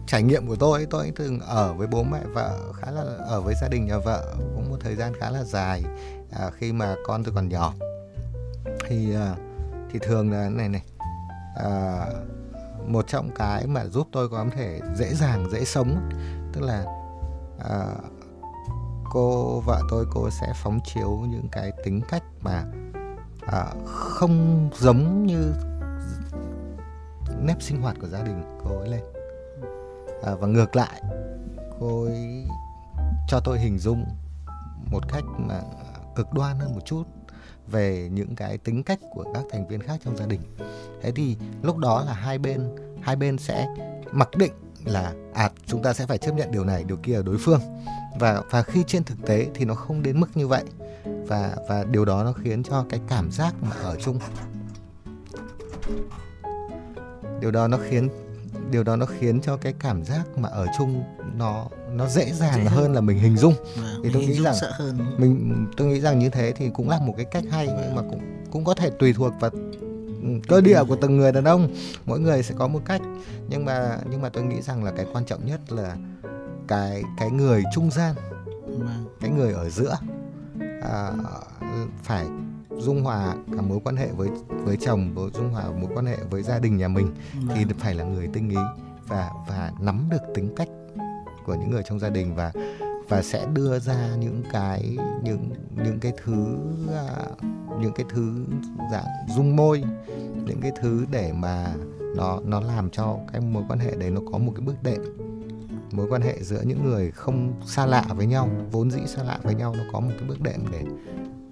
trải 0.08 0.24
nghiệm 0.24 0.48
của 0.48 0.56
tôi 0.56 0.88
tôi 0.90 1.12
thường 1.16 1.40
ở 1.40 1.74
với 1.74 1.88
bố 1.88 2.04
mẹ 2.04 2.20
vợ 2.34 2.74
khá 2.74 2.92
là 2.92 3.04
ở 3.26 3.42
với 3.42 3.56
gia 3.62 3.68
đình 3.68 3.86
nhà 3.86 3.98
vợ 3.98 4.36
cũng 4.38 4.70
một 4.70 4.78
thời 4.80 4.96
gian 4.96 5.14
khá 5.20 5.30
là 5.30 5.44
dài. 5.44 5.84
À, 6.32 6.50
khi 6.58 6.74
mà 6.74 6.96
con 7.06 7.24
tôi 7.24 7.34
còn 7.36 7.50
nhỏ. 7.50 7.74
Thì 8.88 9.16
à, 9.16 9.36
thì 9.92 10.00
thường 10.00 10.32
là 10.32 10.50
này 10.50 10.70
này 10.70 10.84
à, 11.56 12.06
một 12.88 13.08
trong 13.08 13.30
cái 13.36 13.68
mà 13.68 13.86
giúp 13.86 14.08
tôi 14.12 14.30
có 14.30 14.46
thể 14.56 14.80
dễ 14.96 15.14
dàng 15.14 15.50
dễ 15.52 15.66
sống 15.66 16.10
tức 16.54 16.62
là 16.62 16.86
à, 17.70 17.86
cô 19.10 19.60
vợ 19.60 19.82
tôi 19.90 20.06
cô 20.14 20.30
sẽ 20.30 20.54
phóng 20.56 20.80
chiếu 20.86 21.10
những 21.30 21.48
cái 21.52 21.72
tính 21.84 22.02
cách 22.10 22.24
mà 22.42 22.66
à, 23.48 23.66
không 23.86 24.70
giống 24.78 25.26
như 25.26 25.54
nếp 27.42 27.62
sinh 27.62 27.82
hoạt 27.82 27.96
của 28.02 28.08
gia 28.08 28.24
đình 28.24 28.44
cô 28.64 28.80
ấy 28.80 28.90
lên. 28.90 29.02
À, 30.24 30.36
và 30.36 30.48
ngược 30.48 30.76
lại 30.76 31.02
cô 31.80 32.04
ấy 32.04 32.48
cho 33.28 33.40
tôi 33.40 33.60
hình 33.60 33.80
dung 33.80 34.06
một 34.92 35.04
cách 35.08 35.24
mà 35.38 35.62
cực 36.16 36.34
đoan 36.34 36.60
hơn 36.60 36.76
một 36.76 36.86
chút 36.86 37.04
về 37.68 38.10
những 38.12 38.36
cái 38.36 38.58
tính 38.58 38.84
cách 38.84 39.00
của 39.14 39.26
các 39.34 39.44
thành 39.52 39.68
viên 39.68 39.82
khác 39.82 40.00
trong 40.06 40.18
gia 40.18 40.26
đình. 40.26 40.42
Thế 41.02 41.12
thì 41.12 41.38
lúc 41.62 41.78
đó 41.78 42.04
là 42.06 42.14
hai 42.14 42.38
bên 42.38 42.76
hai 43.02 43.16
bên 43.16 43.38
sẽ 43.38 43.68
mặc 44.12 44.30
định 44.38 44.52
là 44.86 45.14
à 45.34 45.52
chúng 45.66 45.84
ta 45.84 45.94
sẽ 45.94 46.06
phải 46.06 46.18
chấp 46.18 46.32
nhận 46.32 46.52
điều 46.52 46.64
này 46.64 46.84
điều 46.84 46.98
kia 46.98 47.16
ở 47.16 47.24
đối 47.24 47.38
phương 47.40 47.60
và 48.20 48.42
và 48.50 48.64
khi 48.64 48.84
trên 48.88 49.04
thực 49.04 49.26
tế 49.26 49.48
thì 49.54 49.66
nó 49.66 49.74
không 49.74 50.04
đến 50.04 50.20
mức 50.20 50.38
như 50.38 50.48
vậy. 50.48 50.64
Và 51.28 51.56
và 51.70 51.84
điều 51.84 52.06
đó 52.06 52.24
nó 52.24 52.34
khiến 52.34 52.64
cho 52.64 52.86
cái 52.90 53.00
cảm 53.08 53.32
giác 53.32 53.56
mà 53.62 53.76
ở 53.84 53.96
chung. 53.96 54.20
Điều 57.42 57.52
đó 57.52 57.68
nó 57.68 57.78
khiến 57.90 58.10
điều 58.72 58.84
đó 58.84 58.96
nó 58.96 59.06
khiến 59.06 59.42
cho 59.42 59.58
cái 59.58 59.74
cảm 59.80 60.06
giác 60.06 60.24
mà 60.38 60.50
ở 60.50 60.66
chung 60.78 61.04
nó 61.38 61.68
nó 61.92 62.08
dễ 62.08 62.32
dàng 62.32 62.56
dễ 62.56 62.64
hơn. 62.64 62.74
hơn 62.74 62.94
là 62.94 63.02
mình 63.02 63.20
hình 63.20 63.38
dung. 63.38 63.54
À, 63.84 63.94
thì 64.04 64.10
tôi 64.14 64.26
nghĩ 64.26 64.44
rằng 64.44 64.56
hơn. 64.72 64.98
mình 65.18 65.66
tôi 65.78 65.88
nghĩ 65.88 66.02
rằng 66.02 66.20
như 66.20 66.30
thế 66.30 66.54
thì 66.58 66.70
cũng 66.70 66.90
là 66.90 67.00
một 67.00 67.14
cái 67.18 67.26
cách 67.26 67.44
hay 67.52 67.68
nhưng 67.68 67.96
mà 67.96 68.02
cũng 68.02 68.22
cũng 68.52 68.64
có 68.64 68.74
thể 68.74 68.90
tùy 68.90 69.14
thuộc 69.14 69.34
vào 69.40 69.52
ừ, 70.22 70.30
cơ 70.48 70.62
địa 70.62 70.84
của 70.88 70.96
từng 71.02 71.18
người 71.18 71.32
đàn 71.32 71.44
ông. 71.44 71.70
Mỗi 72.06 72.20
người 72.20 72.44
sẽ 72.44 72.56
có 72.58 72.68
một 72.68 72.82
cách. 72.86 73.02
Nhưng 73.50 73.66
mà 73.66 73.98
nhưng 74.12 74.22
mà 74.22 74.30
tôi 74.30 74.44
nghĩ 74.44 74.62
rằng 74.62 74.84
là 74.84 74.92
cái 74.92 75.06
quan 75.14 75.26
trọng 75.26 75.46
nhất 75.46 75.72
là 75.72 75.96
cái 76.68 77.04
cái 77.18 77.32
người 77.32 77.64
trung 77.74 77.92
gian 77.92 78.16
vâng. 78.66 79.06
cái 79.22 79.30
người 79.30 79.54
ở 79.54 79.70
giữa 79.70 79.98
à, 80.82 81.12
phải 82.04 82.26
dung 82.78 83.04
hòa 83.04 83.36
cả 83.56 83.62
mối 83.62 83.80
quan 83.84 83.96
hệ 83.96 84.08
với 84.08 84.30
với 84.50 84.78
chồng 84.82 85.14
với 85.16 85.30
dung 85.34 85.50
hòa 85.50 85.66
mối 85.82 85.92
quan 85.96 86.06
hệ 86.06 86.18
với 86.30 86.44
gia 86.44 86.60
đình 86.60 86.78
nhà 86.78 86.88
mình 86.88 87.16
thì 87.34 87.66
vâng. 87.66 87.78
phải 87.80 87.96
là 87.96 88.04
người 88.04 88.28
tinh 88.34 88.50
ý 88.50 88.58
và 89.08 89.32
và 89.48 89.72
nắm 89.80 90.08
được 90.10 90.22
tính 90.36 90.56
cách 90.56 90.70
của 91.46 91.56
những 91.56 91.72
người 91.72 91.84
trong 91.90 92.00
gia 92.00 92.10
đình 92.10 92.36
và 92.36 92.52
và 93.10 93.22
sẽ 93.22 93.46
đưa 93.54 93.80
ra 93.80 94.16
những 94.20 94.44
cái 94.52 94.98
những 95.24 95.50
những 95.76 96.00
cái 96.00 96.12
thứ 96.24 96.58
à, 96.94 97.26
những 97.80 97.94
cái 97.96 98.06
thứ 98.10 98.46
dạng 98.92 99.06
dung 99.36 99.56
môi 99.56 99.84
những 100.46 100.62
cái 100.62 100.72
thứ 100.82 101.06
để 101.12 101.34
mà 101.34 101.74
nó 102.16 102.40
nó 102.46 102.60
làm 102.60 102.90
cho 102.90 103.18
cái 103.34 103.42
mối 103.42 103.64
quan 103.70 103.80
hệ 103.80 103.96
đấy 103.96 104.12
nó 104.12 104.22
có 104.32 104.38
một 104.38 104.52
cái 104.56 104.66
bước 104.66 104.84
đệm 104.84 105.02
mối 105.92 106.08
quan 106.10 106.22
hệ 106.22 106.44
giữa 106.44 106.62
những 106.62 106.84
người 106.84 107.12
không 107.12 107.54
xa 107.66 107.86
lạ 107.86 108.06
với 108.10 108.26
nhau 108.26 108.50
vốn 108.72 108.92
dĩ 108.92 109.00
xa 109.06 109.24
lạ 109.24 109.40
với 109.44 109.56
nhau 109.56 109.76
nó 109.78 109.84
có 109.92 110.00
một 110.00 110.12
cái 110.20 110.30
bước 110.30 110.42
đệm 110.42 110.60
để 110.72 110.84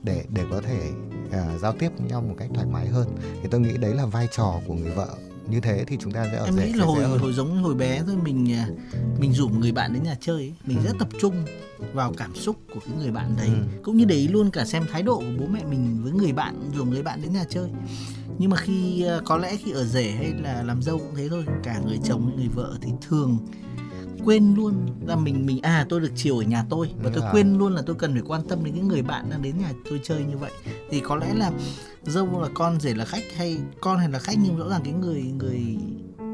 để 0.03 0.23
để 0.29 0.43
có 0.51 0.61
thể 0.61 0.91
uh, 1.27 1.61
giao 1.61 1.73
tiếp 1.73 1.89
với 1.97 2.09
nhau 2.09 2.21
một 2.21 2.35
cách 2.37 2.49
thoải 2.53 2.67
mái 2.71 2.87
hơn. 2.87 3.07
Thì 3.41 3.47
tôi 3.51 3.61
nghĩ 3.61 3.77
đấy 3.77 3.93
là 3.93 4.05
vai 4.05 4.27
trò 4.35 4.53
của 4.67 4.73
người 4.73 4.91
vợ. 4.91 5.07
Như 5.49 5.59
thế 5.59 5.83
thì 5.87 5.97
chúng 6.01 6.11
ta 6.11 6.25
sẽ 6.31 6.37
ở 6.37 6.45
em 6.45 6.55
nghĩ 6.55 6.73
là 6.73 6.85
hồi 6.85 7.03
hơn. 7.03 7.19
hồi 7.19 7.33
giống 7.33 7.63
hồi 7.63 7.75
bé 7.75 8.01
thôi 8.07 8.15
mình 8.23 8.53
à, 8.53 8.67
mình 9.19 9.33
rủ 9.33 9.47
một 9.47 9.55
người 9.59 9.71
bạn 9.71 9.93
đến 9.93 10.03
nhà 10.03 10.15
chơi 10.21 10.35
ấy, 10.35 10.53
mình 10.65 10.77
rất 10.83 10.93
tập 10.99 11.07
trung 11.19 11.45
vào 11.93 12.13
cảm 12.17 12.35
xúc 12.35 12.55
của 12.73 12.79
cái 12.85 12.95
người 12.97 13.11
bạn 13.11 13.35
đấy. 13.37 13.47
Ừ. 13.47 13.81
cũng 13.83 13.97
như 13.97 14.05
để 14.05 14.15
ý 14.15 14.27
luôn 14.27 14.51
cả 14.51 14.65
xem 14.65 14.83
thái 14.91 15.03
độ 15.03 15.19
của 15.19 15.33
bố 15.39 15.45
mẹ 15.45 15.63
mình 15.69 15.99
với 16.03 16.11
người 16.11 16.33
bạn 16.33 16.71
rủ 16.75 16.85
người 16.85 17.03
bạn 17.03 17.21
đến 17.21 17.33
nhà 17.33 17.43
chơi. 17.49 17.69
Nhưng 18.37 18.49
mà 18.49 18.57
khi 18.57 19.03
à, 19.03 19.19
có 19.25 19.37
lẽ 19.37 19.57
khi 19.63 19.71
ở 19.71 19.83
rể 19.83 20.11
hay 20.11 20.33
là 20.43 20.63
làm 20.63 20.81
dâu 20.81 20.97
cũng 20.97 21.15
thế 21.15 21.29
thôi 21.29 21.45
cả 21.63 21.79
người 21.85 21.99
chồng 22.03 22.35
người 22.35 22.47
vợ 22.47 22.77
thì 22.81 22.91
thường 23.09 23.37
quên 24.23 24.55
luôn 24.55 24.73
là 25.07 25.15
mình 25.15 25.45
mình 25.45 25.59
à 25.61 25.85
tôi 25.89 25.99
được 26.01 26.11
chiều 26.15 26.37
ở 26.37 26.43
nhà 26.43 26.65
tôi 26.69 26.87
và 26.97 27.03
Đúng 27.03 27.13
tôi 27.13 27.21
rồi. 27.21 27.29
quên 27.33 27.57
luôn 27.57 27.73
là 27.73 27.81
tôi 27.85 27.95
cần 27.95 28.13
phải 28.13 28.21
quan 28.27 28.41
tâm 28.47 28.63
đến 28.63 28.75
những 28.75 28.87
người 28.87 29.01
bạn 29.01 29.29
đang 29.29 29.41
đến 29.41 29.57
nhà 29.57 29.71
tôi 29.89 29.99
chơi 30.03 30.23
như 30.23 30.37
vậy 30.37 30.51
thì 30.89 30.99
có 30.99 31.15
lẽ 31.15 31.33
là 31.33 31.51
dâu 32.03 32.41
là 32.41 32.49
con 32.53 32.79
rể 32.79 32.93
là 32.93 33.05
khách 33.05 33.23
hay 33.37 33.57
con 33.81 33.97
hay 33.97 34.09
là 34.09 34.19
khách 34.19 34.35
nhưng 34.43 34.57
rõ 34.57 34.69
ràng 34.69 34.81
cái 34.83 34.93
người 34.93 35.21
người 35.21 35.77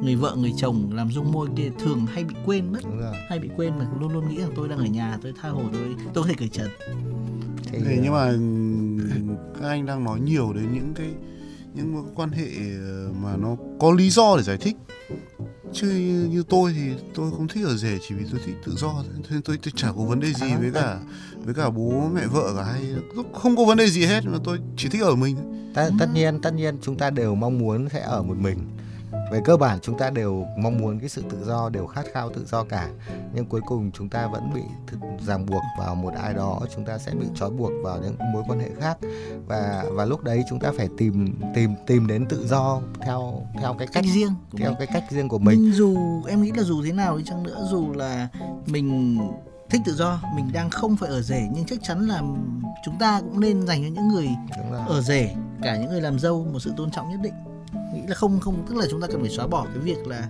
người 0.04 0.16
vợ 0.16 0.36
người 0.40 0.54
chồng 0.58 0.90
làm 0.94 1.12
dung 1.12 1.32
môi 1.32 1.48
kia 1.56 1.72
thường 1.80 2.06
hay 2.14 2.24
bị 2.24 2.36
quên 2.46 2.72
mất 2.74 2.80
Đúng 2.84 3.00
rồi. 3.00 3.16
hay 3.30 3.40
bị 3.40 3.50
quên 3.58 3.74
mà 3.80 3.88
luôn 4.00 4.14
luôn 4.14 4.30
nghĩ 4.30 4.38
rằng 4.42 4.52
tôi 4.56 4.68
đang 4.70 4.78
ở 4.80 4.86
nhà 4.86 5.18
tôi 5.22 5.34
tha 5.42 5.50
hồ 5.50 5.62
tôi 5.74 5.96
tôi 6.14 6.24
có 6.24 6.28
thể 6.30 6.34
cởi 6.38 6.48
trần 6.50 6.70
Thì, 7.72 7.80
Thế 7.86 8.00
nhưng 8.04 8.14
mà 8.14 8.32
các 9.62 9.68
anh 9.68 9.86
đang 9.86 10.04
nói 10.04 10.20
nhiều 10.20 10.54
đến 10.54 10.74
những 10.74 10.94
cái 10.96 11.08
những 11.74 11.94
mối 11.94 12.04
quan 12.16 12.30
hệ 12.32 12.48
ờ, 12.88 13.10
mà 13.24 13.38
nó 13.38 13.56
có 13.80 13.92
lý 13.92 14.10
do 14.10 14.38
để 14.38 14.44
giải 14.44 14.58
thích 14.58 14.76
chứ 15.74 15.88
như, 15.88 16.28
như 16.32 16.44
tôi 16.50 16.74
thì 16.74 17.04
tôi 17.14 17.32
không 17.32 17.48
thích 17.48 17.66
ở 17.66 17.78
rể 17.78 17.98
chỉ 18.08 18.16
vì 18.16 18.26
tôi 18.32 18.42
thích 18.46 18.56
tự 18.66 18.72
do 18.76 18.94
thôi. 18.94 19.04
Nên 19.30 19.42
tôi, 19.42 19.58
tôi 19.64 19.74
chả 19.76 19.88
có 19.88 20.04
vấn 20.04 20.20
đề 20.20 20.34
gì 20.34 20.56
với 20.60 20.72
cả 20.74 21.00
với 21.46 21.54
cả 21.54 21.70
bố 21.70 22.10
mẹ 22.14 22.28
vợ 22.28 22.54
cả 22.58 22.64
hay 22.64 22.82
không 23.34 23.56
có 23.56 23.66
vấn 23.66 23.78
đề 23.78 23.88
gì 23.88 24.06
hết 24.06 24.22
mà 24.26 24.38
tôi 24.44 24.60
chỉ 24.78 24.90
thích 24.90 25.02
ở 25.02 25.16
mình. 25.16 25.38
Tất, 25.74 25.90
tất 26.00 26.08
nhiên 26.14 26.40
tất 26.42 26.54
nhiên 26.54 26.78
chúng 26.82 26.98
ta 26.98 27.10
đều 27.10 27.36
mong 27.36 27.60
muốn 27.60 27.90
sẽ 27.90 28.00
ở 28.00 28.24
một 28.24 28.38
mình 28.38 28.58
về 29.32 29.42
cơ 29.46 29.58
bản 29.58 29.80
chúng 29.82 29.98
ta 29.98 30.10
đều 30.10 30.46
mong 30.58 30.78
muốn 30.78 31.00
cái 31.00 31.10
sự 31.10 31.24
tự 31.30 31.46
do 31.46 31.70
đều 31.70 31.88
khát 31.88 32.06
khao 32.14 32.30
tự 32.30 32.46
do 32.46 32.64
cả 32.64 32.90
nhưng 33.34 33.46
cuối 33.46 33.62
cùng 33.66 33.92
chúng 33.92 34.10
ta 34.10 34.28
vẫn 34.28 34.54
bị 34.54 34.62
ràng 35.26 35.46
buộc 35.46 35.62
vào 35.80 35.96
một 35.96 36.14
ai 36.14 36.34
đó 36.34 36.60
chúng 36.76 36.86
ta 36.86 36.98
sẽ 36.98 37.12
bị 37.12 37.26
trói 37.36 37.50
buộc 37.50 37.72
vào 37.84 38.00
những 38.02 38.16
mối 38.34 38.44
quan 38.48 38.60
hệ 38.60 38.70
khác. 38.80 38.98
Và 39.48 39.84
và 39.92 40.06
lúc 40.06 40.24
đấy 40.24 40.44
chúng 40.50 40.60
ta 40.60 40.72
phải 40.78 40.90
tìm 40.98 41.40
tìm 41.56 41.76
tìm 41.88 42.08
đến 42.08 42.26
tự 42.30 42.48
do 42.48 42.82
theo 43.02 43.48
theo 43.62 43.74
cái 43.74 43.88
cách 43.88 44.04
cách 44.04 44.14
riêng 44.14 44.36
của 44.52 44.58
theo 44.58 44.70
mình. 44.70 44.78
cái 44.80 44.88
cách 44.88 45.04
riêng 45.10 45.30
của 45.30 45.40
mình. 45.40 45.60
Nhưng 45.62 45.74
dù 45.74 45.98
em 46.28 46.42
nghĩ 46.42 46.52
là 46.52 46.64
dù 46.64 46.84
thế 46.84 46.92
nào 46.92 47.18
đi 47.18 47.24
chăng 47.24 47.44
nữa 47.44 47.68
dù 47.72 47.94
là 47.94 48.28
mình 48.66 49.18
thích 49.70 49.82
tự 49.86 49.94
do 49.94 50.22
mình 50.36 50.52
đang 50.54 50.70
không 50.70 50.98
phải 50.98 51.10
ở 51.10 51.22
rể 51.22 51.48
nhưng 51.54 51.66
chắc 51.66 51.80
chắn 51.84 52.08
là 52.08 52.22
chúng 52.86 53.00
ta 53.00 53.22
cũng 53.22 53.40
nên 53.40 53.68
dành 53.68 53.82
cho 53.84 53.90
những 53.90 54.08
người 54.08 54.30
ở 54.88 55.02
rể 55.02 55.36
cả 55.62 55.78
những 55.78 55.90
người 55.90 56.02
làm 56.02 56.20
dâu 56.20 56.46
một 56.54 56.60
sự 56.60 56.74
tôn 56.78 56.92
trọng 56.92 57.10
nhất 57.10 57.20
định 57.24 57.34
nghĩ 57.94 58.02
là 58.08 58.16
không 58.16 58.40
không 58.40 58.66
tức 58.70 58.76
là 58.76 58.86
chúng 58.92 59.02
ta 59.02 59.08
cần 59.08 59.22
phải 59.22 59.30
xóa 59.30 59.48
bỏ 59.48 59.66
cái 59.66 59.78
việc 59.78 60.08
là 60.08 60.28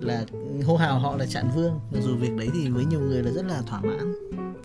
là 0.00 0.24
hô 0.66 0.76
hào 0.76 0.98
họ 0.98 1.16
là 1.16 1.26
trạng 1.26 1.50
vương. 1.54 1.80
Mặc 1.92 2.00
dù 2.02 2.16
việc 2.16 2.36
đấy 2.36 2.48
thì 2.54 2.68
với 2.68 2.84
nhiều 2.84 3.00
người 3.00 3.22
là 3.22 3.30
rất 3.30 3.44
là 3.44 3.62
thỏa 3.66 3.80
mãn. 3.80 4.14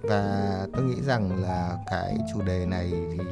Và 0.01 0.67
tôi 0.73 0.83
nghĩ 0.83 1.01
rằng 1.01 1.41
là 1.41 1.77
cái 1.91 2.17
chủ 2.33 2.41
đề 2.41 2.65
này 2.65 2.91
thì 2.91 3.23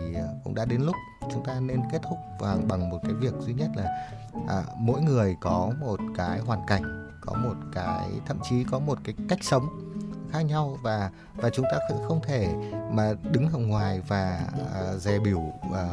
cũng 0.44 0.56
đã 0.56 0.65
đến 0.65 0.82
lúc 0.82 0.96
chúng 1.34 1.46
ta 1.46 1.60
nên 1.60 1.82
kết 1.91 2.02
thúc 2.10 2.17
bằng 2.41 2.67
bằng 2.67 2.89
một 2.89 3.00
cái 3.04 3.13
việc 3.13 3.34
duy 3.39 3.54
nhất 3.54 3.70
là 3.76 4.08
à, 4.48 4.63
mỗi 4.78 5.02
người 5.02 5.36
có 5.41 5.72
một 5.80 6.00
cái 6.17 6.39
hoàn 6.39 6.60
cảnh 6.67 7.10
có 7.22 7.34
một 7.34 7.56
cái 7.74 8.10
thậm 8.28 8.38
chí 8.50 8.63
có 8.72 8.80
một 8.80 8.98
cái 9.04 9.15
cách 9.30 9.39
sống 9.41 9.90
khác 10.32 10.41
nhau 10.41 10.78
và 10.84 11.10
và 11.36 11.50
chúng 11.50 11.65
ta 11.72 11.80
không- 12.08 12.22
thể 12.28 12.54
mà 12.91 13.13
đứng 13.32 13.50
ở 13.54 13.60
ngoài 13.60 14.02
và 14.08 14.48
à, 14.74 14.96
dè 14.98 15.20
biểu 15.20 15.41
à, 15.74 15.89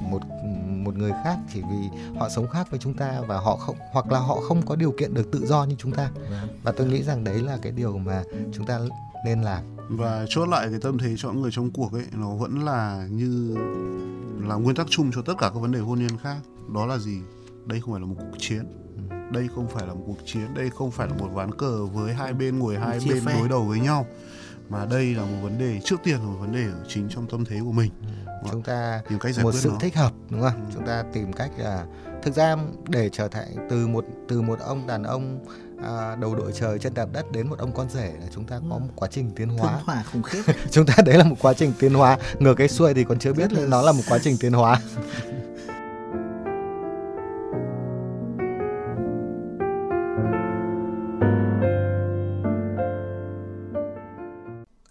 một 0.00 0.20
một 0.66 0.96
người 0.96 1.12
khác 1.24 1.36
chỉ 1.52 1.62
vì 1.62 1.88
họ 2.18 2.28
sống 2.28 2.48
khác 2.48 2.70
với 2.70 2.80
chúng 2.80 2.94
ta 2.94 3.20
và 3.26 3.36
họ 3.38 3.56
không 3.56 3.76
hoặc 3.92 4.12
là 4.12 4.18
họ 4.18 4.40
không 4.40 4.66
có 4.66 4.76
điều 4.76 4.92
kiện 4.98 5.14
được 5.14 5.30
tự 5.32 5.46
do 5.46 5.64
như 5.64 5.74
chúng 5.78 5.92
ta. 5.92 6.10
Và 6.62 6.72
tôi 6.72 6.86
nghĩ 6.86 7.02
rằng 7.02 7.24
đấy 7.24 7.38
là 7.38 7.58
cái 7.62 7.72
điều 7.72 7.98
mà 7.98 8.22
chúng 8.52 8.66
ta 8.66 8.80
nên 9.24 9.42
làm. 9.42 9.62
Và 9.88 10.26
chốt 10.28 10.48
lại 10.48 10.66
cái 10.70 10.80
tâm 10.82 10.98
thế 10.98 11.14
cho 11.18 11.32
người 11.32 11.50
trong 11.52 11.70
cuộc 11.70 11.92
ấy 11.92 12.04
nó 12.12 12.34
vẫn 12.34 12.64
là 12.64 13.06
như 13.10 13.56
là 14.48 14.54
nguyên 14.54 14.76
tắc 14.76 14.86
chung 14.90 15.10
cho 15.14 15.22
tất 15.22 15.34
cả 15.38 15.50
các 15.54 15.60
vấn 15.60 15.72
đề 15.72 15.78
hôn 15.80 15.98
nhân 15.98 16.18
khác. 16.22 16.36
Đó 16.74 16.86
là 16.86 16.98
gì? 16.98 17.18
Đây 17.66 17.80
không 17.80 17.92
phải 17.92 18.00
là 18.00 18.06
một 18.06 18.14
cuộc 18.18 18.38
chiến 18.38 18.64
đây 19.30 19.48
không 19.54 19.68
phải 19.68 19.86
là 19.86 19.94
một 19.94 20.02
cuộc 20.06 20.18
chiến 20.26 20.54
đây 20.54 20.70
không 20.70 20.90
phải 20.90 21.08
là 21.08 21.14
một 21.14 21.28
ván 21.32 21.54
cờ 21.54 21.84
với 21.86 22.14
hai 22.14 22.32
bên 22.32 22.58
ngồi 22.58 22.76
hai 22.78 23.00
Chia 23.00 23.10
bên 23.14 23.24
phe. 23.24 23.34
đối 23.38 23.48
đầu 23.48 23.62
với 23.64 23.80
nhau. 23.80 24.06
Mà 24.68 24.84
đây 24.90 25.14
là 25.14 25.22
một 25.22 25.36
vấn 25.42 25.58
đề 25.58 25.80
trước 25.84 25.96
tiên 26.04 26.14
là 26.18 26.24
một 26.24 26.36
vấn 26.40 26.52
đề 26.52 26.64
ở 26.64 26.84
chính 26.88 27.08
trong 27.08 27.26
tâm 27.26 27.44
thế 27.44 27.60
của 27.64 27.72
mình. 27.72 27.90
Chúng 28.50 28.62
ta 28.62 29.02
tìm 29.08 29.18
cách 29.18 29.34
giải 29.34 29.44
một 29.44 29.50
quyết 29.50 29.60
sự 29.60 29.68
nó. 29.72 29.78
thích 29.80 29.96
hợp 29.96 30.12
đúng 30.30 30.40
không? 30.40 30.52
Ừ. 30.54 30.70
chúng 30.74 30.86
ta 30.86 31.04
tìm 31.12 31.32
cách 31.32 31.50
là 31.58 31.84
thực 32.22 32.34
ra 32.34 32.56
để 32.88 33.08
trở 33.12 33.28
thành 33.28 33.66
từ 33.70 33.86
một 33.86 34.04
từ 34.28 34.42
một 34.42 34.58
ông 34.60 34.86
đàn 34.86 35.02
ông 35.02 35.44
à, 35.84 36.16
đầu 36.16 36.34
đội 36.34 36.52
trời 36.52 36.78
chân 36.78 36.94
đạp 36.94 37.08
đất 37.12 37.32
đến 37.32 37.48
một 37.48 37.58
ông 37.58 37.72
con 37.74 37.88
rể 37.90 38.12
là 38.20 38.26
chúng 38.34 38.44
ta 38.44 38.58
có 38.70 38.78
một 38.78 38.88
quá 38.96 39.08
trình 39.12 39.30
tiến 39.36 39.48
hóa. 39.48 39.80
Hỏa 39.84 40.02
khủng 40.12 40.22
khiếp. 40.22 40.42
Chúng 40.70 40.86
ta 40.86 40.94
đấy 41.06 41.18
là 41.18 41.24
một 41.24 41.36
quá 41.40 41.54
trình 41.54 41.72
tiến 41.78 41.94
hóa. 41.94 42.18
Ngược 42.38 42.54
cái 42.54 42.68
xuôi 42.68 42.94
thì 42.94 43.04
còn 43.04 43.18
chưa 43.18 43.32
biết 43.32 43.52
là- 43.52 43.66
nó 43.66 43.82
là 43.82 43.92
một 43.92 44.02
quá 44.08 44.18
trình 44.22 44.36
tiến 44.40 44.52
hóa 44.52 44.80